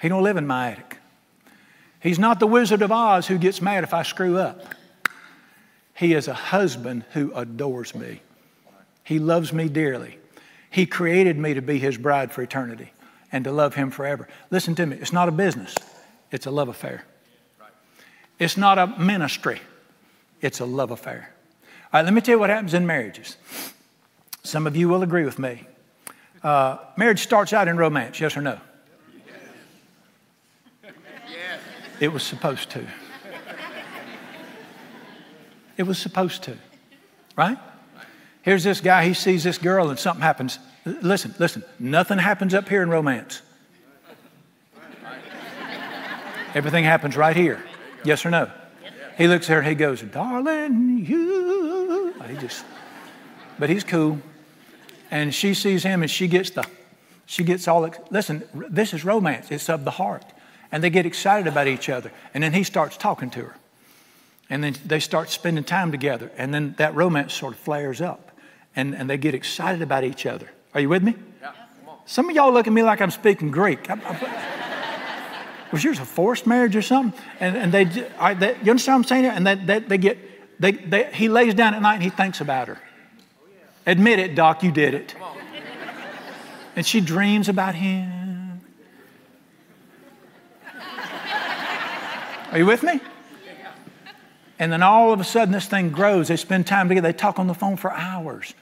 He 0.00 0.08
don't 0.08 0.22
live 0.22 0.36
in 0.36 0.46
my 0.46 0.72
attic. 0.72 0.98
He's 2.00 2.18
not 2.18 2.38
the 2.38 2.46
Wizard 2.46 2.82
of 2.82 2.92
Oz 2.92 3.26
who 3.26 3.38
gets 3.38 3.60
mad 3.60 3.84
if 3.84 3.92
I 3.92 4.02
screw 4.02 4.38
up. 4.38 4.62
He 5.94 6.14
is 6.14 6.28
a 6.28 6.34
husband 6.34 7.04
who 7.12 7.32
adores 7.34 7.94
me. 7.94 8.20
He 9.02 9.18
loves 9.18 9.52
me 9.52 9.68
dearly. 9.68 10.18
He 10.70 10.86
created 10.86 11.36
me 11.38 11.54
to 11.54 11.62
be 11.62 11.78
his 11.78 11.96
bride 11.96 12.30
for 12.30 12.42
eternity 12.42 12.92
and 13.32 13.44
to 13.44 13.52
love 13.52 13.74
him 13.74 13.90
forever. 13.90 14.28
Listen 14.50 14.74
to 14.76 14.86
me, 14.86 14.96
it's 14.96 15.12
not 15.12 15.28
a 15.28 15.32
business, 15.32 15.74
it's 16.30 16.46
a 16.46 16.50
love 16.50 16.68
affair. 16.68 17.04
It's 18.38 18.56
not 18.56 18.78
a 18.78 18.86
ministry, 18.86 19.60
it's 20.40 20.60
a 20.60 20.64
love 20.64 20.90
affair. 20.90 21.32
All 21.92 22.00
right, 22.00 22.04
let 22.04 22.14
me 22.14 22.20
tell 22.20 22.34
you 22.34 22.38
what 22.38 22.50
happens 22.50 22.74
in 22.74 22.86
marriages. 22.86 23.36
Some 24.44 24.66
of 24.66 24.76
you 24.76 24.88
will 24.88 25.02
agree 25.02 25.24
with 25.24 25.38
me. 25.38 25.66
Uh, 26.42 26.78
marriage 26.96 27.20
starts 27.20 27.52
out 27.52 27.66
in 27.66 27.76
romance, 27.76 28.20
yes 28.20 28.36
or 28.36 28.42
no? 28.42 28.60
Yes. 30.82 31.60
It 32.00 32.12
was 32.12 32.22
supposed 32.22 32.70
to. 32.70 32.86
It 35.76 35.84
was 35.84 35.98
supposed 35.98 36.42
to, 36.44 36.56
right? 37.36 37.56
Here's 38.42 38.64
this 38.64 38.80
guy, 38.80 39.04
he 39.04 39.14
sees 39.14 39.44
this 39.44 39.58
girl, 39.58 39.90
and 39.90 39.98
something 39.98 40.22
happens. 40.22 40.58
Listen, 40.84 41.34
listen, 41.38 41.62
nothing 41.78 42.18
happens 42.18 42.54
up 42.54 42.68
here 42.68 42.82
in 42.82 42.90
romance. 42.90 43.42
Everything 46.54 46.82
happens 46.82 47.16
right 47.16 47.36
here. 47.36 47.62
Yes 48.04 48.24
or 48.24 48.30
no? 48.30 48.50
He 49.16 49.28
looks 49.28 49.50
at 49.50 49.54
her 49.54 49.62
he 49.62 49.74
goes, 49.74 50.02
Darling, 50.02 51.04
you. 51.04 52.14
He 52.28 52.36
just, 52.36 52.64
but 53.58 53.68
he's 53.68 53.84
cool. 53.84 54.18
And 55.10 55.34
she 55.34 55.54
sees 55.54 55.82
him 55.82 56.02
and 56.02 56.10
she 56.10 56.28
gets 56.28 56.50
the, 56.50 56.64
she 57.26 57.44
gets 57.44 57.68
all, 57.68 57.88
listen, 58.10 58.44
this 58.68 58.94
is 58.94 59.04
romance. 59.04 59.50
It's 59.50 59.68
of 59.68 59.84
the 59.84 59.90
heart. 59.90 60.24
And 60.70 60.82
they 60.82 60.90
get 60.90 61.06
excited 61.06 61.46
about 61.46 61.66
each 61.66 61.88
other. 61.88 62.12
And 62.34 62.42
then 62.42 62.52
he 62.52 62.62
starts 62.62 62.96
talking 62.96 63.30
to 63.30 63.40
her. 63.40 63.56
And 64.50 64.64
then 64.64 64.76
they 64.84 65.00
start 65.00 65.30
spending 65.30 65.64
time 65.64 65.90
together. 65.90 66.30
And 66.36 66.52
then 66.52 66.74
that 66.78 66.94
romance 66.94 67.34
sort 67.34 67.54
of 67.54 67.58
flares 67.58 68.00
up. 68.00 68.30
And, 68.76 68.94
and 68.94 69.08
they 69.08 69.16
get 69.16 69.34
excited 69.34 69.82
about 69.82 70.04
each 70.04 70.26
other. 70.26 70.48
Are 70.74 70.80
you 70.80 70.88
with 70.88 71.02
me? 71.02 71.14
Yeah. 71.40 71.52
Some 72.06 72.30
of 72.30 72.36
y'all 72.36 72.52
look 72.52 72.66
at 72.66 72.72
me 72.72 72.82
like 72.82 73.00
I'm 73.00 73.10
speaking 73.10 73.50
Greek. 73.50 73.90
I, 73.90 73.94
I, 73.94 75.72
was 75.72 75.84
yours 75.84 75.98
a 75.98 76.04
forced 76.04 76.46
marriage 76.46 76.76
or 76.76 76.82
something? 76.82 77.18
And, 77.40 77.56
and 77.56 77.72
they, 77.72 78.08
I, 78.18 78.34
they, 78.34 78.56
you 78.62 78.70
understand 78.70 79.00
what 79.00 79.12
I'm 79.12 79.22
saying? 79.22 79.24
And 79.26 79.46
they, 79.46 79.54
they, 79.54 79.78
they 79.80 79.98
get, 79.98 80.18
they, 80.60 80.72
they, 80.72 81.12
he 81.12 81.28
lays 81.28 81.54
down 81.54 81.74
at 81.74 81.82
night 81.82 81.94
and 81.94 82.02
he 82.02 82.10
thinks 82.10 82.40
about 82.40 82.68
her. 82.68 82.78
Admit 83.86 84.18
it, 84.18 84.34
Doc, 84.34 84.62
you 84.62 84.72
did 84.72 84.94
it. 84.94 85.14
And 86.76 86.86
she 86.86 87.00
dreams 87.00 87.48
about 87.48 87.74
him. 87.74 88.17
Are 92.50 92.58
you 92.58 92.66
with 92.66 92.82
me? 92.82 93.00
And 94.58 94.72
then 94.72 94.82
all 94.82 95.12
of 95.12 95.20
a 95.20 95.24
sudden, 95.24 95.52
this 95.52 95.66
thing 95.66 95.90
grows. 95.90 96.28
They 96.28 96.36
spend 96.36 96.66
time 96.66 96.88
together. 96.88 97.12
They 97.12 97.16
talk 97.16 97.38
on 97.38 97.46
the 97.46 97.54
phone 97.54 97.76
for 97.76 97.92
hours. 97.92 98.54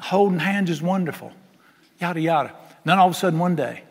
Holding 0.00 0.40
hands 0.40 0.68
is 0.68 0.82
wonderful. 0.82 1.32
Yada, 2.00 2.20
yada. 2.20 2.48
And 2.48 2.58
then 2.84 2.98
all 2.98 3.08
of 3.08 3.14
a 3.14 3.16
sudden, 3.16 3.38
one 3.38 3.56
day, 3.56 3.84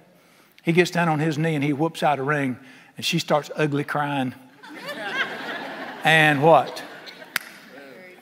he 0.61 0.73
gets 0.73 0.91
down 0.91 1.09
on 1.09 1.19
his 1.19 1.37
knee 1.37 1.55
and 1.55 1.63
he 1.63 1.73
whoops 1.73 2.03
out 2.03 2.19
a 2.19 2.23
ring, 2.23 2.57
and 2.97 3.05
she 3.05 3.17
starts 3.17 3.49
ugly 3.55 3.83
crying. 3.83 4.35
and 6.03 6.43
what? 6.43 6.83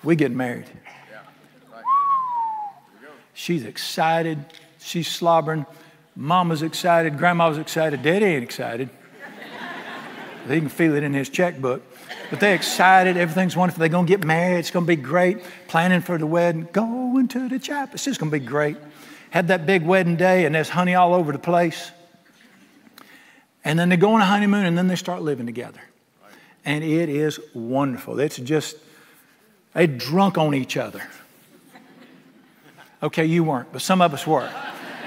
We 0.04 0.16
get 0.16 0.32
married. 0.32 0.68
She's 3.34 3.66
excited. 3.66 4.46
She's 4.80 5.08
slobbering. 5.08 5.66
Mama's 6.16 6.62
excited. 6.62 7.18
Grandma's 7.18 7.58
excited. 7.58 8.04
Daddy 8.04 8.26
ain't 8.26 8.44
excited. 8.44 8.90
He 10.50 10.60
can 10.60 10.70
feel 10.70 10.96
it 10.96 11.04
in 11.04 11.14
his 11.14 11.30
checkbook. 11.30 11.84
But 12.30 12.40
they're 12.40 12.56
excited. 12.56 13.18
Everything's 13.18 13.56
wonderful. 13.56 13.80
They're 13.80 13.90
going 13.90 14.06
to 14.06 14.10
get 14.10 14.26
married. 14.26 14.60
It's 14.60 14.72
going 14.72 14.86
to 14.86 14.88
be 14.88 15.02
great. 15.02 15.40
Planning 15.68 16.02
for 16.02 16.18
the 16.18 16.26
wedding. 16.26 16.68
Going 16.72 17.28
to 17.30 17.50
the 17.50 17.60
chapel. 17.60 17.96
It's 17.96 18.06
just 18.06 18.20
going 18.20 18.32
to 18.32 18.40
be 18.40 18.46
great. 18.46 18.78
Had 19.30 19.48
that 19.50 19.66
big 19.66 19.84
wedding 19.84 20.16
day, 20.16 20.46
and 20.46 20.56
there's 20.56 20.70
honey 20.70 20.96
all 20.96 21.14
over 21.14 21.32
the 21.32 21.40
place. 21.40 21.92
And 23.64 23.78
then 23.78 23.90
they 23.90 23.98
go 23.98 24.14
on 24.14 24.22
a 24.22 24.26
honeymoon, 24.26 24.66
and 24.66 24.78
then 24.78 24.88
they 24.88 24.96
start 24.96 25.22
living 25.22 25.46
together. 25.46 25.82
And 26.66 26.84
it 26.84 27.10
is 27.10 27.40
wonderful. 27.54 28.20
It's 28.20 28.38
just, 28.38 28.78
they 29.74 29.88
drunk 29.88 30.38
on 30.38 30.54
each 30.54 30.78
other. 30.78 31.02
Okay, 33.04 33.26
you 33.26 33.44
weren't, 33.44 33.72
but 33.72 33.82
some 33.82 34.02
of 34.02 34.14
us 34.14 34.28
were. 34.28 34.50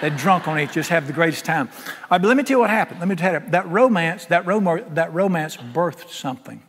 They 0.04 0.10
drunk 0.10 0.46
on 0.48 0.60
each, 0.60 0.72
just 0.72 0.90
have 0.90 1.06
the 1.06 1.14
greatest 1.14 1.46
time. 1.46 1.70
Right, 2.10 2.20
but 2.20 2.24
let 2.24 2.36
me 2.36 2.42
tell 2.42 2.56
you 2.56 2.60
what 2.60 2.68
happened. 2.68 3.00
Let 3.00 3.08
me 3.08 3.16
tell 3.16 3.32
you 3.32 3.40
that 3.48 3.66
romance, 3.70 4.26
that 4.26 4.44
romance, 4.44 4.84
that 4.90 5.14
romance 5.14 5.56
birthed 5.56 6.10
something. 6.10 6.62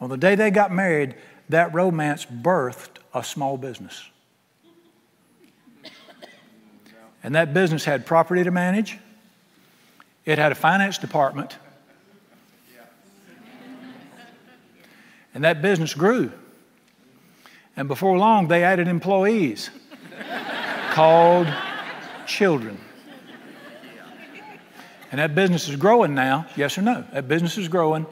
On 0.00 0.08
the 0.08 0.16
day 0.16 0.36
they 0.36 0.50
got 0.50 0.72
married, 0.72 1.14
that 1.50 1.74
romance 1.74 2.24
birthed 2.24 3.02
a 3.12 3.22
small 3.22 3.58
business. 3.58 4.08
And 7.22 7.34
that 7.34 7.52
business 7.52 7.84
had 7.84 8.06
property 8.06 8.42
to 8.42 8.50
manage, 8.50 8.96
it 10.24 10.38
had 10.38 10.50
a 10.50 10.54
finance 10.54 10.96
department, 10.96 11.58
and 15.34 15.44
that 15.44 15.60
business 15.60 15.92
grew. 15.92 16.32
And 17.76 17.86
before 17.86 18.16
long, 18.16 18.48
they 18.48 18.64
added 18.64 18.88
employees 18.88 19.68
called 20.92 21.48
children. 22.26 22.78
And 25.10 25.18
that 25.18 25.34
business 25.34 25.68
is 25.68 25.76
growing 25.76 26.14
now, 26.14 26.46
yes 26.56 26.78
or 26.78 26.82
no? 26.82 27.04
That 27.12 27.28
business 27.28 27.58
is 27.58 27.68
growing. 27.68 28.06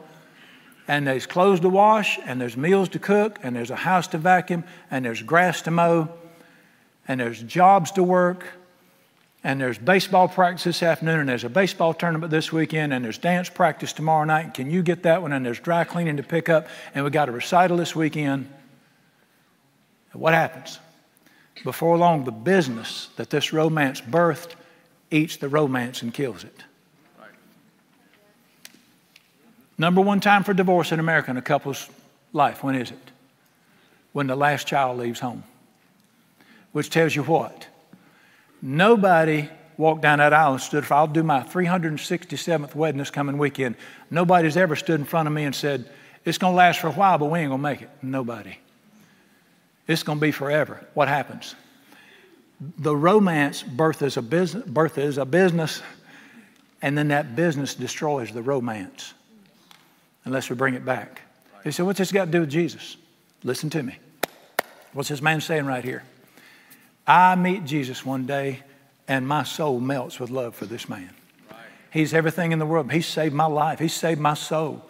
And 0.87 1.07
there's 1.07 1.25
clothes 1.25 1.59
to 1.61 1.69
wash, 1.69 2.19
and 2.25 2.39
there's 2.39 2.55
meals 2.55 2.89
to 2.89 2.99
cook, 2.99 3.39
and 3.43 3.55
there's 3.55 3.71
a 3.71 3.75
house 3.75 4.07
to 4.09 4.17
vacuum, 4.17 4.63
and 4.91 5.03
there's 5.05 5.21
grass 5.21 5.61
to 5.63 5.71
mow, 5.71 6.09
and 7.07 7.19
there's 7.19 7.41
jobs 7.41 7.91
to 7.93 8.03
work, 8.03 8.45
and 9.43 9.59
there's 9.59 9.79
baseball 9.79 10.27
practice 10.27 10.63
this 10.65 10.83
afternoon, 10.83 11.21
and 11.21 11.29
there's 11.29 11.43
a 11.43 11.49
baseball 11.49 11.93
tournament 11.93 12.29
this 12.29 12.51
weekend, 12.51 12.93
and 12.93 13.03
there's 13.03 13.17
dance 13.17 13.49
practice 13.49 13.93
tomorrow 13.93 14.23
night. 14.25 14.53
Can 14.53 14.69
you 14.69 14.83
get 14.83 15.03
that 15.03 15.21
one? 15.21 15.33
And 15.33 15.43
there's 15.43 15.59
dry 15.59 15.83
cleaning 15.83 16.17
to 16.17 16.23
pick 16.23 16.49
up, 16.49 16.67
and 16.93 17.03
we 17.03 17.09
got 17.09 17.29
a 17.29 17.31
recital 17.31 17.77
this 17.77 17.95
weekend. 17.95 18.51
What 20.13 20.33
happens? 20.33 20.77
Before 21.63 21.97
long, 21.97 22.23
the 22.23 22.31
business 22.31 23.09
that 23.17 23.29
this 23.29 23.53
romance 23.53 24.01
birthed 24.01 24.53
eats 25.11 25.37
the 25.37 25.49
romance 25.49 26.01
and 26.01 26.13
kills 26.13 26.43
it. 26.43 26.63
Number 29.77 30.01
one 30.01 30.19
time 30.19 30.43
for 30.43 30.53
divorce 30.53 30.91
in 30.91 30.99
America 30.99 31.31
in 31.31 31.37
a 31.37 31.41
couple's 31.41 31.89
life, 32.33 32.63
when 32.63 32.75
is 32.75 32.91
it? 32.91 33.11
When 34.13 34.27
the 34.27 34.35
last 34.35 34.67
child 34.67 34.99
leaves 34.99 35.19
home. 35.19 35.43
Which 36.71 36.89
tells 36.89 37.15
you 37.15 37.23
what? 37.23 37.67
Nobody 38.61 39.49
walked 39.77 40.01
down 40.01 40.19
that 40.19 40.33
aisle 40.33 40.53
and 40.53 40.61
stood 40.61 40.85
for, 40.85 40.93
I'll 40.93 41.07
do 41.07 41.23
my 41.23 41.41
367th 41.41 42.75
wedding 42.75 42.99
this 42.99 43.09
coming 43.09 43.37
weekend. 43.37 43.75
Nobody's 44.09 44.55
ever 44.55 44.75
stood 44.75 44.99
in 44.99 45.05
front 45.05 45.27
of 45.27 45.33
me 45.33 45.43
and 45.43 45.55
said, 45.55 45.89
It's 46.23 46.37
going 46.37 46.53
to 46.53 46.57
last 46.57 46.79
for 46.79 46.87
a 46.87 46.91
while, 46.91 47.17
but 47.17 47.25
we 47.25 47.39
ain't 47.39 47.49
going 47.49 47.59
to 47.59 47.63
make 47.63 47.81
it. 47.81 47.89
Nobody. 48.01 48.57
It's 49.87 50.03
going 50.03 50.19
to 50.19 50.21
be 50.21 50.31
forever. 50.31 50.85
What 50.93 51.07
happens? 51.07 51.55
The 52.77 52.95
romance 52.95 53.63
birth 53.63 54.01
is 54.01 54.17
a 54.17 54.21
business, 54.21 54.63
birth 54.65 54.97
is 54.97 55.17
a 55.17 55.25
business, 55.25 55.81
and 56.81 56.97
then 56.97 57.07
that 57.09 57.35
business 57.35 57.73
destroys 57.75 58.31
the 58.31 58.41
romance 58.41 59.13
unless 60.25 60.49
we 60.49 60.55
bring 60.55 60.75
it 60.75 60.85
back. 60.85 61.21
He 61.63 61.71
said, 61.71 61.85
What's 61.85 61.99
this 61.99 62.11
got 62.11 62.25
to 62.25 62.31
do 62.31 62.41
with 62.41 62.49
Jesus? 62.49 62.97
Listen 63.43 63.69
to 63.71 63.83
me. 63.83 63.97
What's 64.93 65.09
this 65.09 65.21
man 65.21 65.41
saying 65.41 65.65
right 65.65 65.83
here? 65.83 66.03
I 67.07 67.35
meet 67.35 67.65
Jesus 67.65 68.05
one 68.05 68.25
day, 68.25 68.61
and 69.07 69.27
my 69.27 69.43
soul 69.43 69.79
melts 69.79 70.19
with 70.19 70.29
love 70.29 70.55
for 70.55 70.65
this 70.65 70.87
man. 70.87 71.09
He's 71.91 72.13
everything 72.13 72.51
in 72.51 72.59
the 72.59 72.65
world. 72.65 72.91
He 72.91 73.01
saved 73.01 73.33
my 73.33 73.45
life, 73.45 73.79
He 73.79 73.87
saved 73.87 74.19
my 74.19 74.35
soul. 74.35 74.85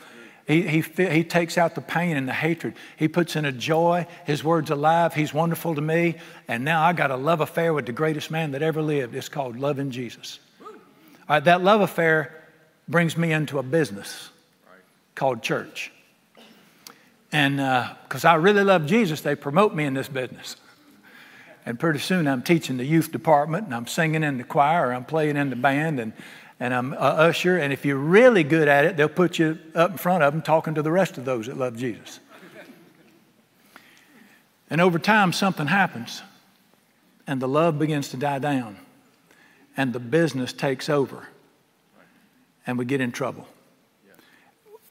He, 0.51 0.63
he, 0.63 0.81
he 0.81 1.23
takes 1.23 1.57
out 1.57 1.75
the 1.75 1.81
pain 1.81 2.17
and 2.17 2.27
the 2.27 2.33
hatred. 2.33 2.73
He 2.97 3.07
puts 3.07 3.37
in 3.37 3.45
a 3.45 3.53
joy. 3.53 4.05
His 4.25 4.43
word's 4.43 4.69
alive. 4.69 5.13
He's 5.13 5.33
wonderful 5.33 5.75
to 5.75 5.81
me. 5.81 6.15
And 6.49 6.65
now 6.65 6.83
I 6.83 6.91
got 6.91 7.09
a 7.09 7.15
love 7.15 7.39
affair 7.39 7.73
with 7.73 7.85
the 7.85 7.93
greatest 7.93 8.29
man 8.29 8.51
that 8.51 8.61
ever 8.61 8.81
lived. 8.81 9.15
It's 9.15 9.29
called 9.29 9.57
loving 9.57 9.91
Jesus. 9.91 10.39
All 10.61 10.67
right, 11.29 11.43
that 11.45 11.63
love 11.63 11.79
affair 11.79 12.43
brings 12.89 13.15
me 13.15 13.31
into 13.31 13.59
a 13.59 13.63
business 13.63 14.29
called 15.15 15.41
church. 15.41 15.89
And 17.31 17.55
because 18.03 18.25
uh, 18.25 18.31
I 18.31 18.35
really 18.35 18.65
love 18.65 18.85
Jesus, 18.85 19.21
they 19.21 19.35
promote 19.35 19.73
me 19.73 19.85
in 19.85 19.93
this 19.93 20.09
business. 20.09 20.57
And 21.65 21.79
pretty 21.79 21.99
soon 21.99 22.27
I'm 22.27 22.41
teaching 22.41 22.75
the 22.75 22.83
youth 22.83 23.13
department 23.13 23.67
and 23.67 23.73
I'm 23.73 23.87
singing 23.87 24.21
in 24.21 24.37
the 24.37 24.43
choir 24.43 24.91
I'm 24.91 25.05
playing 25.05 25.37
in 25.37 25.49
the 25.49 25.55
band 25.55 26.01
and, 26.01 26.11
and 26.61 26.75
I'm 26.75 26.93
a 26.93 26.97
usher. 26.97 27.57
And 27.57 27.73
if 27.73 27.85
you're 27.85 27.97
really 27.97 28.43
good 28.43 28.67
at 28.67 28.85
it, 28.85 28.95
they'll 28.95 29.09
put 29.09 29.39
you 29.39 29.57
up 29.73 29.91
in 29.91 29.97
front 29.97 30.23
of 30.23 30.31
them 30.31 30.43
talking 30.43 30.75
to 30.75 30.83
the 30.83 30.91
rest 30.91 31.17
of 31.17 31.25
those 31.25 31.47
that 31.47 31.57
love 31.57 31.75
Jesus. 31.75 32.19
And 34.69 34.79
over 34.79 34.99
time, 34.99 35.33
something 35.33 35.67
happens 35.67 36.21
and 37.25 37.41
the 37.41 37.47
love 37.47 37.79
begins 37.79 38.09
to 38.09 38.17
die 38.17 38.39
down 38.39 38.77
and 39.75 39.91
the 39.91 39.99
business 39.99 40.53
takes 40.53 40.87
over 40.87 41.27
and 42.67 42.77
we 42.77 42.85
get 42.85 43.01
in 43.01 43.11
trouble. 43.11 43.47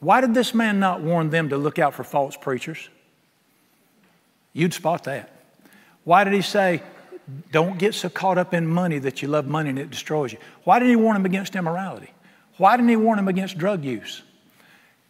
Why 0.01 0.21
did 0.21 0.35
this 0.35 0.53
man 0.53 0.81
not 0.81 1.03
warn 1.03 1.31
them 1.31 1.51
to 1.51 1.57
look 1.57 1.79
out 1.79 1.95
for 1.95 2.03
false 2.03 2.37
preachers? 2.37 2.89
You'd 4.53 4.75
spot 4.75 5.05
that. 5.05 5.31
Why 6.03 6.25
did 6.25 6.33
he 6.33 6.43
say, 6.43 6.83
don't 7.51 7.79
get 7.79 7.95
so 7.95 8.09
caught 8.09 8.39
up 8.39 8.55
in 8.55 8.67
money 8.67 8.99
that 8.99 9.23
you 9.23 9.29
love 9.29 9.47
money 9.47 9.71
and 9.71 9.79
it 9.79 9.91
destroys 9.91 10.33
you? 10.33 10.39
Why 10.65 10.79
didn't 10.79 10.91
he 10.91 10.97
warn 10.97 11.15
them 11.15 11.27
against 11.27 11.57
immorality? 11.57 12.13
Why 12.57 12.77
didn't 12.77 12.91
he 12.91 12.97
warn 12.97 13.17
them 13.17 13.29
against 13.29 13.59
drug 13.59 13.85
use? 13.85 14.23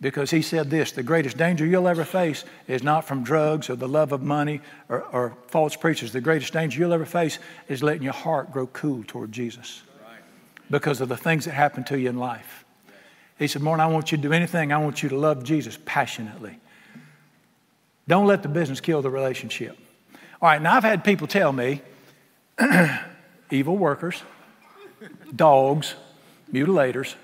Because 0.01 0.31
he 0.31 0.41
said 0.41 0.71
this 0.71 0.93
the 0.93 1.03
greatest 1.03 1.37
danger 1.37 1.67
you'll 1.67 1.89
ever 1.89 2.05
face 2.05 2.45
is 2.67 2.83
not 2.83 3.05
from 3.05 3.23
drugs 3.23 3.69
or 3.69 3.77
the 3.77 3.89
love 3.89 4.13
of 4.13 4.23
money 4.23 4.61
or, 4.89 5.03
or 5.13 5.37
false 5.49 5.77
preachers. 5.77 6.13
The 6.13 6.21
greatest 6.21 6.53
danger 6.53 6.81
you'll 6.81 6.93
ever 6.93 7.05
face 7.05 7.39
is 7.69 7.83
letting 7.83 8.03
your 8.03 8.15
heart 8.15 8.51
grow 8.53 8.67
cool 8.69 9.05
toward 9.05 9.33
Jesus 9.33 9.83
because 10.71 11.01
of 11.01 11.09
the 11.09 11.17
things 11.17 11.45
that 11.45 11.53
happen 11.53 11.85
to 11.85 11.99
you 11.99 12.09
in 12.09 12.19
life. 12.19 12.65
He 13.39 13.47
said, 13.47 13.63
Morning, 13.63 13.83
I 13.83 13.89
want 13.89 14.13
you 14.13 14.19
to 14.19 14.23
do 14.23 14.33
anything. 14.33 14.73
I 14.73 14.79
want 14.79 15.03
you 15.03 15.09
to 15.09 15.17
love 15.17 15.43
Jesus 15.45 15.79
passionately. 15.85 16.59
Don't 18.07 18.27
let 18.27 18.43
the 18.43 18.49
business 18.49 18.81
kill 18.81 19.03
the 19.03 19.11
relationship. 19.11 19.79
All 20.43 20.49
right, 20.49 20.61
now 20.61 20.77
I've 20.77 20.85
had 20.85 21.05
people 21.05 21.27
tell 21.27 21.53
me, 21.53 21.83
evil 23.51 23.77
workers, 23.77 24.23
dogs, 25.35 25.95
mutilators, 26.53 27.15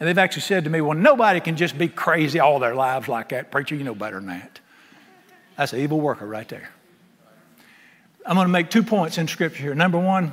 and 0.00 0.08
they've 0.08 0.18
actually 0.18 0.42
said 0.42 0.64
to 0.64 0.70
me, 0.70 0.80
Well, 0.80 0.96
nobody 0.96 1.40
can 1.40 1.56
just 1.56 1.76
be 1.76 1.88
crazy 1.88 2.38
all 2.38 2.58
their 2.58 2.74
lives 2.74 3.08
like 3.08 3.30
that. 3.30 3.50
Preacher, 3.50 3.74
you 3.74 3.84
know 3.84 3.94
better 3.94 4.16
than 4.16 4.28
that. 4.28 4.60
That's 5.56 5.72
an 5.72 5.80
evil 5.80 6.00
worker 6.00 6.26
right 6.26 6.48
there. 6.48 6.70
I'm 8.24 8.36
going 8.36 8.46
to 8.46 8.52
make 8.52 8.70
two 8.70 8.82
points 8.82 9.18
in 9.18 9.26
Scripture 9.26 9.62
here. 9.62 9.74
Number 9.74 9.98
one, 9.98 10.32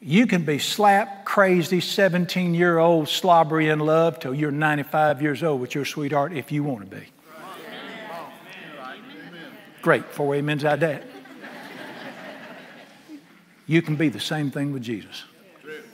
you 0.00 0.26
can 0.26 0.44
be 0.44 0.58
slap 0.58 1.24
crazy, 1.24 1.80
17 1.80 2.54
year 2.54 2.78
old, 2.78 3.08
slobbery 3.08 3.68
in 3.68 3.78
love 3.78 4.18
till 4.18 4.34
you're 4.34 4.50
95 4.50 5.22
years 5.22 5.42
old 5.42 5.60
with 5.60 5.74
your 5.74 5.84
sweetheart 5.84 6.32
if 6.32 6.52
you 6.52 6.62
want 6.62 6.90
to 6.90 6.96
be. 6.96 7.06
Great, 9.80 10.04
four 10.12 10.36
amens 10.36 10.64
out 10.64 10.80
that. 10.80 11.04
You 13.66 13.82
can 13.82 13.96
be 13.96 14.08
the 14.08 14.20
same 14.20 14.50
thing 14.50 14.72
with 14.72 14.82
Jesus. 14.82 15.24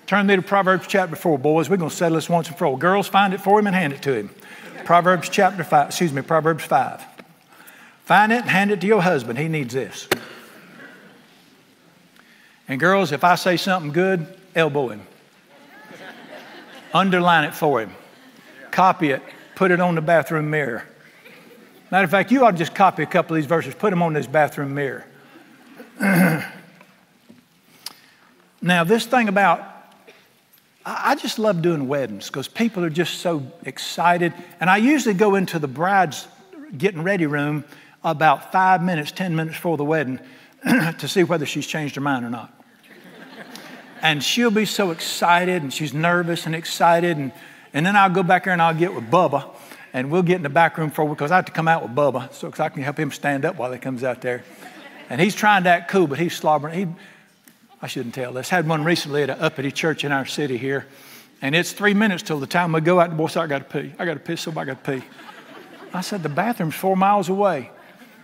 Turn 0.06 0.26
me 0.26 0.36
to 0.36 0.42
Proverbs 0.42 0.86
chapter 0.86 1.16
4, 1.16 1.38
boys. 1.38 1.68
We're 1.68 1.76
going 1.76 1.90
to 1.90 1.96
settle 1.96 2.16
this 2.16 2.30
once 2.30 2.48
and 2.48 2.56
for 2.56 2.66
all. 2.66 2.76
Girls, 2.76 3.06
find 3.08 3.34
it 3.34 3.40
for 3.40 3.58
him 3.58 3.66
and 3.66 3.76
hand 3.76 3.92
it 3.92 4.02
to 4.02 4.14
him. 4.14 4.30
Proverbs 4.84 5.28
chapter 5.28 5.62
5, 5.62 5.88
excuse 5.88 6.12
me, 6.12 6.22
Proverbs 6.22 6.64
5. 6.64 7.04
Find 8.04 8.32
it 8.32 8.40
and 8.40 8.48
hand 8.48 8.70
it 8.70 8.80
to 8.80 8.86
your 8.86 9.02
husband. 9.02 9.38
He 9.38 9.48
needs 9.48 9.74
this. 9.74 10.08
And 12.66 12.80
girls, 12.80 13.12
if 13.12 13.22
I 13.22 13.34
say 13.34 13.58
something 13.58 13.92
good, 13.92 14.26
elbow 14.54 14.88
him. 14.88 15.02
Underline 16.94 17.44
it 17.44 17.54
for 17.54 17.82
him. 17.82 17.92
Copy 18.70 19.10
it. 19.10 19.22
Put 19.56 19.70
it 19.70 19.80
on 19.80 19.94
the 19.94 20.00
bathroom 20.00 20.48
mirror. 20.48 20.84
Matter 21.90 22.04
of 22.04 22.10
fact, 22.10 22.30
you 22.30 22.44
ought 22.44 22.52
to 22.52 22.56
just 22.56 22.74
copy 22.74 23.02
a 23.02 23.06
couple 23.06 23.36
of 23.36 23.42
these 23.42 23.48
verses, 23.48 23.74
put 23.74 23.90
them 23.90 24.02
on 24.02 24.12
this 24.12 24.26
bathroom 24.26 24.74
mirror. 24.74 25.04
Now, 28.68 28.84
this 28.84 29.06
thing 29.06 29.28
about, 29.28 29.62
I 30.84 31.16
just 31.16 31.38
love 31.38 31.62
doing 31.62 31.88
weddings 31.88 32.28
because 32.28 32.48
people 32.48 32.84
are 32.84 32.90
just 32.90 33.18
so 33.18 33.42
excited. 33.64 34.32
And 34.60 34.70
I 34.70 34.76
usually 34.76 35.14
go 35.14 35.34
into 35.34 35.58
the 35.58 35.68
bride's 35.68 36.28
getting 36.76 37.02
ready 37.02 37.26
room 37.26 37.64
about 38.04 38.52
five 38.52 38.82
minutes, 38.82 39.10
10 39.10 39.34
minutes 39.34 39.56
before 39.56 39.76
the 39.76 39.84
wedding 39.84 40.20
to 40.64 41.08
see 41.08 41.24
whether 41.24 41.46
she's 41.46 41.66
changed 41.66 41.96
her 41.96 42.00
mind 42.00 42.24
or 42.24 42.30
not 42.30 42.54
and 44.02 44.22
she'll 44.22 44.50
be 44.50 44.64
so 44.64 44.90
excited 44.90 45.62
and 45.62 45.72
she's 45.72 45.92
nervous 45.92 46.46
and 46.46 46.54
excited. 46.54 47.16
And, 47.16 47.32
and 47.72 47.84
then 47.84 47.96
I'll 47.96 48.10
go 48.10 48.22
back 48.22 48.44
there 48.44 48.52
and 48.52 48.62
I'll 48.62 48.74
get 48.74 48.94
with 48.94 49.10
Bubba 49.10 49.50
and 49.92 50.10
we'll 50.10 50.22
get 50.22 50.36
in 50.36 50.42
the 50.42 50.48
back 50.48 50.78
room 50.78 50.90
for 50.90 51.08
because 51.08 51.30
I 51.30 51.36
have 51.36 51.46
to 51.46 51.52
come 51.52 51.68
out 51.68 51.82
with 51.82 51.94
Bubba 51.94 52.32
so 52.32 52.52
I 52.62 52.68
can 52.68 52.82
help 52.82 52.98
him 52.98 53.10
stand 53.10 53.44
up 53.44 53.56
while 53.56 53.72
he 53.72 53.78
comes 53.78 54.04
out 54.04 54.20
there. 54.20 54.44
And 55.10 55.20
he's 55.20 55.34
trying 55.34 55.64
to 55.64 55.70
act 55.70 55.90
cool, 55.90 56.06
but 56.06 56.18
he's 56.18 56.36
slobbering. 56.36 56.78
He, 56.78 56.86
I 57.80 57.86
shouldn't 57.86 58.14
tell 58.14 58.32
this. 58.32 58.48
Had 58.48 58.68
one 58.68 58.84
recently 58.84 59.22
at 59.22 59.30
an 59.30 59.38
uppity 59.38 59.70
church 59.70 60.04
in 60.04 60.12
our 60.12 60.26
city 60.26 60.56
here, 60.56 60.86
and 61.40 61.54
it's 61.54 61.72
three 61.72 61.94
minutes 61.94 62.22
till 62.22 62.40
the 62.40 62.46
time 62.46 62.72
we 62.72 62.80
go 62.80 63.00
out. 63.00 63.10
The 63.10 63.16
boy 63.16 63.28
said, 63.28 63.42
"I 63.42 63.46
got 63.46 63.70
to 63.70 63.80
pee. 63.80 63.94
I 63.98 64.04
got 64.04 64.14
to 64.14 64.20
piss. 64.20 64.42
So 64.42 64.52
I 64.56 64.64
got 64.64 64.84
to 64.84 64.92
pee." 64.92 65.06
I 65.94 66.00
said, 66.00 66.22
"The 66.22 66.28
bathroom's 66.28 66.74
four 66.74 66.96
miles 66.96 67.28
away." 67.28 67.70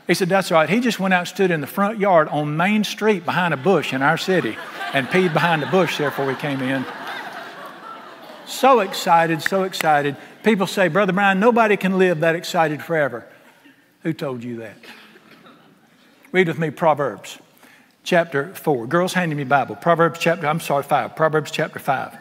He 0.06 0.14
said, 0.14 0.28
That's 0.28 0.50
right. 0.50 0.68
He 0.68 0.80
just 0.80 1.00
went 1.00 1.14
out 1.14 1.20
and 1.20 1.28
stood 1.28 1.50
in 1.50 1.60
the 1.60 1.66
front 1.66 1.98
yard 1.98 2.28
on 2.28 2.56
Main 2.56 2.84
Street 2.84 3.24
behind 3.24 3.54
a 3.54 3.56
bush 3.56 3.92
in 3.92 4.02
our 4.02 4.18
city 4.18 4.56
and 4.92 5.06
peed 5.08 5.32
behind 5.32 5.62
the 5.62 5.66
bush 5.66 5.98
there 5.98 6.10
before 6.10 6.26
we 6.26 6.34
came 6.34 6.60
in. 6.60 6.84
So 8.46 8.80
excited, 8.80 9.40
so 9.40 9.62
excited. 9.62 10.16
People 10.42 10.66
say, 10.66 10.88
Brother 10.88 11.14
Brian, 11.14 11.40
nobody 11.40 11.78
can 11.78 11.98
live 11.98 12.20
that 12.20 12.34
excited 12.34 12.82
forever. 12.82 13.26
Who 14.02 14.12
told 14.12 14.44
you 14.44 14.58
that? 14.58 14.76
Read 16.32 16.48
with 16.48 16.58
me 16.58 16.70
Proverbs 16.70 17.38
chapter 18.04 18.54
4. 18.54 18.86
Girls, 18.86 19.14
handing 19.14 19.36
me 19.36 19.44
Bible. 19.44 19.74
Proverbs 19.74 20.20
chapter, 20.20 20.46
I'm 20.46 20.60
sorry, 20.60 20.84
5. 20.84 21.16
Proverbs 21.16 21.50
chapter 21.50 21.78
5. 21.78 22.16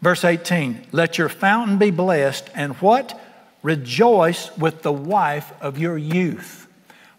Verse 0.00 0.24
18. 0.24 0.86
Let 0.92 1.18
your 1.18 1.28
fountain 1.28 1.78
be 1.78 1.90
blessed, 1.90 2.48
and 2.54 2.74
what? 2.76 3.18
Rejoice 3.62 4.56
with 4.56 4.82
the 4.82 4.92
wife 4.92 5.52
of 5.60 5.78
your 5.78 5.98
youth. 5.98 6.68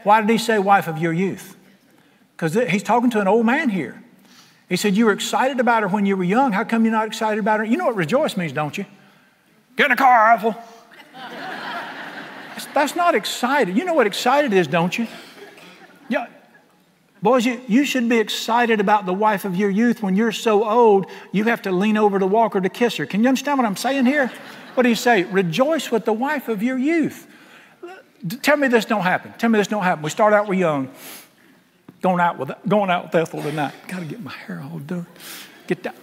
Why 0.03 0.21
did 0.21 0.29
he 0.29 0.37
say 0.37 0.57
wife 0.59 0.87
of 0.87 0.97
your 0.97 1.11
youth? 1.11 1.57
Because 2.35 2.53
he's 2.53 2.83
talking 2.83 3.09
to 3.09 3.19
an 3.19 3.27
old 3.27 3.45
man 3.45 3.67
here. 3.67 4.01
He 4.69 4.77
said, 4.77 4.95
You 4.95 5.07
were 5.07 5.11
excited 5.11 5.59
about 5.59 5.81
her 5.81 5.89
when 5.89 6.05
you 6.05 6.15
were 6.15 6.23
young. 6.23 6.53
How 6.53 6.63
come 6.63 6.85
you're 6.85 6.93
not 6.93 7.07
excited 7.07 7.39
about 7.39 7.59
her? 7.59 7.65
You 7.65 7.75
know 7.75 7.87
what 7.87 7.95
rejoice 7.95 8.37
means, 8.37 8.53
don't 8.53 8.77
you? 8.77 8.85
Get 9.75 9.87
in 9.87 9.91
a 9.91 9.95
car, 9.97 10.31
Ethel. 10.33 10.55
That's 12.73 12.95
not 12.95 13.15
excited. 13.15 13.75
You 13.75 13.83
know 13.83 13.93
what 13.93 14.07
excited 14.07 14.53
is, 14.53 14.67
don't 14.67 14.97
you? 14.97 15.07
Boys, 17.21 17.45
you, 17.45 17.61
you 17.67 17.85
should 17.85 18.07
be 18.07 18.17
excited 18.17 18.79
about 18.79 19.05
the 19.05 19.13
wife 19.13 19.43
of 19.43 19.55
your 19.55 19.69
youth 19.69 20.01
when 20.01 20.15
you're 20.15 20.31
so 20.31 20.67
old 20.67 21.05
you 21.31 21.43
have 21.45 21.61
to 21.63 21.71
lean 21.71 21.97
over 21.97 22.17
to 22.17 22.25
walk 22.25 22.53
her 22.53 22.61
to 22.61 22.69
kiss 22.69 22.95
her. 22.95 23.05
Can 23.05 23.23
you 23.23 23.29
understand 23.29 23.57
what 23.57 23.65
I'm 23.65 23.75
saying 23.75 24.05
here? 24.05 24.31
What 24.75 24.83
do 24.83 24.89
you 24.89 24.95
say? 24.95 25.23
Rejoice 25.23 25.91
with 25.91 26.05
the 26.05 26.13
wife 26.13 26.47
of 26.47 26.63
your 26.63 26.77
youth. 26.77 27.27
Tell 28.41 28.55
me 28.55 28.67
this 28.69 28.85
don't 28.85 29.01
happen. 29.01 29.33
Tell 29.37 29.49
me 29.49 29.59
this 29.59 29.67
don't 29.67 29.83
happen. 29.83 30.03
We 30.03 30.09
start 30.09 30.33
out, 30.33 30.47
we're 30.47 30.55
young. 30.55 30.91
Going 32.01 32.21
out 32.21 32.37
with, 32.37 32.51
going 32.67 32.89
out 32.89 33.05
with 33.05 33.15
Ethel 33.15 33.41
tonight. 33.41 33.73
Got 33.87 33.99
to 33.99 34.05
get 34.05 34.21
my 34.21 34.31
hair 34.31 34.61
all 34.61 34.79
done. 34.79 35.05
Get 35.67 35.83
that 35.83 35.95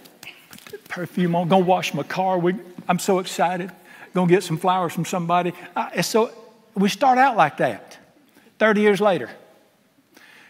perfume 0.87 1.35
on. 1.35 1.47
Go 1.47 1.57
wash 1.57 1.93
my 1.93 2.03
car. 2.03 2.37
We, 2.37 2.55
I'm 2.87 2.99
so 2.99 3.19
excited. 3.19 3.71
Gonna 4.13 4.29
get 4.29 4.43
some 4.43 4.57
flowers 4.57 4.93
from 4.93 5.05
somebody. 5.05 5.53
Uh, 5.75 6.01
so 6.01 6.31
we 6.75 6.89
start 6.89 7.17
out 7.17 7.37
like 7.37 7.57
that. 7.57 7.97
30 8.59 8.81
years 8.81 9.01
later. 9.01 9.29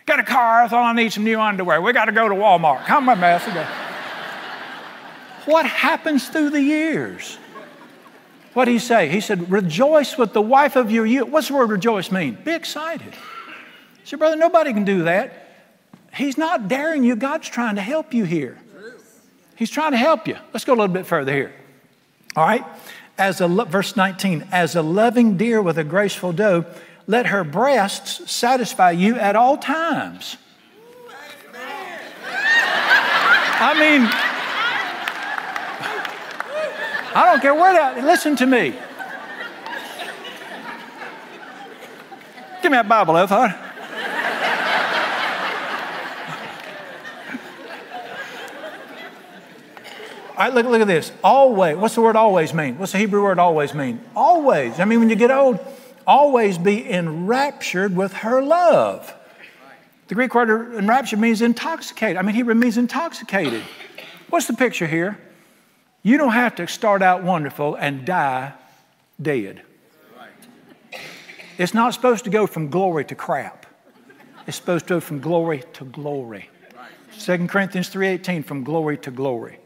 Got 0.07 0.21
a 0.21 0.23
car. 0.23 0.63
I 0.63 0.67
thought 0.69 0.83
I 0.83 0.93
need 0.93 1.11
some 1.11 1.25
new 1.25 1.39
underwear. 1.39 1.81
We 1.81 1.91
got 1.91 2.05
to 2.05 2.13
go 2.13 2.29
to 2.29 2.33
Walmart. 2.33 2.85
Come 2.85 3.09
on, 3.09 3.19
man. 3.19 3.39
what 5.45 5.65
happens 5.65 6.29
through 6.29 6.51
the 6.51 6.61
years? 6.61 7.37
What 8.53 8.65
did 8.65 8.71
he 8.71 8.79
say? 8.79 9.09
He 9.09 9.19
said, 9.19 9.51
Rejoice 9.51 10.17
with 10.17 10.31
the 10.31 10.41
wife 10.41 10.77
of 10.77 10.89
your 10.89 11.05
youth. 11.05 11.27
What's 11.27 11.49
the 11.49 11.55
word 11.55 11.69
rejoice 11.69 12.09
mean? 12.09 12.37
Be 12.43 12.53
excited. 12.53 13.13
He 13.13 14.05
said, 14.05 14.17
Brother, 14.17 14.37
nobody 14.37 14.71
can 14.71 14.85
do 14.85 15.03
that. 15.03 15.43
He's 16.13 16.37
not 16.37 16.69
daring 16.69 17.03
you. 17.03 17.17
God's 17.17 17.49
trying 17.49 17.75
to 17.75 17.81
help 17.81 18.13
you 18.13 18.23
here. 18.23 18.57
He's 19.57 19.69
trying 19.69 19.91
to 19.91 19.97
help 19.97 20.25
you. 20.25 20.37
Let's 20.53 20.63
go 20.63 20.71
a 20.73 20.77
little 20.77 20.87
bit 20.87 21.05
further 21.05 21.33
here. 21.33 21.53
All 22.35 22.47
right? 22.47 22.63
As 23.17 23.41
a 23.41 23.47
verse 23.47 23.97
19, 23.97 24.47
as 24.53 24.75
a 24.75 24.81
loving 24.81 25.35
deer 25.35 25.61
with 25.61 25.77
a 25.77 25.83
graceful 25.83 26.31
doe, 26.31 26.65
let 27.07 27.27
her 27.27 27.43
breasts 27.43 28.29
satisfy 28.29 28.91
you 28.91 29.15
at 29.15 29.35
all 29.35 29.57
times. 29.57 30.37
I 33.59 33.73
mean, 33.79 34.07
I 37.15 37.25
don't 37.25 37.41
care 37.41 37.55
where 37.55 37.73
that, 37.73 38.03
listen 38.03 38.35
to 38.35 38.45
me. 38.45 38.75
Give 42.61 42.71
me 42.71 42.77
that 42.77 42.87
Bible, 42.87 43.15
huh? 43.15 43.63
All 50.29 50.43
right, 50.43 50.53
look, 50.53 50.67
look 50.67 50.81
at 50.81 50.87
this. 50.87 51.11
Always. 51.23 51.77
What's 51.77 51.95
the 51.95 52.01
word 52.01 52.15
always 52.15 52.53
mean? 52.53 52.77
What's 52.77 52.91
the 52.91 52.99
Hebrew 52.99 53.23
word 53.23 53.39
always 53.39 53.73
mean? 53.73 53.99
Always. 54.15 54.79
I 54.79 54.85
mean, 54.85 54.99
when 54.99 55.09
you 55.09 55.15
get 55.15 55.31
old, 55.31 55.57
always 56.07 56.57
be 56.57 56.89
enraptured 56.89 57.95
with 57.95 58.13
her 58.13 58.41
love. 58.41 59.13
The 60.07 60.15
Greek 60.15 60.33
word 60.33 60.73
enraptured 60.75 61.19
means 61.19 61.41
intoxicated. 61.41 62.17
I 62.17 62.21
mean, 62.21 62.33
Hebrew 62.33 62.55
means 62.55 62.77
intoxicated. 62.77 63.61
What's 64.29 64.47
the 64.47 64.53
picture 64.53 64.87
here? 64.87 65.19
You 66.01 66.17
don't 66.17 66.31
have 66.31 66.55
to 66.55 66.67
start 66.67 67.01
out 67.01 67.23
wonderful 67.23 67.75
and 67.75 68.05
die 68.05 68.53
dead. 69.21 69.61
It's 71.57 71.73
not 71.73 71.93
supposed 71.93 72.23
to 72.23 72.29
go 72.29 72.47
from 72.47 72.69
glory 72.69 73.03
to 73.05 73.15
crap. 73.15 73.65
It's 74.45 74.55
supposed 74.55 74.87
to 74.87 74.95
go 74.95 74.99
from 75.01 75.19
glory 75.19 75.63
to 75.73 75.83
glory. 75.83 76.49
2 77.19 77.49
Corinthians 77.49 77.89
3:18 77.89 78.43
from 78.43 78.63
glory 78.63 78.97
to 78.99 79.11
glory. 79.11 79.59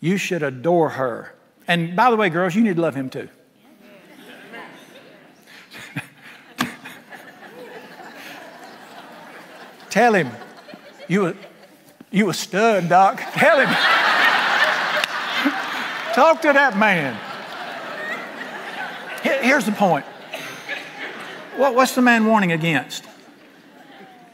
You 0.00 0.16
should 0.16 0.42
adore 0.42 0.90
her. 0.90 1.34
And 1.68 1.94
by 1.94 2.10
the 2.10 2.16
way, 2.16 2.30
girls, 2.30 2.54
you 2.54 2.62
need 2.62 2.76
to 2.76 2.82
love 2.82 2.94
him 2.94 3.10
too. 3.10 3.28
Tell 9.94 10.12
him, 10.12 10.28
you 11.06 11.28
a, 11.28 11.34
you 12.10 12.28
a 12.28 12.34
stud, 12.34 12.88
Doc. 12.88 13.22
Tell 13.34 13.60
him. 13.60 13.68
Talk 16.14 16.42
to 16.42 16.52
that 16.52 16.76
man. 16.76 17.16
Here's 19.22 19.64
the 19.64 19.70
point. 19.70 20.04
What, 21.56 21.76
what's 21.76 21.94
the 21.94 22.02
man 22.02 22.26
warning 22.26 22.50
against? 22.50 23.04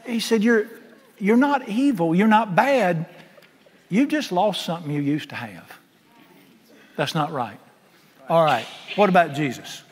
He 0.07 0.19
said, 0.19 0.43
you're, 0.43 0.67
you're 1.19 1.37
not 1.37 1.69
evil, 1.69 2.15
you're 2.15 2.27
not 2.27 2.57
bad, 2.57 3.05
you 3.91 4.07
just 4.07 4.33
lost 4.33 4.65
something 4.65 4.91
you 4.91 5.03
used 5.03 5.29
to 5.29 5.35
have. 5.35 5.79
That's 6.97 7.15
not 7.15 7.33
right. 7.33 7.61
All 8.31 8.43
right, 8.43 8.65
what 8.97 9.11
about 9.11 9.35
Jesus? 9.35 9.83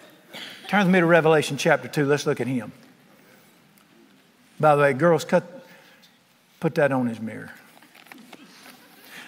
Turn 0.69 0.87
with 0.87 0.95
me 0.95 1.01
to 1.01 1.07
Revelation 1.07 1.59
chapter 1.59 1.89
2. 1.89 2.07
Let's 2.07 2.25
look 2.25 2.41
at 2.41 2.47
him. 2.47 2.73
By 4.59 4.75
the 4.75 4.81
way, 4.81 4.93
girls, 4.95 5.27
cut, 5.27 5.58
put 6.61 6.75
that 6.77 6.93
on 6.93 7.07
his 7.07 7.21
mirror. 7.21 7.51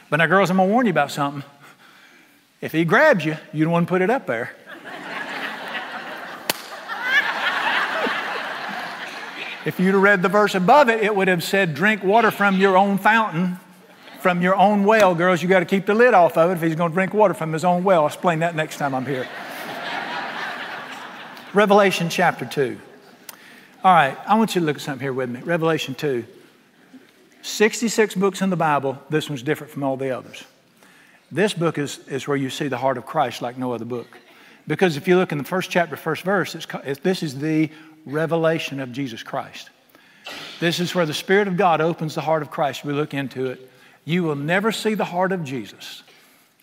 But 0.08 0.16
now, 0.16 0.26
girls, 0.26 0.50
I'm 0.50 0.56
going 0.56 0.68
to 0.68 0.72
warn 0.72 0.86
you 0.86 0.90
about 0.90 1.10
something. 1.10 1.44
If 2.60 2.72
he 2.72 2.84
grabs 2.84 3.24
you, 3.24 3.36
you 3.52 3.64
don't 3.64 3.72
want 3.72 3.86
to 3.86 3.90
put 3.90 4.02
it 4.02 4.10
up 4.10 4.26
there. 4.26 4.54
if 9.64 9.78
you'd 9.78 9.94
have 9.94 10.02
read 10.02 10.22
the 10.22 10.28
verse 10.28 10.54
above 10.54 10.88
it, 10.88 11.02
it 11.02 11.14
would 11.14 11.28
have 11.28 11.44
said, 11.44 11.74
Drink 11.74 12.02
water 12.02 12.30
from 12.30 12.56
your 12.56 12.76
own 12.76 12.98
fountain 12.98 13.58
from 14.20 14.42
your 14.42 14.54
own 14.54 14.84
well, 14.84 15.14
girls. 15.14 15.42
You 15.42 15.48
got 15.48 15.60
to 15.60 15.64
keep 15.64 15.86
the 15.86 15.94
lid 15.94 16.14
off 16.14 16.36
of 16.36 16.50
it 16.50 16.54
if 16.54 16.62
he's 16.62 16.74
going 16.74 16.90
to 16.90 16.94
drink 16.94 17.14
water 17.14 17.34
from 17.34 17.52
his 17.52 17.64
own 17.64 17.84
well. 17.84 18.02
I'll 18.02 18.06
explain 18.06 18.40
that 18.40 18.54
next 18.54 18.76
time 18.76 18.94
I'm 18.94 19.06
here. 19.06 19.26
Revelation 21.52 22.08
chapter 22.08 22.44
2. 22.44 22.78
All 23.82 23.94
right, 23.94 24.16
I 24.26 24.36
want 24.36 24.54
you 24.54 24.60
to 24.60 24.66
look 24.66 24.76
at 24.76 24.82
something 24.82 25.02
here 25.02 25.12
with 25.12 25.30
me. 25.30 25.40
Revelation 25.40 25.94
2. 25.94 26.24
66 27.42 28.14
books 28.14 28.42
in 28.42 28.50
the 28.50 28.56
Bible. 28.56 28.98
This 29.08 29.28
one's 29.28 29.42
different 29.42 29.72
from 29.72 29.82
all 29.82 29.96
the 29.96 30.16
others. 30.16 30.44
This 31.32 31.54
book 31.54 31.78
is, 31.78 32.00
is 32.08 32.26
where 32.26 32.36
you 32.36 32.50
see 32.50 32.68
the 32.68 32.78
heart 32.78 32.98
of 32.98 33.06
Christ 33.06 33.40
like 33.40 33.56
no 33.56 33.72
other 33.72 33.84
book. 33.84 34.18
Because 34.66 34.96
if 34.96 35.08
you 35.08 35.16
look 35.16 35.32
in 35.32 35.38
the 35.38 35.44
first 35.44 35.70
chapter, 35.70 35.96
first 35.96 36.22
verse, 36.22 36.54
it's, 36.54 37.00
this 37.00 37.22
is 37.22 37.38
the 37.38 37.70
revelation 38.04 38.80
of 38.80 38.92
Jesus 38.92 39.22
Christ. 39.22 39.70
This 40.58 40.80
is 40.80 40.94
where 40.94 41.06
the 41.06 41.14
Spirit 41.14 41.48
of 41.48 41.56
God 41.56 41.80
opens 41.80 42.14
the 42.14 42.20
heart 42.20 42.42
of 42.42 42.50
Christ. 42.50 42.84
We 42.84 42.92
look 42.92 43.14
into 43.14 43.46
it. 43.46 43.70
You 44.04 44.22
will 44.22 44.36
never 44.36 44.72
see 44.72 44.94
the 44.94 45.04
heart 45.04 45.32
of 45.32 45.44
Jesus 45.44 46.02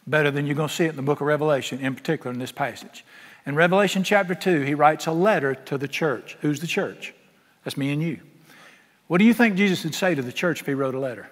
better 0.06 0.32
than 0.32 0.46
you're 0.46 0.56
going 0.56 0.70
to 0.70 0.74
see 0.74 0.86
it 0.86 0.90
in 0.90 0.96
the 0.96 1.02
book 1.02 1.22
of 1.22 1.28
Revelation, 1.28 1.80
in 1.80 1.96
particular 1.96 2.32
in 2.32 2.40
this 2.40 2.52
passage. 2.52 3.04
In 3.46 3.56
Revelation 3.56 4.04
chapter 4.04 4.36
2, 4.36 4.62
he 4.62 4.74
writes 4.74 5.08
a 5.08 5.12
letter 5.12 5.56
to 5.56 5.78
the 5.78 5.88
church. 5.88 6.38
Who's 6.42 6.60
the 6.60 6.68
church? 6.68 7.13
That's 7.63 7.78
me 7.78 7.92
and 7.92 8.02
you. 8.02 8.20
What 9.08 9.20
do 9.20 9.26
you 9.26 9.34
think 9.34 9.56
Jesus 9.56 9.84
would 9.84 9.96
say 9.96 10.15
to 10.15 10.22
the 10.22 10.32
church 10.32 10.62
if 10.62 10.67
he 10.67 10.74
wrote 10.74 10.96
a 10.96 11.00
letter? 11.00 11.30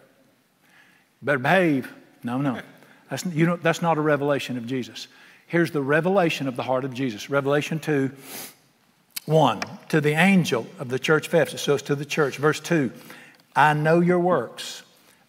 better 1.22 1.40
behave. 1.40 1.92
No, 2.24 2.38
no. 2.38 2.62
That's, 3.10 3.26
you 3.26 3.48
know, 3.48 3.56
that's 3.56 3.82
not 3.82 3.98
a 3.98 4.02
revelation 4.02 4.58
of 4.58 4.68
Jesus. 4.68 5.08
Here's 5.48 5.72
the 5.72 5.82
revelation 5.82 6.48
of 6.48 6.56
the 6.56 6.64
heart 6.64 6.86
of 6.86 6.94
Jesus. 6.94 7.30
Revelation 7.30 7.80
2, 7.80 8.12
1. 9.26 9.62
To 9.90 10.02
the 10.02 10.12
angel 10.12 10.68
of 10.78 10.90
the 10.90 11.00
church 11.00 11.28
of 11.28 11.34
Ephesus. 11.34 11.62
So 11.62 11.74
it's 11.74 11.84
to 11.84 11.96
the 11.96 12.06
church. 12.06 12.38
Verse 12.38 12.60
2. 12.60 12.92
I 13.56 13.74
know 13.74 14.02
your 14.02 14.20
works 14.20 14.84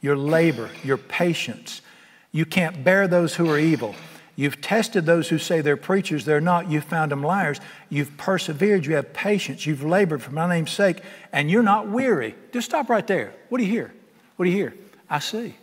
your 0.07 0.17
labor, 0.17 0.71
your 0.85 0.99
patience. 0.99 1.83
You 2.31 2.45
can't 2.45 2.85
bear 2.85 3.09
those 3.09 3.35
who 3.35 3.51
are 3.51 3.59
evil. 3.59 3.95
You've 4.37 4.61
tested 4.61 5.07
those 5.07 5.31
who 5.31 5.39
say 5.39 5.63
they're 5.63 5.79
preachers, 5.79 6.27
they're 6.27 6.43
not. 6.43 6.71
You've 6.71 6.85
found 6.85 7.11
them 7.11 7.23
liars. 7.23 7.59
You've 7.89 8.17
persevered. 8.19 8.85
You 8.85 8.97
have 8.97 9.15
patience. 9.15 9.65
You've 9.65 9.83
labored 9.83 10.23
for 10.23 10.31
my 10.31 10.47
name's 10.47 10.71
sake, 10.71 11.01
and 11.33 11.51
you're 11.51 11.63
not 11.63 11.89
weary. 11.89 12.35
Just 12.53 12.69
stop 12.69 12.91
right 12.91 13.07
there. 13.07 13.33
What 13.49 13.59
do 13.59 13.65
you 13.65 13.71
hear? 13.71 13.95
What 14.37 14.45
do 14.45 14.51
you 14.51 14.57
hear? 14.57 14.75
I 15.09 15.21
see. 15.21 15.57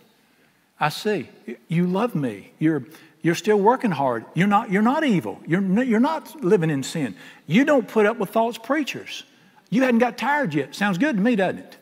I 0.79 0.89
see. 0.89 1.29
You 1.67 1.85
love 1.85 2.15
me. 2.15 2.51
You're, 2.57 2.83
you're 3.21 3.35
still 3.35 3.59
working 3.59 3.91
hard. 3.91 4.25
You're 4.33 4.47
not, 4.47 4.71
you're 4.71 4.81
not 4.81 5.03
evil. 5.03 5.39
You're, 5.45 5.83
you're 5.83 5.99
not 5.99 6.43
living 6.43 6.71
in 6.71 6.81
sin. 6.81 7.15
You 7.45 7.65
don't 7.65 7.87
put 7.87 8.07
up 8.07 8.17
with 8.17 8.31
false 8.31 8.57
preachers. 8.57 9.23
You 9.69 9.83
hadn't 9.83 9.99
got 9.99 10.17
tired 10.17 10.53
yet. 10.55 10.73
Sounds 10.73 10.97
good 10.97 11.15
to 11.15 11.21
me, 11.21 11.35
doesn't 11.35 11.59
it? 11.59 11.77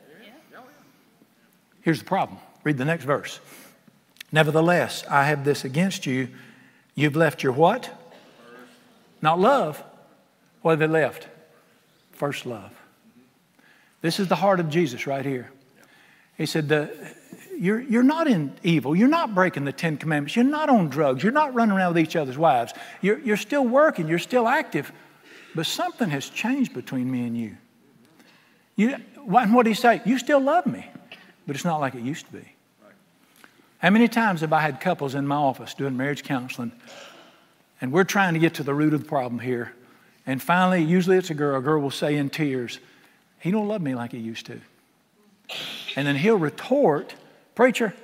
Here's 1.81 1.99
the 1.99 2.05
problem. 2.05 2.37
Read 2.63 2.77
the 2.77 2.85
next 2.85 3.05
verse. 3.05 3.39
Nevertheless, 4.31 5.03
I 5.09 5.23
have 5.25 5.43
this 5.45 5.65
against 5.65 6.05
you. 6.05 6.27
You've 6.95 7.15
left 7.15 7.43
your 7.43 7.53
what? 7.53 7.89
Not 9.21 9.39
love. 9.39 9.83
What 10.61 10.71
have 10.71 10.79
they 10.79 10.87
left? 10.87 11.27
First 12.11 12.45
love. 12.45 12.71
This 14.01 14.19
is 14.19 14.27
the 14.27 14.35
heart 14.35 14.59
of 14.59 14.69
Jesus 14.69 15.07
right 15.07 15.25
here. 15.25 15.51
He 16.37 16.45
said, 16.45 16.91
you're, 17.57 17.79
you're 17.79 18.03
not 18.03 18.27
in 18.27 18.53
evil. 18.63 18.95
You're 18.95 19.07
not 19.07 19.35
breaking 19.35 19.65
the 19.65 19.71
Ten 19.71 19.97
Commandments. 19.97 20.35
You're 20.35 20.45
not 20.45 20.69
on 20.69 20.89
drugs. 20.89 21.23
You're 21.23 21.31
not 21.31 21.53
running 21.53 21.75
around 21.75 21.93
with 21.93 22.03
each 22.03 22.15
other's 22.15 22.37
wives. 22.37 22.73
You're, 23.01 23.19
you're 23.19 23.37
still 23.37 23.65
working. 23.65 24.07
You're 24.07 24.19
still 24.19 24.47
active. 24.47 24.91
But 25.53 25.65
something 25.65 26.09
has 26.09 26.29
changed 26.29 26.73
between 26.73 27.11
me 27.11 27.27
and 27.27 27.37
you. 27.37 27.57
you 28.75 28.95
what 29.23 29.63
did 29.63 29.67
he 29.67 29.73
say? 29.75 30.01
You 30.05 30.17
still 30.17 30.39
love 30.39 30.65
me 30.65 30.89
but 31.51 31.55
it's 31.55 31.65
not 31.65 31.79
like 31.79 31.95
it 31.95 32.01
used 32.01 32.25
to 32.27 32.31
be. 32.31 32.53
How 33.81 33.89
many 33.89 34.07
times 34.07 34.41
have 34.41 34.53
I 34.53 34.61
had 34.61 34.79
couples 34.79 35.15
in 35.15 35.25
my 35.25 35.37
office 35.37 35.73
doing 35.73 35.97
marriage 35.97 36.23
counseling, 36.23 36.71
and 37.81 37.91
we're 37.91 38.03
trying 38.03 38.35
to 38.35 38.39
get 38.39 38.53
to 38.55 38.63
the 38.63 38.75
root 38.75 38.93
of 38.93 39.01
the 39.01 39.09
problem 39.09 39.39
here, 39.39 39.73
and 40.27 40.39
finally, 40.39 40.83
usually 40.83 41.17
it's 41.17 41.31
a 41.31 41.33
girl, 41.33 41.57
a 41.57 41.61
girl 41.61 41.81
will 41.81 41.89
say 41.89 42.15
in 42.15 42.29
tears, 42.29 42.77
He 43.39 43.49
don't 43.49 43.67
love 43.67 43.81
me 43.81 43.95
like 43.95 44.11
he 44.11 44.19
used 44.19 44.45
to. 44.45 44.61
And 45.95 46.07
then 46.07 46.15
he'll 46.15 46.37
retort, 46.37 47.15
Preacher, 47.55 47.95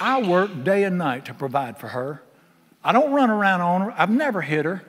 I 0.00 0.20
work 0.20 0.64
day 0.64 0.82
and 0.82 0.98
night 0.98 1.26
to 1.26 1.34
provide 1.34 1.78
for 1.78 1.88
her. 1.88 2.22
I 2.82 2.90
don't 2.90 3.12
run 3.12 3.30
around 3.30 3.60
on 3.60 3.82
her. 3.82 3.94
I've 3.96 4.10
never 4.10 4.42
hit 4.42 4.64
her. 4.64 4.82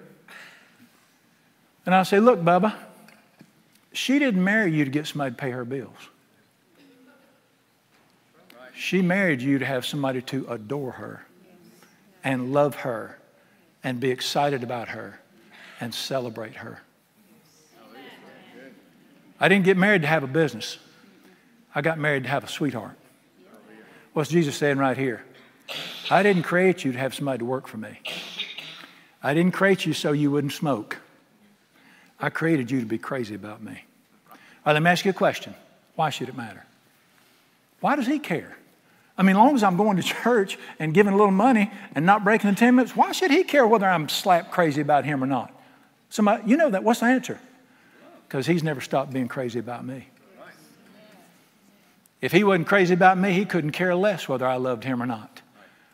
And 1.85 1.93
I 1.93 2.01
say, 2.01 2.19
Look, 2.19 2.39
Bubba, 2.39 2.73
she 3.93 4.17
didn't 4.17 4.43
marry 4.43 4.73
you 4.73 4.85
to 4.85 4.91
get 4.91 5.05
somebody 5.05 5.35
to 5.35 5.37
pay 5.37 5.51
her 5.51 5.65
bills. 5.65 6.09
She 8.73 9.01
married 9.01 9.41
you 9.41 9.59
to 9.59 9.65
have 9.65 9.85
somebody 9.85 10.21
to 10.23 10.47
adore 10.49 10.91
her 10.93 11.25
and 12.23 12.53
love 12.53 12.75
her 12.75 13.19
and 13.83 13.99
be 13.99 14.11
excited 14.11 14.63
about 14.63 14.89
her 14.89 15.19
and 15.79 15.93
celebrate 15.93 16.55
her. 16.55 16.81
I 19.39 19.47
didn't 19.47 19.65
get 19.65 19.75
married 19.77 20.03
to 20.03 20.07
have 20.07 20.23
a 20.23 20.27
business. 20.27 20.77
I 21.73 21.81
got 21.81 21.97
married 21.97 22.23
to 22.23 22.29
have 22.29 22.43
a 22.43 22.47
sweetheart. 22.47 22.95
What's 24.13 24.29
Jesus 24.29 24.55
saying 24.55 24.77
right 24.77 24.97
here? 24.97 25.23
I 26.09 26.21
didn't 26.21 26.43
create 26.43 26.83
you 26.83 26.91
to 26.91 26.99
have 26.99 27.15
somebody 27.15 27.39
to 27.39 27.45
work 27.45 27.67
for 27.67 27.77
me. 27.77 27.99
I 29.23 29.33
didn't 29.33 29.53
create 29.53 29.85
you 29.85 29.93
so 29.93 30.11
you 30.11 30.29
wouldn't 30.29 30.53
smoke. 30.53 30.97
I 32.19 32.29
created 32.29 32.69
you 32.69 32.81
to 32.81 32.85
be 32.85 32.97
crazy 32.97 33.33
about 33.33 33.63
me. 33.63 33.83
All 34.29 34.37
right, 34.65 34.73
let 34.73 34.83
me 34.83 34.89
ask 34.89 35.05
you 35.05 35.11
a 35.11 35.13
question. 35.13 35.55
Why 35.95 36.09
should 36.09 36.29
it 36.29 36.37
matter? 36.37 36.65
Why 37.79 37.95
does 37.95 38.05
he 38.05 38.19
care? 38.19 38.57
I 39.21 39.23
mean, 39.23 39.35
as 39.35 39.39
long 39.39 39.53
as 39.53 39.61
I'm 39.61 39.77
going 39.77 39.97
to 39.97 40.01
church 40.03 40.57
and 40.79 40.95
giving 40.95 41.13
a 41.13 41.15
little 41.15 41.29
money 41.29 41.69
and 41.93 42.07
not 42.07 42.23
breaking 42.23 42.49
the 42.49 42.55
10 42.55 42.73
minutes, 42.73 42.95
why 42.95 43.11
should 43.11 43.29
he 43.29 43.43
care 43.43 43.67
whether 43.67 43.87
I'm 43.87 44.09
slap 44.09 44.49
crazy 44.49 44.81
about 44.81 45.05
him 45.05 45.23
or 45.23 45.27
not? 45.27 45.53
Somebody, 46.09 46.49
you 46.49 46.57
know 46.57 46.71
that. 46.71 46.83
What's 46.83 47.01
the 47.01 47.05
answer? 47.05 47.39
Because 48.27 48.47
he's 48.47 48.63
never 48.63 48.81
stopped 48.81 49.13
being 49.13 49.27
crazy 49.27 49.59
about 49.59 49.85
me. 49.85 50.07
If 52.19 52.31
he 52.31 52.43
wasn't 52.43 52.65
crazy 52.65 52.95
about 52.95 53.15
me, 53.19 53.31
he 53.33 53.45
couldn't 53.45 53.73
care 53.73 53.93
less 53.93 54.27
whether 54.27 54.47
I 54.47 54.55
loved 54.55 54.83
him 54.83 55.03
or 55.03 55.05
not. 55.05 55.39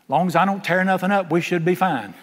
As 0.04 0.08
long 0.08 0.26
as 0.26 0.34
I 0.34 0.46
don't 0.46 0.64
tear 0.64 0.82
nothing 0.82 1.10
up, 1.10 1.30
we 1.30 1.42
should 1.42 1.66
be 1.66 1.74
fine. 1.74 2.14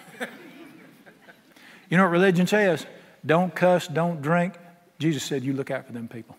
you 1.88 1.96
know 1.96 2.02
what 2.02 2.10
religion 2.10 2.48
says? 2.48 2.84
Don't 3.24 3.54
cuss, 3.54 3.86
don't 3.86 4.20
drink. 4.20 4.54
Jesus 4.98 5.22
said, 5.22 5.44
You 5.44 5.52
look 5.52 5.70
out 5.70 5.86
for 5.86 5.92
them 5.92 6.08
people. 6.08 6.36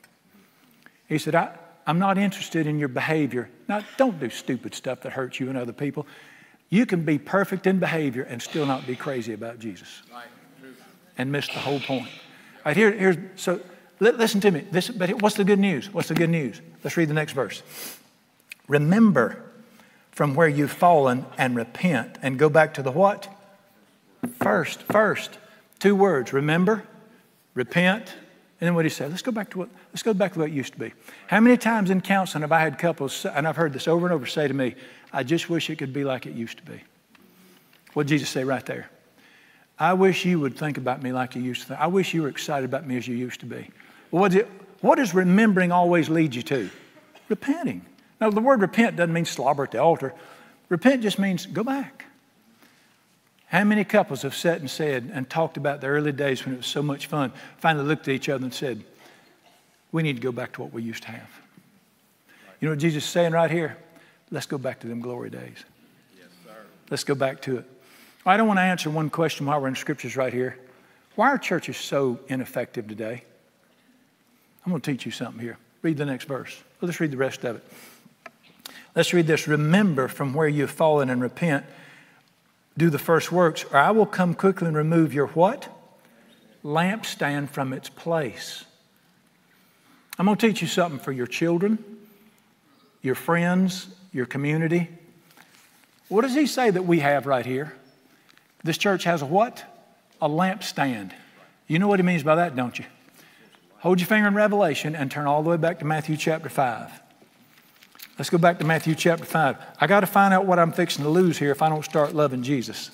He 1.08 1.20
said, 1.20 1.36
I, 1.36 1.56
I'm 1.88 2.00
not 2.00 2.18
interested 2.18 2.68
in 2.68 2.78
your 2.78 2.90
behavior. 2.90 3.50
Now, 3.70 3.82
don't 3.96 4.20
do 4.20 4.30
stupid 4.30 4.76
stuff 4.76 5.02
that 5.02 5.14
hurts 5.14 5.40
you 5.40 5.48
and 5.48 5.58
other 5.58 5.72
people. 5.72 6.06
You 6.70 6.86
can 6.86 7.04
be 7.04 7.18
perfect 7.18 7.66
in 7.66 7.80
behavior 7.80 8.24
and 8.24 8.42
still 8.42 8.66
not 8.66 8.86
be 8.86 8.98
crazy 8.98 9.32
about 9.32 9.58
Jesus 9.58 10.02
and 11.18 11.32
miss 11.32 11.48
the 11.48 11.54
whole 11.54 11.80
point. 11.80 12.10
All 12.10 12.64
right, 12.66 12.78
here, 12.78 12.92
here's 12.92 13.18
so 13.38 13.62
listen 14.00 14.42
to 14.42 14.52
me. 14.52 14.66
This, 14.70 14.90
but 14.90 15.22
what's 15.22 15.38
the 15.38 15.46
good 15.46 15.60
news? 15.60 15.92
What's 15.94 16.10
the 16.10 16.14
good 16.14 16.30
news? 16.30 16.62
Let's 16.84 16.98
read 16.98 17.08
the 17.08 17.14
next 17.14 17.32
verse. 17.32 17.64
Remember 18.68 19.42
from 20.12 20.36
where 20.36 20.48
you've 20.50 20.72
fallen 20.72 21.26
and 21.38 21.56
repent 21.56 22.18
and 22.22 22.38
go 22.38 22.50
back 22.50 22.74
to 22.74 22.84
the 22.84 22.92
what? 22.92 23.30
First, 24.42 24.84
first. 24.84 25.38
Two 25.80 25.96
words. 25.96 26.34
Remember, 26.34 26.84
repent, 27.54 28.14
and 28.60 28.68
then 28.68 28.76
what 28.76 28.86
he 28.86 28.90
said. 28.90 29.12
Let's 29.12 29.22
go 29.22 29.32
back 29.32 29.52
to 29.52 29.60
what 29.60 29.70
let's 29.90 30.04
go 30.04 30.14
back 30.14 30.34
to 30.34 30.40
what 30.40 30.50
it 30.50 30.54
used 30.54 30.74
to 30.74 30.80
be. 30.80 30.94
How 31.28 31.40
many 31.40 31.58
times 31.58 31.90
in 31.90 32.02
counseling 32.02 32.42
have 32.42 32.52
I 32.52 32.60
had 32.60 32.80
couples, 32.80 33.26
and 33.26 33.48
I've 33.48 33.56
heard 33.56 33.74
this 33.74 33.88
over 33.88 34.06
and 34.08 34.14
over 34.14 34.26
say 34.26 34.48
to 34.48 34.54
me, 34.54 34.76
I 35.14 35.24
just 35.24 35.50
wish 35.50 35.70
it 35.70 35.78
could 35.78 35.94
be 35.94 36.04
like 36.04 36.26
it 36.26 36.34
used 36.34 36.58
to 36.58 36.64
be. 36.64 36.82
What 37.94 38.08
did 38.08 38.16
Jesus 38.16 38.30
say 38.30 38.44
right 38.44 38.66
there? 38.66 38.90
I 39.80 39.94
wish 39.94 40.26
you 40.26 40.40
would 40.40 40.58
think 40.58 40.78
about 40.78 41.04
me 41.04 41.12
like 41.12 41.36
you 41.36 41.42
used 41.42 41.62
to 41.62 41.68
think. 41.68 41.80
I 41.80 41.88
wish 41.88 42.14
you 42.14 42.24
were 42.24 42.30
excited 42.30 42.66
about 42.66 42.88
me 42.88 42.98
as 42.98 43.08
you 43.08 43.16
used 43.16 43.42
to 43.42 43.46
be. 43.46 43.70
Well, 44.10 44.22
what, 44.22 44.34
it, 44.34 44.50
what 44.82 44.96
does 44.96 45.14
remembering 45.14 45.72
always 45.72 46.10
lead 46.10 46.34
you 46.34 46.42
to? 46.44 46.70
Repenting. 47.30 47.86
Now, 48.20 48.32
the 48.32 48.42
word 48.42 48.62
repent 48.62 48.96
doesn't 48.96 49.14
mean 49.14 49.26
slobber 49.26 49.64
at 49.64 49.72
the 49.72 49.80
altar. 49.80 50.16
Repent 50.70 51.04
just 51.04 51.20
means 51.20 51.46
go 51.46 51.64
back. 51.64 52.06
How 53.48 53.64
many 53.64 53.86
couples 53.86 54.24
have 54.24 54.36
sat 54.36 54.60
and 54.60 54.70
said 54.70 55.10
and 55.14 55.30
talked 55.30 55.56
about 55.58 55.80
the 55.82 55.88
early 55.88 56.12
days 56.12 56.46
when 56.46 56.54
it 56.54 56.58
was 56.58 56.68
so 56.68 56.84
much 56.84 57.08
fun, 57.08 57.32
finally 57.58 57.86
looked 57.86 58.08
at 58.08 58.14
each 58.14 58.30
other 58.30 58.44
and 58.44 58.54
said, 58.54 58.84
We 59.92 60.04
need 60.04 60.18
to 60.18 60.22
go 60.22 60.34
back 60.34 60.54
to 60.54 60.62
what 60.62 60.74
we 60.74 60.84
used 60.84 61.04
to 61.04 61.12
have? 61.12 61.30
You 62.60 62.68
know 62.68 62.74
what 62.74 62.80
Jesus 62.80 63.06
is 63.06 63.10
saying 63.10 63.32
right 63.32 63.50
here? 63.50 63.78
Let's 64.32 64.46
go 64.46 64.58
back 64.58 64.82
to 64.82 64.88
them 64.88 65.00
glory 65.00 65.30
days. 65.30 65.64
Yes, 66.18 66.28
sir. 66.46 66.52
Let's 66.90 67.04
go 67.06 67.16
back 67.16 67.42
to 67.44 67.60
it. 67.60 67.66
I 68.26 68.36
don't 68.36 68.48
want 68.48 68.58
to 68.58 68.64
answer 68.64 68.90
one 68.90 69.10
question 69.10 69.46
while 69.46 69.62
we're 69.62 69.70
in 69.70 69.76
scriptures 69.76 70.18
right 70.18 70.34
here. 70.34 70.58
Why 71.16 71.30
are 71.30 71.38
churches 71.38 71.78
so 71.78 72.20
ineffective 72.28 72.88
today? 72.88 73.24
I'm 74.66 74.72
going 74.72 74.82
to 74.82 74.92
teach 74.92 75.06
you 75.06 75.12
something 75.14 75.40
here. 75.40 75.58
Read 75.82 75.96
the 75.96 76.06
next 76.06 76.26
verse. 76.26 76.62
Let's 76.82 77.00
read 77.00 77.12
the 77.12 77.18
rest 77.18 77.46
of 77.46 77.56
it. 77.56 77.64
Let's 78.94 79.14
read 79.14 79.28
this. 79.28 79.48
Remember 79.48 80.10
from 80.10 80.34
where 80.34 80.48
you've 80.48 80.72
fallen 80.72 81.10
and 81.10 81.22
repent. 81.22 81.66
Do 82.78 82.90
the 82.92 83.00
first 83.00 83.32
works, 83.32 83.66
or 83.66 83.78
I 83.78 83.92
will 83.92 84.06
come 84.06 84.36
quickly 84.36 84.68
and 84.68 84.78
remove 84.78 85.14
your 85.14 85.28
what? 85.28 85.68
Lampstand 86.64 87.50
from 87.50 87.74
its 87.74 87.90
place. 87.90 88.66
I'm 90.20 90.26
going 90.26 90.38
to 90.38 90.48
teach 90.48 90.62
you 90.62 90.68
something 90.68 91.00
for 91.00 91.12
your 91.12 91.28
children, 91.28 91.84
your 93.02 93.16
friends, 93.16 93.88
your 94.12 94.26
community. 94.26 94.90
What 96.08 96.22
does 96.22 96.36
he 96.36 96.46
say 96.46 96.70
that 96.70 96.86
we 96.86 97.00
have 97.00 97.26
right 97.26 97.46
here? 97.46 97.76
This 98.64 98.78
church 98.78 99.04
has 99.06 99.22
a 99.22 99.26
what? 99.26 99.64
A 100.22 100.30
lampstand. 100.30 101.12
You 101.68 101.80
know 101.80 101.88
what 101.88 102.00
he 102.00 102.04
means 102.04 102.24
by 102.24 102.36
that, 102.36 102.56
don't 102.56 102.78
you? 102.78 102.86
Hold 103.80 104.00
your 104.00 104.08
finger 104.08 104.28
in 104.28 104.36
Revelation 104.36 104.96
and 104.96 105.12
turn 105.12 105.28
all 105.28 105.44
the 105.44 105.50
way 105.50 105.58
back 105.58 105.80
to 105.80 105.86
Matthew 105.86 106.18
chapter 106.18 106.50
5. 106.50 107.07
Let's 108.18 108.32
go 108.32 108.40
back 108.40 108.58
to 108.60 108.66
Matthew 108.66 108.96
chapter 108.96 109.26
5. 109.26 109.58
I 109.80 109.86
got 109.86 110.00
to 110.00 110.08
find 110.08 110.34
out 110.34 110.48
what 110.48 110.58
I'm 110.58 110.72
fixing 110.72 111.04
to 111.04 111.10
lose 111.10 111.38
here 111.38 111.52
if 111.52 111.62
I 111.62 111.70
don't 111.70 111.86
start 111.86 112.16
loving 112.16 112.42
Jesus. 112.42 112.90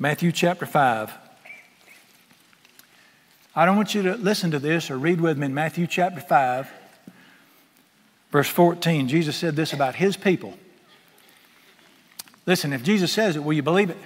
Matthew 0.00 0.32
chapter 0.32 0.66
5. 0.66 1.12
I 3.54 3.64
don't 3.64 3.76
want 3.76 3.94
you 3.94 4.02
to 4.02 4.16
listen 4.16 4.50
to 4.50 4.58
this 4.58 4.90
or 4.90 4.98
read 4.98 5.20
with 5.20 5.38
me 5.38 5.46
in 5.46 5.54
Matthew 5.54 5.86
chapter 5.86 6.20
5, 6.20 6.68
verse 8.32 8.48
14. 8.48 9.06
Jesus 9.06 9.36
said 9.36 9.54
this 9.54 9.72
about 9.72 9.94
his 9.94 10.16
people. 10.16 10.54
Listen, 12.46 12.72
if 12.72 12.82
Jesus 12.82 13.12
says 13.12 13.36
it, 13.36 13.44
will 13.44 13.52
you 13.52 13.62
believe 13.62 13.90
it? 13.90 13.98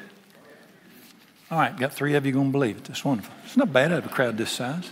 All 1.51 1.59
right, 1.59 1.75
got 1.79 1.95
three 1.95 2.15
of 2.15 2.27
you 2.27 2.33
going 2.33 2.49
to 2.49 2.53
believe 2.53 2.77
it. 2.77 2.85
That's 2.85 3.05
wonderful. 3.05 3.35
It's 3.45 3.57
not 3.57 3.73
bad 3.73 3.89
to 3.89 3.95
have 3.95 4.07
a 4.07 4.11
crowd 4.11 4.37
this 4.37 4.51
size. 4.51 4.91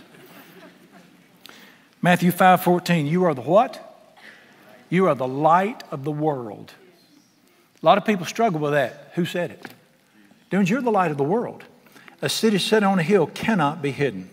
Matthew 2.01 2.31
5 2.31 2.63
14, 2.63 3.05
you 3.05 3.25
are 3.25 3.35
the 3.35 3.41
what? 3.41 3.92
You 4.93 5.07
are 5.07 5.15
the 5.15 5.27
light 5.27 5.81
of 5.89 6.03
the 6.03 6.11
world. 6.11 6.71
A 7.81 7.83
lot 7.83 7.97
of 7.97 8.05
people 8.05 8.27
struggle 8.27 8.59
with 8.59 8.73
that. 8.73 9.09
Who 9.15 9.25
said 9.25 9.49
it? 9.49 9.65
Dude, 10.51 10.69
you're 10.69 10.83
the 10.83 10.91
light 10.91 11.09
of 11.09 11.17
the 11.17 11.23
world. 11.23 11.63
A 12.21 12.29
city 12.29 12.59
set 12.59 12.83
on 12.83 12.99
a 12.99 13.01
hill 13.01 13.25
cannot 13.25 13.81
be 13.81 13.89
hidden. 13.89 14.29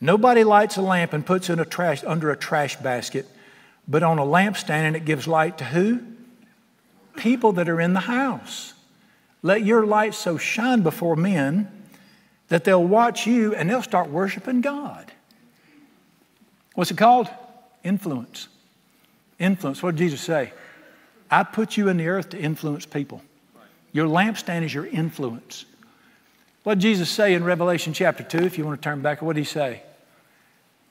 Nobody 0.00 0.42
lights 0.42 0.76
a 0.76 0.82
lamp 0.82 1.12
and 1.12 1.24
puts 1.24 1.48
it 1.50 1.60
a 1.60 1.64
trash, 1.64 2.02
under 2.02 2.32
a 2.32 2.36
trash 2.36 2.74
basket, 2.74 3.28
but 3.86 4.02
on 4.02 4.18
a 4.18 4.24
lampstand, 4.24 4.70
and 4.70 4.96
it 4.96 5.04
gives 5.04 5.28
light 5.28 5.58
to 5.58 5.64
who? 5.66 6.02
People 7.14 7.52
that 7.52 7.68
are 7.68 7.80
in 7.80 7.92
the 7.92 8.00
house. 8.00 8.74
Let 9.40 9.64
your 9.64 9.86
light 9.86 10.14
so 10.14 10.36
shine 10.36 10.82
before 10.82 11.14
men 11.14 11.70
that 12.48 12.64
they'll 12.64 12.82
watch 12.82 13.24
you 13.24 13.54
and 13.54 13.70
they'll 13.70 13.82
start 13.82 14.10
worshiping 14.10 14.62
God. 14.62 15.12
What's 16.74 16.90
it 16.90 16.98
called? 16.98 17.28
Influence. 17.84 18.48
Influence. 19.42 19.82
What 19.82 19.96
did 19.96 20.04
Jesus 20.04 20.20
say? 20.20 20.52
I 21.28 21.42
put 21.42 21.76
you 21.76 21.88
in 21.88 21.96
the 21.96 22.06
earth 22.06 22.30
to 22.30 22.38
influence 22.38 22.86
people. 22.86 23.22
Your 23.90 24.06
lampstand 24.06 24.62
is 24.62 24.72
your 24.72 24.86
influence. 24.86 25.64
What 26.62 26.74
did 26.74 26.82
Jesus 26.82 27.10
say 27.10 27.34
in 27.34 27.42
Revelation 27.42 27.92
chapter 27.92 28.22
2? 28.22 28.38
If 28.38 28.56
you 28.56 28.64
want 28.64 28.80
to 28.80 28.84
turn 28.84 29.02
back, 29.02 29.20
what 29.20 29.34
did 29.34 29.40
he 29.40 29.44
say? 29.44 29.82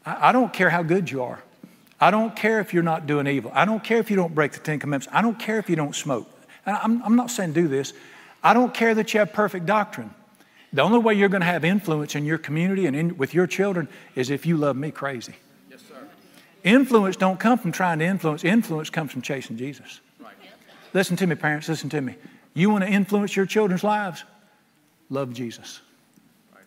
I, 0.06 0.30
I 0.30 0.32
don't 0.34 0.52
care 0.52 0.70
how 0.70 0.84
good 0.84 1.10
you 1.10 1.24
are. 1.24 1.42
I 1.98 2.12
don't 2.12 2.36
care 2.36 2.60
if 2.60 2.74
you're 2.74 2.84
not 2.84 3.08
doing 3.08 3.26
evil. 3.26 3.52
I 3.54 3.64
don't 3.64 3.82
care 3.82 4.00
if 4.00 4.10
you 4.10 4.18
don't 4.18 4.36
break 4.36 4.52
the 4.52 4.60
Ten 4.60 4.80
Commandments. 4.80 5.08
I 5.14 5.22
don't 5.22 5.40
care 5.40 5.58
if 5.58 5.70
you 5.70 5.78
don't 5.78 5.96
smoke. 5.96 6.30
And 6.66 6.76
I'm, 6.76 7.02
I'm 7.04 7.16
not 7.16 7.32
saying 7.32 7.54
do 7.54 7.70
this. 7.70 7.94
I 8.44 8.54
don't 8.54 8.74
care 8.74 8.94
that 8.96 9.14
you 9.14 9.22
have 9.22 9.32
perfect 9.32 9.66
doctrine. 9.66 10.14
The 10.74 10.82
only 10.82 11.00
way 11.00 11.14
you're 11.14 11.30
going 11.30 11.42
to 11.42 11.48
have 11.48 11.64
influence 11.64 12.16
in 12.16 12.26
your 12.26 12.38
community 12.38 12.86
and 12.86 12.98
in, 12.98 13.18
with 13.18 13.34
your 13.34 13.48
children 13.48 13.88
is 14.16 14.30
if 14.30 14.46
you 14.46 14.58
love 14.58 14.76
me 14.76 14.92
crazy. 14.92 15.36
Influence 16.64 17.16
don't 17.16 17.40
come 17.40 17.58
from 17.58 17.72
trying 17.72 18.00
to 18.00 18.06
influence. 18.06 18.44
Influence 18.44 18.90
comes 18.90 19.12
from 19.12 19.22
chasing 19.22 19.58
Jesus. 19.58 20.00
Right. 20.20 20.34
Listen 20.94 21.16
to 21.18 21.28
me, 21.28 21.36
parents. 21.36 21.68
Listen 21.68 21.90
to 21.90 22.02
me. 22.02 22.16
You 22.54 22.70
want 22.70 22.84
to 22.84 22.90
influence 22.90 23.36
your 23.36 23.46
children's 23.46 23.84
lives? 23.84 24.24
Love 25.10 25.34
Jesus. 25.34 25.82
Right. 26.54 26.64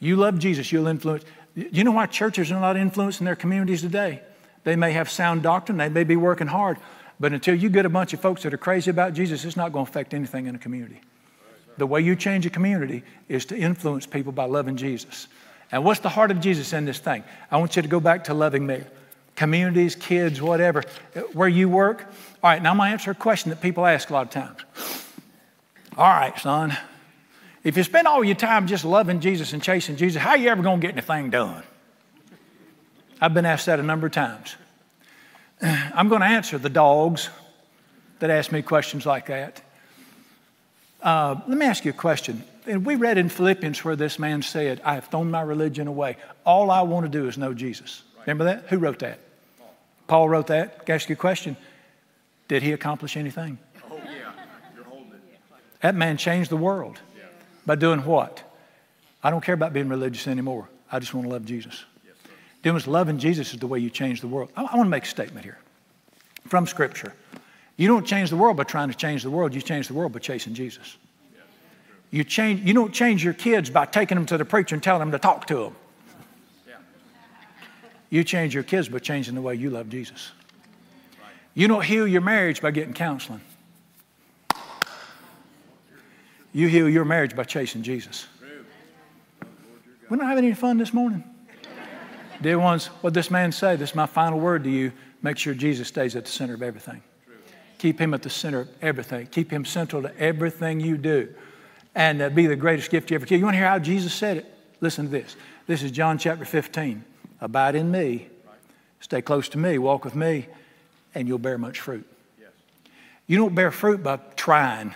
You 0.00 0.16
love 0.16 0.38
Jesus, 0.38 0.70
you'll 0.72 0.86
influence. 0.86 1.24
You 1.54 1.84
know 1.84 1.92
why 1.92 2.06
churches 2.06 2.50
are 2.50 2.60
not 2.60 2.76
influencing 2.76 3.24
their 3.24 3.36
communities 3.36 3.82
today? 3.82 4.22
They 4.64 4.76
may 4.76 4.92
have 4.92 5.10
sound 5.10 5.42
doctrine, 5.42 5.78
they 5.78 5.88
may 5.88 6.04
be 6.04 6.16
working 6.16 6.46
hard. 6.46 6.78
But 7.20 7.32
until 7.32 7.54
you 7.54 7.68
get 7.68 7.86
a 7.86 7.88
bunch 7.88 8.12
of 8.12 8.20
folks 8.20 8.42
that 8.42 8.52
are 8.52 8.58
crazy 8.58 8.90
about 8.90 9.14
Jesus, 9.14 9.44
it's 9.44 9.56
not 9.56 9.72
going 9.72 9.86
to 9.86 9.90
affect 9.90 10.14
anything 10.14 10.46
in 10.46 10.54
a 10.56 10.58
community. 10.58 11.00
The 11.76 11.86
way 11.86 12.00
you 12.00 12.16
change 12.16 12.46
a 12.46 12.50
community 12.50 13.02
is 13.28 13.44
to 13.46 13.56
influence 13.56 14.06
people 14.06 14.32
by 14.32 14.44
loving 14.44 14.76
Jesus. 14.76 15.28
And 15.72 15.84
what's 15.84 16.00
the 16.00 16.08
heart 16.08 16.30
of 16.30 16.40
Jesus 16.40 16.72
in 16.72 16.84
this 16.84 16.98
thing? 16.98 17.24
I 17.50 17.56
want 17.56 17.76
you 17.76 17.82
to 17.82 17.88
go 17.88 18.00
back 18.00 18.24
to 18.24 18.34
loving 18.34 18.66
me. 18.66 18.82
Communities, 19.36 19.96
kids, 19.96 20.40
whatever, 20.40 20.82
where 21.32 21.48
you 21.48 21.68
work. 21.68 22.06
All 22.42 22.50
right, 22.50 22.62
now 22.62 22.70
I'm 22.70 22.76
going 22.76 22.88
to 22.88 22.92
answer 22.92 23.10
a 23.10 23.14
question 23.14 23.50
that 23.50 23.60
people 23.60 23.84
ask 23.84 24.10
a 24.10 24.12
lot 24.12 24.26
of 24.26 24.30
times. 24.30 24.60
All 25.96 26.08
right, 26.08 26.38
son, 26.38 26.76
if 27.64 27.76
you 27.76 27.82
spend 27.82 28.06
all 28.06 28.22
your 28.22 28.36
time 28.36 28.66
just 28.66 28.84
loving 28.84 29.20
Jesus 29.20 29.52
and 29.52 29.62
chasing 29.62 29.96
Jesus, 29.96 30.20
how 30.20 30.30
are 30.30 30.36
you 30.36 30.48
ever 30.50 30.62
going 30.62 30.80
to 30.80 30.86
get 30.86 30.92
anything 30.92 31.30
done? 31.30 31.62
I've 33.20 33.34
been 33.34 33.46
asked 33.46 33.66
that 33.66 33.80
a 33.80 33.82
number 33.82 34.06
of 34.06 34.12
times. 34.12 34.56
I'm 35.62 36.08
going 36.08 36.20
to 36.20 36.26
answer 36.26 36.58
the 36.58 36.68
dogs 36.68 37.30
that 38.18 38.30
ask 38.30 38.52
me 38.52 38.62
questions 38.62 39.06
like 39.06 39.26
that. 39.26 39.62
Uh, 41.02 41.40
let 41.46 41.58
me 41.58 41.66
ask 41.66 41.84
you 41.84 41.90
a 41.90 41.94
question. 41.94 42.44
And 42.66 42.84
we 42.84 42.96
read 42.96 43.18
in 43.18 43.28
Philippians 43.28 43.84
where 43.84 43.96
this 43.96 44.18
man 44.18 44.42
said, 44.42 44.80
I 44.84 44.94
have 44.94 45.06
thrown 45.06 45.30
my 45.30 45.42
religion 45.42 45.86
away. 45.86 46.16
All 46.46 46.70
I 46.70 46.82
want 46.82 47.04
to 47.04 47.10
do 47.10 47.28
is 47.28 47.36
know 47.36 47.52
Jesus. 47.52 48.02
Remember 48.20 48.44
that? 48.44 48.64
Who 48.68 48.78
wrote 48.78 49.00
that? 49.00 49.18
Paul 50.06 50.28
wrote 50.28 50.46
that. 50.48 50.82
I 50.88 50.92
ask 50.92 51.08
you 51.08 51.14
a 51.14 51.16
question. 51.16 51.56
Did 52.48 52.62
he 52.62 52.72
accomplish 52.72 53.16
anything? 53.16 53.58
Oh, 53.90 53.96
yeah. 53.96 54.32
You're 54.74 54.84
holding 54.84 55.12
it. 55.12 55.40
That 55.80 55.94
man 55.94 56.16
changed 56.16 56.50
the 56.50 56.56
world. 56.56 56.98
Yeah. 57.16 57.24
By 57.66 57.74
doing 57.74 58.00
what? 58.04 58.42
I 59.22 59.30
don't 59.30 59.42
care 59.42 59.54
about 59.54 59.72
being 59.72 59.88
religious 59.88 60.26
anymore. 60.26 60.68
I 60.90 60.98
just 60.98 61.14
want 61.14 61.26
to 61.26 61.32
love 61.32 61.44
Jesus. 61.44 61.84
Yes, 62.06 62.14
Doing 62.62 62.82
loving 62.86 63.18
Jesus 63.18 63.52
is 63.54 63.60
the 63.60 63.66
way 63.66 63.78
you 63.78 63.90
change 63.90 64.20
the 64.20 64.28
world. 64.28 64.50
I, 64.56 64.62
I 64.62 64.76
want 64.76 64.86
to 64.86 64.90
make 64.90 65.04
a 65.04 65.08
statement 65.08 65.44
here 65.44 65.58
from 66.46 66.66
Scripture. 66.66 67.14
You 67.76 67.88
don't 67.88 68.06
change 68.06 68.30
the 68.30 68.36
world 68.36 68.56
by 68.56 68.64
trying 68.64 68.90
to 68.90 68.96
change 68.96 69.22
the 69.22 69.30
world, 69.30 69.54
you 69.54 69.60
change 69.60 69.88
the 69.88 69.94
world 69.94 70.12
by 70.12 70.20
chasing 70.20 70.54
Jesus. 70.54 70.96
You, 72.14 72.22
change, 72.22 72.64
you 72.64 72.74
don't 72.74 72.94
change 72.94 73.24
your 73.24 73.34
kids 73.34 73.70
by 73.70 73.86
taking 73.86 74.14
them 74.14 74.24
to 74.26 74.38
the 74.38 74.44
preacher 74.44 74.76
and 74.76 74.80
telling 74.80 75.00
them 75.00 75.10
to 75.10 75.18
talk 75.18 75.48
to 75.48 75.56
them. 75.56 75.76
You 78.08 78.22
change 78.22 78.54
your 78.54 78.62
kids 78.62 78.88
by 78.88 79.00
changing 79.00 79.34
the 79.34 79.40
way 79.40 79.56
you 79.56 79.68
love 79.68 79.88
Jesus. 79.88 80.30
You 81.54 81.66
don't 81.66 81.84
heal 81.84 82.06
your 82.06 82.20
marriage 82.20 82.62
by 82.62 82.70
getting 82.70 82.94
counseling. 82.94 83.40
You 86.52 86.68
heal 86.68 86.88
your 86.88 87.04
marriage 87.04 87.34
by 87.34 87.42
chasing 87.42 87.82
Jesus. 87.82 88.28
We're 90.08 90.16
not 90.16 90.28
having 90.28 90.44
any 90.44 90.54
fun 90.54 90.78
this 90.78 90.94
morning. 90.94 91.24
Dear 92.40 92.60
ones, 92.60 92.86
what 93.00 93.12
this 93.12 93.28
man 93.28 93.50
say? 93.50 93.74
This 93.74 93.90
is 93.90 93.96
my 93.96 94.06
final 94.06 94.38
word 94.38 94.62
to 94.62 94.70
you. 94.70 94.92
Make 95.20 95.36
sure 95.36 95.52
Jesus 95.52 95.88
stays 95.88 96.14
at 96.14 96.26
the 96.26 96.30
center 96.30 96.54
of 96.54 96.62
everything. 96.62 97.02
Keep 97.78 98.00
him 98.00 98.14
at 98.14 98.22
the 98.22 98.30
center 98.30 98.60
of 98.60 98.68
everything. 98.82 99.26
Keep 99.26 99.50
him 99.50 99.64
central 99.64 100.00
to 100.02 100.16
everything 100.16 100.78
you 100.78 100.96
do. 100.96 101.34
And 101.94 102.20
uh, 102.20 102.28
be 102.30 102.46
the 102.46 102.56
greatest 102.56 102.90
gift 102.90 103.10
you 103.10 103.14
ever 103.16 103.26
get. 103.26 103.38
You 103.38 103.44
want 103.44 103.54
to 103.54 103.58
hear 103.58 103.68
how 103.68 103.78
Jesus 103.78 104.12
said 104.12 104.38
it? 104.38 104.46
Listen 104.80 105.06
to 105.06 105.10
this. 105.10 105.36
This 105.66 105.82
is 105.82 105.90
John 105.90 106.18
chapter 106.18 106.44
15. 106.44 107.04
Abide 107.40 107.74
in 107.74 107.90
me, 107.90 108.28
stay 109.00 109.22
close 109.22 109.48
to 109.50 109.58
me, 109.58 109.78
walk 109.78 110.04
with 110.04 110.14
me, 110.14 110.46
and 111.14 111.28
you'll 111.28 111.38
bear 111.38 111.58
much 111.58 111.80
fruit. 111.80 112.06
Yes. 112.40 112.50
You 113.26 113.36
don't 113.36 113.54
bear 113.54 113.70
fruit 113.70 114.02
by 114.02 114.18
trying. 114.36 114.94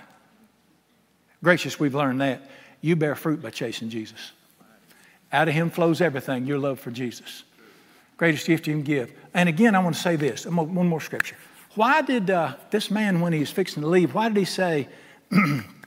Gracious, 1.43 1.79
we've 1.79 1.95
learned 1.95 2.21
that. 2.21 2.43
You 2.81 2.97
bear 2.97 3.15
fruit 3.15 3.43
by 3.43 3.51
chasing 3.51 3.91
Jesus. 3.91 4.33
Out 5.33 5.49
of 5.49 5.55
him 5.55 5.71
flows 5.71 6.01
everything, 6.01 6.47
your 6.47 6.59
love 6.59 6.81
for 6.81 6.91
Jesus. 6.91 7.45
Greatest 8.17 8.47
gift 8.47 8.67
you 8.67 8.75
can 8.75 8.83
give. 8.83 9.13
And 9.35 9.49
again, 9.49 9.75
I 9.75 9.79
want 9.79 9.95
to 9.95 10.01
say 10.01 10.17
this 10.17 10.47
one 10.47 10.89
more 10.89 11.01
scripture. 11.01 11.37
Why 11.75 12.03
did 12.03 12.31
uh, 12.31 12.55
this 12.71 12.91
man, 12.91 13.21
when 13.21 13.33
he 13.33 13.41
was 13.41 13.51
fixing 13.51 13.83
to 13.83 13.89
leave, 13.89 14.15
why 14.15 14.29
did 14.29 14.37
he 14.37 14.45
say, 14.45 14.89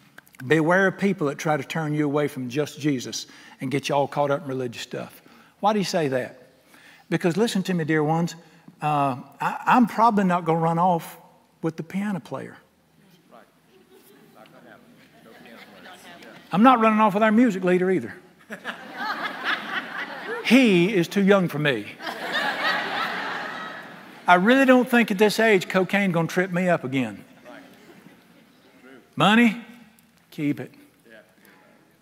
Beware 0.45 0.87
of 0.87 0.97
people 0.97 1.27
that 1.27 1.37
try 1.37 1.57
to 1.57 1.63
turn 1.63 1.93
you 1.93 2.05
away 2.05 2.27
from 2.27 2.49
just 2.49 2.79
Jesus 2.79 3.27
and 3.59 3.69
get 3.69 3.89
you 3.89 3.95
all 3.95 4.07
caught 4.07 4.31
up 4.31 4.43
in 4.43 4.47
religious 4.47 4.81
stuff? 4.81 5.21
Why 5.59 5.73
do 5.73 5.79
you 5.79 5.85
say 5.85 6.07
that? 6.07 6.37
Because 7.09 7.37
listen 7.37 7.61
to 7.63 7.73
me, 7.73 7.83
dear 7.83 8.03
ones, 8.03 8.35
uh, 8.81 9.17
I, 9.39 9.61
I'm 9.65 9.85
probably 9.85 10.23
not 10.23 10.45
going 10.45 10.57
to 10.57 10.63
run 10.63 10.79
off 10.79 11.17
with 11.61 11.77
the 11.77 11.83
piano 11.83 12.19
player. 12.19 12.57
I'm 16.51 16.63
not 16.63 16.81
running 16.81 16.99
off 16.99 17.13
with 17.13 17.23
our 17.23 17.31
music 17.31 17.63
leader 17.63 17.89
either. 17.89 18.13
he 20.43 20.93
is 20.93 21.07
too 21.07 21.23
young 21.23 21.47
for 21.47 21.59
me. 21.59 21.85
I 24.27 24.35
really 24.35 24.65
don't 24.65 24.89
think 24.89 25.11
at 25.11 25.17
this 25.17 25.39
age 25.39 25.69
cocaine 25.69 26.11
going 26.11 26.27
to 26.27 26.33
trip 26.33 26.51
me 26.51 26.67
up 26.67 26.83
again. 26.83 27.23
Money, 29.15 29.61
keep 30.41 30.59
it. 30.59 30.71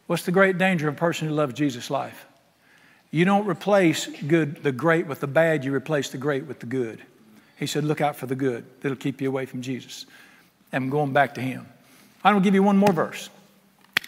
What's 0.07 0.23
the 0.23 0.31
great 0.31 0.57
danger 0.57 0.87
of 0.87 0.95
a 0.95 0.97
person 0.97 1.27
who 1.27 1.35
loves 1.35 1.53
Jesus' 1.53 1.91
life? 1.91 2.25
You 3.11 3.25
don't 3.25 3.45
replace 3.45 4.07
good, 4.07 4.63
the 4.63 4.71
great 4.71 5.05
with 5.07 5.19
the 5.19 5.27
bad, 5.27 5.63
you 5.63 5.73
replace 5.73 6.09
the 6.09 6.17
great 6.17 6.45
with 6.45 6.59
the 6.59 6.65
good. 6.65 7.01
He 7.57 7.67
said, 7.67 7.83
Look 7.83 8.01
out 8.01 8.15
for 8.15 8.25
the 8.25 8.35
good. 8.35 8.65
That'll 8.81 8.95
keep 8.95 9.21
you 9.21 9.27
away 9.27 9.45
from 9.45 9.61
Jesus. 9.61 10.05
I'm 10.71 10.89
going 10.89 11.13
back 11.13 11.35
to 11.35 11.41
him. 11.41 11.67
I'm 12.23 12.33
going 12.33 12.43
to 12.43 12.47
give 12.47 12.55
you 12.55 12.63
one 12.63 12.77
more 12.77 12.93
verse. 12.93 13.29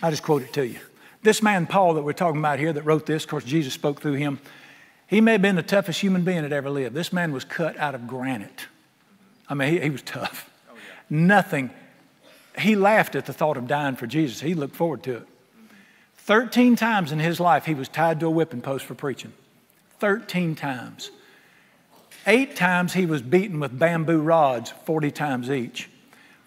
I 0.02 0.10
just 0.10 0.24
quote 0.24 0.42
it 0.42 0.54
to 0.54 0.66
you. 0.66 0.80
This 1.24 1.44
man, 1.44 1.68
Paul, 1.68 1.96
that 1.96 2.04
we're 2.04 2.14
talking 2.14 2.40
about 2.40 2.58
here, 2.58 2.74
that 2.74 2.84
wrote 2.84 3.06
this, 3.06 3.24
of 3.24 3.30
course, 3.30 3.44
Jesus 3.44 3.74
spoke 3.74 4.02
through 4.02 4.14
him. 4.14 4.40
He 5.08 5.22
may 5.22 5.34
have 5.34 5.42
been 5.42 5.56
the 5.56 5.64
toughest 5.64 6.00
human 6.00 6.24
being 6.24 6.44
that 6.44 6.54
ever 6.54 6.70
lived. 6.70 6.96
This 6.96 7.12
man 7.14 7.32
was 7.32 7.44
cut 7.44 7.78
out 7.78 7.94
of 7.94 8.08
granite. 8.08 8.68
I 9.48 9.54
mean, 9.54 9.74
he, 9.74 9.80
he 9.82 9.90
was 9.90 10.02
tough. 10.02 10.50
Oh, 10.70 10.76
yeah. 10.76 10.82
Nothing. 11.10 11.70
He 12.58 12.76
laughed 12.76 13.16
at 13.16 13.26
the 13.26 13.34
thought 13.34 13.58
of 13.58 13.68
dying 13.68 13.96
for 13.96 14.08
Jesus. 14.08 14.42
He 14.42 14.54
looked 14.54 14.76
forward 14.76 15.04
to 15.04 15.18
it. 15.18 15.28
13 16.18 16.76
times 16.76 17.12
in 17.12 17.20
his 17.20 17.40
life, 17.40 17.66
he 17.66 17.74
was 17.74 17.90
tied 17.90 18.20
to 18.20 18.28
a 18.28 18.30
whipping 18.30 18.62
post 18.62 18.86
for 18.86 18.94
preaching. 18.94 19.34
13 20.00 20.56
times. 20.56 21.12
Eight 22.28 22.56
times 22.56 22.94
he 22.94 23.06
was 23.06 23.22
beaten 23.22 23.60
with 23.60 23.78
bamboo 23.78 24.22
rods, 24.22 24.72
40 24.86 25.12
times 25.12 25.50
each. 25.50 25.90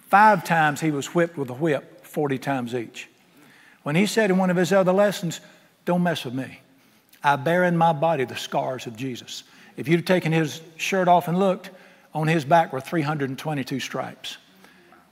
Five 0.07 0.43
times 0.43 0.79
he 0.79 0.91
was 0.91 1.13
whipped 1.13 1.37
with 1.37 1.49
a 1.49 1.53
whip, 1.53 2.05
40 2.05 2.37
times 2.37 2.73
each. 2.73 3.09
When 3.83 3.95
he 3.95 4.05
said 4.05 4.29
in 4.29 4.37
one 4.37 4.49
of 4.49 4.57
his 4.57 4.71
other 4.71 4.93
lessons, 4.93 5.41
Don't 5.83 6.03
mess 6.03 6.23
with 6.23 6.33
me. 6.33 6.59
I 7.23 7.35
bear 7.35 7.65
in 7.65 7.75
my 7.75 7.91
body 7.91 8.23
the 8.23 8.35
scars 8.35 8.87
of 8.87 8.95
Jesus. 8.95 9.43
If 9.75 9.87
you'd 9.87 10.07
taken 10.07 10.31
his 10.31 10.61
shirt 10.77 11.07
off 11.07 11.27
and 11.27 11.37
looked, 11.37 11.71
on 12.13 12.27
his 12.27 12.45
back 12.45 12.71
were 12.71 12.79
322 12.79 13.79
stripes 13.79 14.37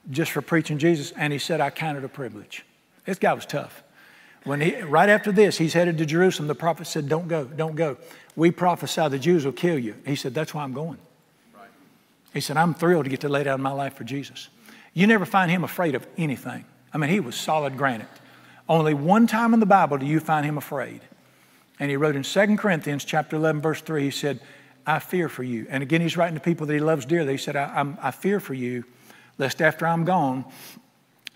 just 0.09 0.31
for 0.31 0.41
preaching 0.41 0.77
Jesus. 0.77 1.11
And 1.15 1.33
he 1.33 1.39
said, 1.39 1.61
I 1.61 1.69
counted 1.69 2.03
a 2.03 2.09
privilege. 2.09 2.65
This 3.05 3.19
guy 3.19 3.33
was 3.33 3.45
tough. 3.45 3.83
When 4.43 4.59
he, 4.59 4.81
right 4.81 5.09
after 5.09 5.31
this, 5.31 5.57
he's 5.57 5.73
headed 5.73 5.97
to 5.99 6.05
Jerusalem. 6.05 6.47
The 6.47 6.55
prophet 6.55 6.87
said, 6.87 7.07
Don't 7.07 7.27
go, 7.27 7.45
don't 7.45 7.75
go. 7.75 7.97
We 8.35 8.51
prophesy 8.51 9.07
the 9.07 9.19
Jews 9.19 9.45
will 9.45 9.53
kill 9.53 9.79
you. 9.79 9.95
He 10.05 10.15
said, 10.15 10.33
That's 10.33 10.53
why 10.53 10.63
I'm 10.63 10.73
going. 10.73 10.97
Right. 11.55 11.69
He 12.33 12.41
said, 12.41 12.57
I'm 12.57 12.73
thrilled 12.73 13.05
to 13.05 13.09
get 13.09 13.21
to 13.21 13.29
lay 13.29 13.43
down 13.43 13.61
my 13.61 13.71
life 13.71 13.95
for 13.95 14.03
Jesus. 14.03 14.49
You 14.93 15.07
never 15.07 15.25
find 15.25 15.49
him 15.49 15.63
afraid 15.63 15.95
of 15.95 16.05
anything. 16.17 16.65
I 16.93 16.97
mean, 16.97 17.09
he 17.09 17.19
was 17.19 17.35
solid 17.35 17.77
granite. 17.77 18.07
Only 18.67 18.93
one 18.93 19.27
time 19.27 19.53
in 19.53 19.59
the 19.59 19.65
Bible 19.65 19.97
do 19.97 20.05
you 20.05 20.19
find 20.19 20.45
him 20.45 20.57
afraid. 20.57 21.01
And 21.79 21.89
he 21.89 21.97
wrote 21.97 22.15
in 22.15 22.23
2 22.23 22.57
Corinthians 22.57 23.03
chapter 23.03 23.35
11, 23.35 23.61
verse 23.61 23.81
3, 23.81 24.03
he 24.03 24.11
said, 24.11 24.39
I 24.85 24.99
fear 24.99 25.29
for 25.29 25.43
you. 25.43 25.65
And 25.69 25.81
again, 25.81 26.01
he's 26.01 26.17
writing 26.17 26.35
to 26.35 26.41
people 26.41 26.67
that 26.67 26.73
he 26.73 26.79
loves 26.79 27.05
dearly. 27.05 27.33
He 27.33 27.37
said, 27.37 27.55
I, 27.55 27.93
I 28.01 28.11
fear 28.11 28.39
for 28.39 28.53
you, 28.53 28.83
lest 29.37 29.61
after 29.61 29.85
I'm 29.87 30.05
gone, 30.05 30.45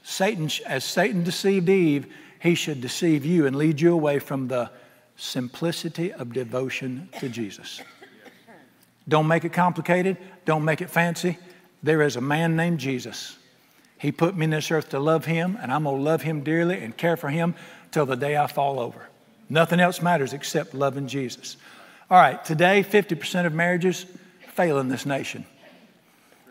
Satan, 0.03 0.49
as 0.65 0.83
Satan 0.83 1.23
deceived 1.23 1.69
Eve, 1.69 2.07
he 2.39 2.55
should 2.55 2.81
deceive 2.81 3.25
you 3.25 3.45
and 3.45 3.55
lead 3.55 3.81
you 3.81 3.93
away 3.93 4.19
from 4.19 4.47
the 4.47 4.69
simplicity 5.15 6.13
of 6.13 6.31
devotion 6.31 7.09
to 7.19 7.27
Jesus. 7.27 7.81
Don't 9.09 9.27
make 9.27 9.45
it 9.45 9.53
complicated, 9.53 10.17
don't 10.45 10.63
make 10.63 10.81
it 10.81 10.89
fancy. 10.89 11.37
There 11.83 12.01
is 12.01 12.15
a 12.15 12.21
man 12.21 12.55
named 12.55 12.79
Jesus. 12.79 13.37
He 13.97 14.11
put 14.11 14.35
me 14.35 14.45
in 14.45 14.49
this 14.51 14.69
earth 14.69 14.89
to 14.89 14.99
love 14.99 15.25
him, 15.25 15.57
and 15.61 15.71
I'm 15.71 15.83
going 15.83 15.97
to 15.97 16.01
love 16.01 16.21
him 16.21 16.43
dearly 16.43 16.81
and 16.83 16.95
care 16.95 17.17
for 17.17 17.29
him 17.29 17.55
till 17.91 18.05
the 18.05 18.15
day 18.15 18.37
I 18.37 18.47
fall 18.47 18.79
over. 18.79 19.09
Nothing 19.49 19.79
else 19.79 20.01
matters 20.01 20.33
except 20.33 20.73
loving 20.73 21.07
Jesus. 21.07 21.57
All 22.09 22.19
right, 22.19 22.43
today, 22.43 22.83
50% 22.83 23.45
of 23.45 23.53
marriages 23.53 24.05
fail 24.53 24.79
in 24.79 24.87
this 24.89 25.05
nation. 25.05 25.45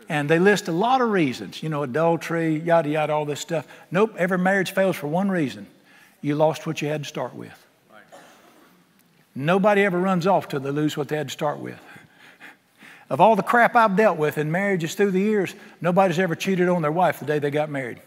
And 0.09 0.29
they 0.29 0.39
list 0.39 0.67
a 0.67 0.71
lot 0.71 1.01
of 1.01 1.09
reasons, 1.09 1.61
you 1.61 1.69
know, 1.69 1.83
adultery, 1.83 2.59
yada, 2.59 2.89
yada, 2.89 3.13
all 3.13 3.25
this 3.25 3.41
stuff. 3.41 3.67
Nope, 3.91 4.15
every 4.17 4.37
marriage 4.37 4.71
fails 4.71 4.95
for 4.95 5.07
one 5.07 5.29
reason 5.29 5.67
you 6.21 6.35
lost 6.35 6.65
what 6.65 6.81
you 6.81 6.87
had 6.87 7.03
to 7.03 7.09
start 7.09 7.35
with. 7.35 7.65
Nobody 9.35 9.83
ever 9.83 9.99
runs 9.99 10.25
off 10.25 10.47
till 10.47 10.59
they 10.59 10.71
lose 10.71 10.97
what 10.97 11.09
they 11.09 11.17
had 11.17 11.27
to 11.27 11.33
start 11.33 11.59
with. 11.59 11.79
Of 13.09 13.21
all 13.21 13.35
the 13.35 13.43
crap 13.43 13.75
I've 13.75 13.95
dealt 13.95 14.17
with 14.17 14.37
in 14.37 14.51
marriages 14.51 14.95
through 14.95 15.11
the 15.11 15.21
years, 15.21 15.53
nobody's 15.79 16.19
ever 16.19 16.35
cheated 16.35 16.67
on 16.67 16.81
their 16.81 16.91
wife 16.91 17.19
the 17.19 17.25
day 17.25 17.39
they 17.39 17.51
got 17.51 17.69
married. 17.69 18.01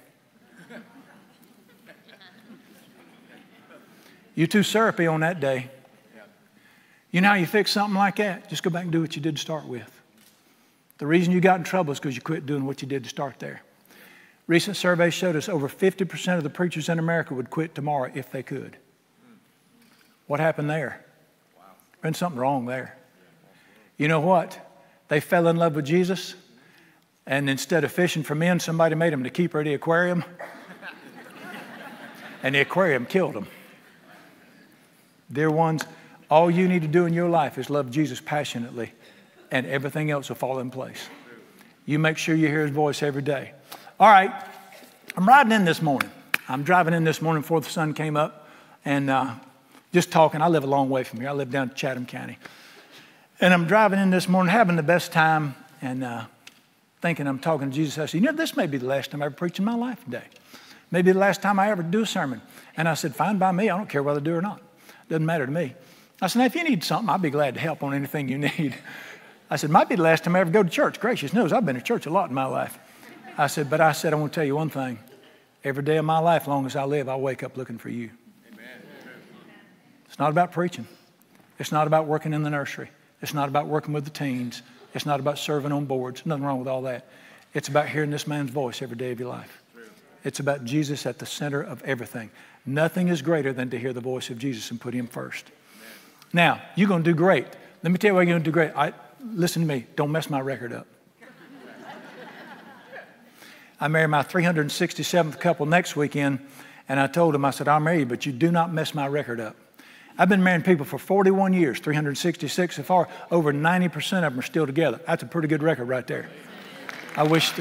you 4.35 4.47
too 4.47 4.63
syrupy 4.63 5.07
on 5.07 5.21
that 5.21 5.41
day. 5.41 5.71
You 7.13 7.21
know 7.21 7.29
how 7.29 7.35
you 7.35 7.47
fix 7.47 7.71
something 7.71 7.97
like 7.97 8.17
that? 8.17 8.49
Just 8.51 8.63
go 8.63 8.71
back 8.71 8.83
and 8.83 8.93
do 8.93 9.01
what 9.01 9.17
you 9.17 9.23
did 9.23 9.37
to 9.37 9.41
start 9.41 9.67
with. 9.67 10.00
The 11.01 11.07
reason 11.07 11.33
you 11.33 11.41
got 11.41 11.57
in 11.57 11.65
trouble 11.65 11.93
is 11.93 11.99
because 11.99 12.15
you 12.15 12.21
quit 12.21 12.45
doing 12.45 12.67
what 12.67 12.83
you 12.83 12.87
did 12.87 13.05
to 13.05 13.09
start 13.09 13.39
there. 13.39 13.63
Recent 14.47 14.77
surveys 14.77 15.15
showed 15.15 15.35
us 15.35 15.49
over 15.49 15.67
50% 15.67 16.37
of 16.37 16.43
the 16.43 16.51
preachers 16.51 16.91
in 16.91 16.99
America 16.99 17.33
would 17.33 17.49
quit 17.49 17.75
tomorrow 17.75 18.13
if 18.15 18.31
they 18.31 18.43
could. 18.43 18.77
What 20.27 20.41
happened 20.41 20.69
there? 20.69 21.03
Been 22.03 22.13
something 22.13 22.39
wrong 22.39 22.67
there. 22.67 22.99
You 23.97 24.09
know 24.09 24.21
what? 24.21 24.59
They 25.09 25.21
fell 25.21 25.49
in 25.49 25.57
love 25.57 25.75
with 25.75 25.87
Jesus, 25.87 26.35
and 27.27 27.49
instead 27.49 27.83
of 27.83 27.93
fishing 27.93 28.23
for 28.23 28.35
men, 28.35 28.61
somebody 28.61 28.95
made 28.95 29.15
them 29.15 29.23
the 29.23 29.31
keeper 29.31 29.61
of 29.61 29.65
the 29.65 29.73
aquarium, 29.73 30.23
and 32.43 32.55
the 32.55 32.61
aquarium 32.61 33.07
killed 33.07 33.33
them. 33.33 33.47
Dear 35.33 35.51
ones, 35.51 35.83
all 36.31 36.51
you 36.51 36.69
need 36.69 36.83
to 36.83 36.89
do 36.89 37.07
in 37.07 37.15
your 37.15 37.31
life 37.31 37.57
is 37.57 37.71
love 37.71 37.91
Jesus 37.91 38.21
passionately, 38.21 38.93
and 39.51 39.67
everything 39.67 40.11
else 40.11 40.29
will 40.29 40.37
fall 40.37 40.59
in 40.59 40.71
place. 40.71 41.09
You 41.87 41.99
make 41.99 42.19
sure 42.19 42.35
you 42.35 42.49
hear 42.49 42.63
his 42.63 42.71
voice 42.71 43.03
every 43.03 43.23
day. 43.23 43.53
All 43.99 44.09
right, 44.09 44.33
I'm 45.17 45.27
riding 45.27 45.53
in 45.53 45.65
this 45.65 45.83
morning. 45.83 46.11
I'm 46.49 46.63
driving 46.63 46.95
in 46.95 47.05
this 47.05 47.21
morning 47.23 47.43
before 47.43 47.61
the 47.61 47.69
sun 47.69 47.95
came 47.95 48.17
up, 48.17 48.49
and 48.85 49.11
uh, 49.11 49.35
just 49.93 50.11
talking. 50.11 50.43
I 50.43 50.49
live 50.49 50.65
a 50.65 50.69
long 50.69 50.89
way 50.89 51.05
from 51.05 51.21
here. 51.21 51.29
I 51.29 51.33
live 51.33 51.51
down 51.51 51.75
Chatham 51.75 52.07
County. 52.07 52.39
And 53.41 53.55
I'm 53.55 53.67
driving 53.67 53.99
in 53.99 54.11
this 54.11 54.29
morning, 54.29 54.53
having 54.53 54.77
the 54.77 54.83
best 54.83 55.13
time, 55.13 55.55
and 55.81 56.05
uh, 56.05 56.25
thinking 57.01 57.27
I'm 57.27 57.39
talking 57.39 57.71
to 57.71 57.75
Jesus. 57.75 57.99
I 57.99 58.07
said, 58.07 58.21
You 58.21 58.27
know, 58.27 58.33
this 58.33 58.57
may 58.57 58.67
be 58.67 58.79
the 58.79 58.87
last 58.87 59.11
time 59.11 59.23
I 59.23 59.27
ever 59.27 59.35
preach 59.35 59.59
in 59.59 59.65
my 59.65 59.75
life 59.75 60.05
today. 60.05 60.25
Maybe 60.91 61.13
the 61.13 61.19
last 61.19 61.41
time 61.41 61.59
I 61.59 61.71
ever 61.71 61.83
do 61.83 62.03
a 62.03 62.07
sermon. 62.07 62.43
And 62.77 62.89
I 62.89 62.95
said, 62.95 63.15
Fine 63.15 63.39
by 63.39 63.53
me. 63.53 63.71
I 63.71 63.77
don't 63.77 63.89
care 63.89 64.03
whether 64.03 64.21
I 64.21 64.23
do 64.23 64.35
or 64.35 64.43
not. 64.43 64.61
Doesn't 65.09 65.25
matter 65.27 65.47
to 65.47 65.53
me. 65.53 65.75
I 66.21 66.27
said, 66.27 66.41
Now, 66.41 66.45
if 66.45 66.55
you 66.55 66.65
need 66.65 66.85
something, 66.85 67.09
I'll 67.09 67.19
be 67.19 67.31
glad 67.31 67.55
to 67.55 67.61
help 67.61 67.83
on 67.83 67.95
anything 67.95 68.29
you 68.29 68.39
need. 68.59 68.75
I 69.51 69.57
said, 69.57 69.71
Might 69.71 69.89
be 69.89 69.97
the 69.97 70.03
last 70.03 70.25
time 70.25 70.37
I 70.37 70.41
ever 70.41 70.51
go 70.51 70.63
to 70.63 70.71
church. 70.71 71.01
Gracious 71.01 71.33
knows 71.33 71.53
I've 71.53 71.67
been 71.67 71.77
to 71.77 71.83
church 71.83 72.07
a 72.07 72.11
lot 72.11 72.29
in 72.29 72.35
my 72.35 72.47
life. 72.47 72.79
I 73.37 73.49
said, 73.49 73.69
But 73.69 73.81
I 73.81 73.93
said, 73.93 74.13
I 74.13 74.17
want 74.17 74.33
to 74.33 74.35
tell 74.37 74.47
you 74.47 74.57
one 74.57 74.71
thing. 74.71 74.99
Every 75.65 75.83
day 75.83 75.97
of 75.97 76.05
my 76.05 76.19
life, 76.19 76.47
long 76.47 76.65
as 76.65 76.77
I 76.77 76.85
live, 76.85 77.09
I'll 77.09 77.21
wake 77.21 77.43
up 77.43 77.57
looking 77.57 77.77
for 77.77 77.91
you. 77.91 78.11
Amen. 78.53 78.81
It's 80.07 80.19
not 80.19 80.31
about 80.31 80.53
preaching. 80.53 80.87
It's 81.59 81.73
not 81.73 81.87
about 81.87 82.07
working 82.07 82.33
in 82.33 82.43
the 82.43 82.51
nursery. 82.51 82.91
It's 83.21 83.35
not 83.35 83.49
about 83.49 83.67
working 83.67 83.93
with 83.93 84.05
the 84.05 84.11
teens. 84.11 84.63
It's 84.95 85.05
not 85.05 85.21
about 85.21 85.39
serving 85.39 85.73
on 85.73 85.85
boards. 85.85 86.25
Nothing 86.25 86.45
wrong 86.45 86.59
with 86.59 86.69
all 86.69 86.83
that. 86.83 87.09
It's 87.53 87.69
about 87.69 87.89
hearing 87.89 88.11
this 88.11 88.27
man's 88.27 88.51
voice 88.51 88.81
every 88.81 88.97
day 88.97 89.11
of 89.11 89.21
your 89.21 89.29
life. 89.29 89.63
It's 90.25 90.41
about 90.41 90.65
Jesus 90.65 91.07
at 91.07 91.19
the 91.19 91.27
center 91.27 91.61
of 91.61 91.83
everything. 91.83 92.31
Nothing 92.65 93.09
is 93.09 93.23
greater 93.23 93.53
than 93.53 93.71
to 93.71 93.79
hear 93.79 93.93
the 93.93 94.01
voice 94.01 94.31
of 94.31 94.39
Jesus 94.39 94.71
and 94.71 94.81
put 94.81 94.95
him 94.95 95.07
first. 95.07 95.51
Now, 96.33 96.63
you're 96.77 96.89
going 96.89 97.03
to 97.03 97.11
do 97.11 97.17
great. 97.17 97.47
Let 97.83 97.91
me 97.91 97.99
tell 97.99 98.11
you 98.11 98.15
why 98.15 98.23
you're 98.23 98.33
going 98.33 98.43
to 98.43 98.45
do 98.45 98.53
great. 98.53 98.73
I, 98.77 98.93
listen 99.25 99.63
to 99.63 99.69
me. 99.69 99.87
Don't 99.97 100.13
mess 100.13 100.31
my 100.31 100.41
record 100.41 100.73
up. 100.73 100.87
I 103.83 103.89
marry 103.89 104.07
my 104.07 104.23
367th 104.23 105.41
couple 105.41 105.65
next 105.65 105.97
weekend, 105.97 106.41
and 106.87 107.01
I 107.01 107.07
told 107.07 107.33
them, 107.33 107.47
I 107.47 107.51
said, 107.51 107.67
I'll 107.67 107.81
marry 107.81 108.01
you, 108.01 108.07
but 108.07 108.27
you 108.27 108.33
do 108.33 108.51
not 108.51 108.73
mess 108.73 108.95
my 108.95 109.07
record 109.09 109.41
up. 109.41 109.57
I've 110.19 110.29
been 110.29 110.43
marrying 110.43 110.63
people 110.63 110.85
for 110.85 110.99
41 110.99 111.55
years, 111.55 111.79
366 111.79 112.77
so 112.77 112.83
far. 112.83 113.09
Over 113.31 113.55
90% 113.55 113.97
of 114.19 114.33
them 114.33 114.39
are 114.39 114.43
still 114.43 114.67
together. 114.67 115.01
That's 115.07 115.23
a 115.23 115.27
pretty 115.27 115.49
good 115.49 115.63
record 115.63 115.89
right 115.89 116.07
there. 116.07 116.29
I 117.17 117.23
wish. 117.23 117.53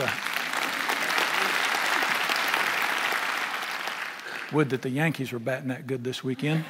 Would 4.51 4.71
that 4.71 4.81
the 4.81 4.89
Yankees 4.89 5.31
were 5.31 5.39
batting 5.39 5.69
that 5.69 5.87
good 5.87 6.03
this 6.03 6.21
weekend. 6.21 6.65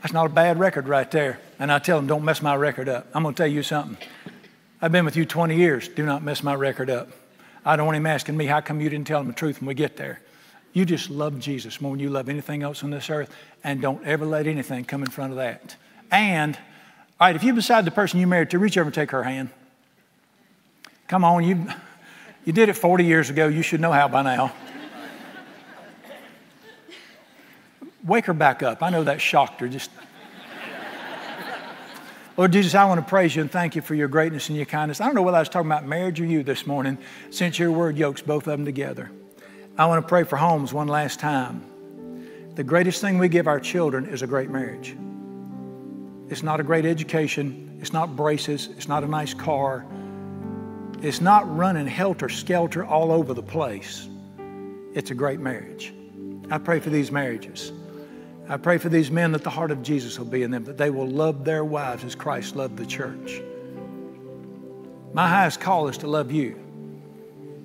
That's 0.00 0.14
not 0.14 0.26
a 0.26 0.30
bad 0.30 0.58
record 0.58 0.88
right 0.88 1.10
there. 1.10 1.40
And 1.58 1.72
I 1.72 1.78
tell 1.78 1.96
them, 1.98 2.06
don't 2.06 2.24
mess 2.24 2.42
my 2.42 2.54
record 2.54 2.88
up. 2.88 3.06
I'm 3.14 3.22
going 3.22 3.34
to 3.34 3.38
tell 3.38 3.50
you 3.50 3.62
something. 3.62 3.96
I've 4.80 4.92
been 4.92 5.04
with 5.04 5.16
you 5.16 5.24
20 5.24 5.56
years. 5.56 5.88
Do 5.88 6.04
not 6.04 6.22
mess 6.22 6.42
my 6.42 6.54
record 6.54 6.90
up. 6.90 7.08
I 7.64 7.76
don't 7.76 7.86
want 7.86 7.96
him 7.96 8.06
asking 8.06 8.36
me, 8.36 8.46
how 8.46 8.60
come 8.60 8.80
you 8.80 8.88
didn't 8.88 9.06
tell 9.06 9.20
him 9.20 9.26
the 9.26 9.32
truth 9.32 9.60
when 9.60 9.66
we 9.66 9.74
get 9.74 9.96
there? 9.96 10.20
You 10.72 10.84
just 10.84 11.08
love 11.08 11.40
Jesus 11.40 11.80
more 11.80 11.92
than 11.92 12.00
you 12.00 12.10
love 12.10 12.28
anything 12.28 12.62
else 12.62 12.84
on 12.84 12.90
this 12.90 13.08
earth, 13.08 13.34
and 13.64 13.80
don't 13.80 14.04
ever 14.04 14.26
let 14.26 14.46
anything 14.46 14.84
come 14.84 15.02
in 15.02 15.10
front 15.10 15.32
of 15.32 15.38
that. 15.38 15.74
And, 16.10 16.54
all 17.18 17.28
right, 17.28 17.34
if 17.34 17.42
you 17.42 17.54
beside 17.54 17.86
the 17.86 17.90
person 17.90 18.20
you 18.20 18.26
married 18.26 18.50
to, 18.50 18.58
reach 18.58 18.76
over 18.76 18.88
and 18.88 18.94
take 18.94 19.10
her 19.10 19.22
hand. 19.22 19.48
Come 21.08 21.24
on, 21.24 21.44
you, 21.44 21.66
you 22.44 22.52
did 22.52 22.68
it 22.68 22.74
40 22.74 23.04
years 23.04 23.30
ago. 23.30 23.48
You 23.48 23.62
should 23.62 23.80
know 23.80 23.92
how 23.92 24.06
by 24.06 24.22
now. 24.22 24.52
Wake 28.04 28.26
her 28.26 28.34
back 28.34 28.62
up. 28.62 28.82
I 28.82 28.90
know 28.90 29.02
that 29.04 29.20
shocked 29.20 29.60
her. 29.60 29.68
Just 29.68 29.90
Lord 32.36 32.52
Jesus, 32.52 32.74
I 32.74 32.84
want 32.84 33.00
to 33.00 33.08
praise 33.08 33.34
you 33.34 33.40
and 33.40 33.50
thank 33.50 33.74
you 33.76 33.80
for 33.80 33.94
your 33.94 34.08
greatness 34.08 34.50
and 34.50 34.56
your 34.56 34.66
kindness. 34.66 35.00
I 35.00 35.06
don't 35.06 35.14
know 35.14 35.22
whether 35.22 35.38
I 35.38 35.40
was 35.40 35.48
talking 35.48 35.70
about 35.70 35.86
marriage 35.86 36.20
or 36.20 36.26
you 36.26 36.42
this 36.42 36.66
morning, 36.66 36.98
since 37.30 37.58
your 37.58 37.72
word 37.72 37.96
yokes 37.96 38.20
both 38.20 38.46
of 38.46 38.50
them 38.50 38.66
together. 38.66 39.10
I 39.78 39.86
want 39.86 40.04
to 40.04 40.08
pray 40.08 40.22
for 40.22 40.36
homes 40.36 40.74
one 40.74 40.86
last 40.86 41.18
time. 41.18 41.64
The 42.54 42.62
greatest 42.62 43.00
thing 43.00 43.16
we 43.16 43.30
give 43.30 43.46
our 43.46 43.58
children 43.58 44.04
is 44.04 44.20
a 44.20 44.26
great 44.26 44.50
marriage. 44.50 44.94
It's 46.28 46.42
not 46.42 46.60
a 46.60 46.62
great 46.62 46.84
education, 46.84 47.78
it's 47.80 47.94
not 47.94 48.16
braces, 48.16 48.68
it's 48.76 48.88
not 48.88 49.02
a 49.02 49.08
nice 49.08 49.32
car, 49.32 49.86
it's 51.00 51.22
not 51.22 51.56
running 51.56 51.86
helter 51.86 52.28
skelter 52.28 52.84
all 52.84 53.12
over 53.12 53.32
the 53.32 53.42
place. 53.42 54.10
It's 54.92 55.10
a 55.10 55.14
great 55.14 55.40
marriage. 55.40 55.94
I 56.50 56.58
pray 56.58 56.80
for 56.80 56.90
these 56.90 57.10
marriages. 57.10 57.72
I 58.48 58.56
pray 58.58 58.78
for 58.78 58.88
these 58.88 59.10
men 59.10 59.32
that 59.32 59.42
the 59.42 59.50
heart 59.50 59.72
of 59.72 59.82
Jesus 59.82 60.18
will 60.18 60.26
be 60.26 60.44
in 60.44 60.52
them, 60.52 60.64
that 60.64 60.76
they 60.76 60.90
will 60.90 61.08
love 61.08 61.44
their 61.44 61.64
wives 61.64 62.04
as 62.04 62.14
Christ 62.14 62.54
loved 62.54 62.76
the 62.76 62.86
church. 62.86 63.42
My 65.12 65.28
highest 65.28 65.60
call 65.60 65.88
is 65.88 65.98
to 65.98 66.06
love 66.06 66.30
you. 66.30 66.54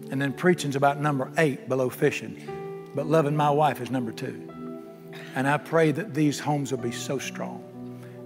And 0.09 0.19
then 0.19 0.33
preaching's 0.33 0.75
about 0.75 0.99
number 0.99 1.31
eight 1.37 1.69
below 1.69 1.89
fishing. 1.89 2.89
But 2.95 3.05
loving 3.05 3.35
my 3.35 3.51
wife 3.51 3.79
is 3.79 3.91
number 3.91 4.11
two. 4.11 4.49
And 5.35 5.47
I 5.47 5.57
pray 5.57 5.91
that 5.91 6.15
these 6.15 6.39
homes 6.39 6.71
will 6.71 6.79
be 6.79 6.91
so 6.91 7.19
strong. 7.19 7.63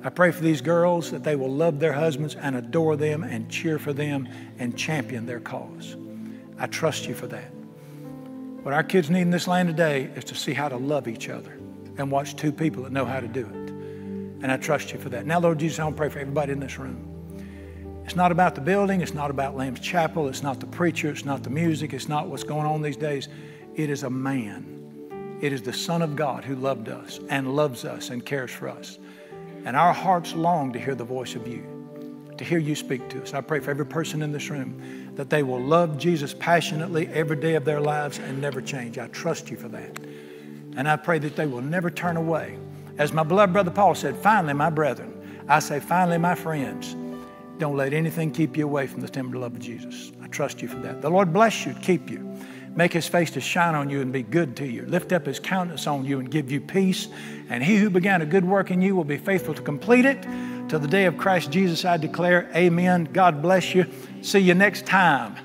I 0.02 0.10
pray 0.10 0.32
for 0.32 0.42
these 0.42 0.62
girls 0.62 1.12
that 1.12 1.24
they 1.24 1.36
will 1.36 1.52
love 1.52 1.80
their 1.80 1.94
husbands 1.94 2.36
and 2.36 2.56
adore 2.56 2.96
them 2.96 3.24
and 3.24 3.50
cheer 3.50 3.80
for 3.80 3.92
them 3.92 4.30
and 4.60 4.78
champion 4.78 5.26
their 5.26 5.40
cause. 5.42 5.98
I 6.58 6.68
trust 6.68 7.06
you 7.06 7.16
for 7.16 7.28
that. 7.28 7.52
What 8.64 8.74
our 8.74 8.84
kids 8.84 9.10
need 9.10 9.22
in 9.22 9.32
this 9.32 9.48
land 9.48 9.68
today 9.68 10.04
is 10.16 10.24
to 10.26 10.36
see 10.36 10.54
how 10.54 10.70
to 10.70 10.78
love 10.78 11.08
each 11.08 11.28
other 11.28 11.60
and 11.98 12.12
watch 12.12 12.36
two 12.36 12.52
people 12.52 12.84
that 12.84 12.92
know 12.92 13.06
how 13.06 13.20
to 13.20 13.28
do 13.28 13.46
it. 13.46 13.70
And 14.44 14.52
I 14.52 14.58
trust 14.58 14.92
you 14.92 15.00
for 15.00 15.10
that. 15.10 15.26
Now, 15.26 15.40
Lord 15.40 15.60
Jesus, 15.60 15.80
I 15.80 15.84
want 15.86 15.96
to 15.96 16.00
pray 16.00 16.10
for 16.10 16.20
everybody 16.20 16.52
in 16.52 16.60
this 16.60 16.78
room. 16.78 17.12
It's 18.06 18.16
not 18.16 18.32
about 18.32 18.54
the 18.54 18.62
building. 18.62 19.02
It's 19.02 19.14
not 19.16 19.32
about 19.32 19.56
Lamb's 19.56 19.80
Chapel. 19.80 20.28
It's 20.28 20.44
not 20.44 20.60
the 20.60 20.68
preacher. 20.68 21.10
It's 21.10 21.26
not 21.26 21.42
the 21.42 21.50
music. 21.50 21.94
It's 21.94 22.08
not 22.08 22.28
what's 22.28 22.44
going 22.44 22.68
on 22.68 22.82
these 22.82 22.98
days. 22.98 23.28
It 23.76 23.90
is 23.90 24.04
a 24.04 24.10
man. 24.10 25.40
It 25.42 25.52
is 25.52 25.64
the 25.64 25.74
Son 25.74 26.02
of 26.02 26.16
God 26.16 26.46
who 26.46 26.56
loved 26.56 26.88
us 26.88 27.20
and 27.30 27.56
loves 27.56 27.84
us 27.84 28.12
and 28.12 28.24
cares 28.24 28.52
for 28.52 28.70
us. 28.70 29.00
And 29.66 29.76
our 29.76 29.94
hearts 29.94 30.36
long 30.36 30.72
to 30.74 30.80
hear 30.80 30.94
the 30.94 31.04
voice 31.04 31.36
of 31.36 31.48
you, 31.48 31.66
to 32.38 32.44
hear 32.44 32.60
you 32.60 32.76
speak 32.76 33.10
to 33.10 33.24
us. 33.24 33.34
I 33.34 33.42
pray 33.42 33.60
for 33.60 33.72
every 33.72 33.86
person 33.86 34.22
in 34.22 34.32
this 34.32 34.50
room 34.50 35.14
that 35.16 35.30
they 35.30 35.42
will 35.42 35.60
love 35.60 35.98
Jesus 35.98 36.36
passionately 36.38 37.08
every 37.08 37.38
day 37.38 37.56
of 37.56 37.66
their 37.66 37.82
lives 37.82 38.20
and 38.20 38.40
never 38.40 38.62
change. 38.62 39.00
I 39.00 39.08
trust 39.08 39.50
you 39.50 39.58
for 39.58 39.70
that. 39.70 39.98
And 40.76 40.88
I 40.88 40.96
pray 40.96 41.20
that 41.20 41.36
they 41.36 41.46
will 41.46 41.62
never 41.62 41.90
turn 41.90 42.18
away. 42.18 42.58
As 42.98 43.14
my 43.14 43.24
beloved 43.24 43.54
brother 43.54 43.72
Paul 43.72 43.96
said, 43.96 44.16
finally, 44.16 44.54
my 44.54 44.70
brethren, 44.70 45.44
I 45.48 45.60
say, 45.60 45.80
finally, 45.80 46.18
my 46.18 46.36
friends, 46.36 46.96
don't 47.58 47.78
let 47.78 47.94
anything 47.94 48.32
keep 48.32 48.58
you 48.58 48.66
away 48.66 48.88
from 48.88 49.02
the 49.02 49.10
tender 49.10 49.38
love 49.38 49.54
of 49.54 49.60
Jesus. 49.60 50.12
I 50.22 50.28
trust 50.28 50.62
you 50.62 50.68
for 50.68 50.78
that. 50.80 51.02
The 51.02 51.10
Lord 51.10 51.32
bless 51.32 51.66
you, 51.66 51.74
keep 51.76 52.10
you. 52.10 52.36
Make 52.76 52.92
his 52.92 53.08
face 53.08 53.32
to 53.32 53.42
shine 53.42 53.74
on 53.74 53.90
you 53.90 54.02
and 54.02 54.12
be 54.12 54.24
good 54.24 54.58
to 54.58 54.68
you. 54.68 54.86
Lift 54.86 55.14
up 55.14 55.26
his 55.26 55.40
countenance 55.40 55.88
on 55.88 56.04
you 56.04 56.20
and 56.20 56.30
give 56.30 56.52
you 56.52 56.60
peace. 56.60 57.08
And 57.50 57.64
he 57.64 57.78
who 57.78 57.90
began 57.90 58.22
a 58.22 58.26
good 58.26 58.44
work 58.44 58.70
in 58.70 58.82
you 58.82 58.96
will 58.96 59.06
be 59.06 59.18
faithful 59.18 59.54
to 59.54 59.62
complete 59.62 60.04
it. 60.04 60.22
Till 60.68 60.80
the 60.80 60.88
day 60.88 61.06
of 61.06 61.18
Christ 61.18 61.52
Jesus, 61.52 61.86
I 61.86 61.96
declare, 61.96 62.50
Amen. 62.54 63.08
God 63.14 63.42
bless 63.42 63.74
you. 63.74 63.86
See 64.22 64.40
you 64.40 64.56
next 64.56 64.86
time. 64.86 65.45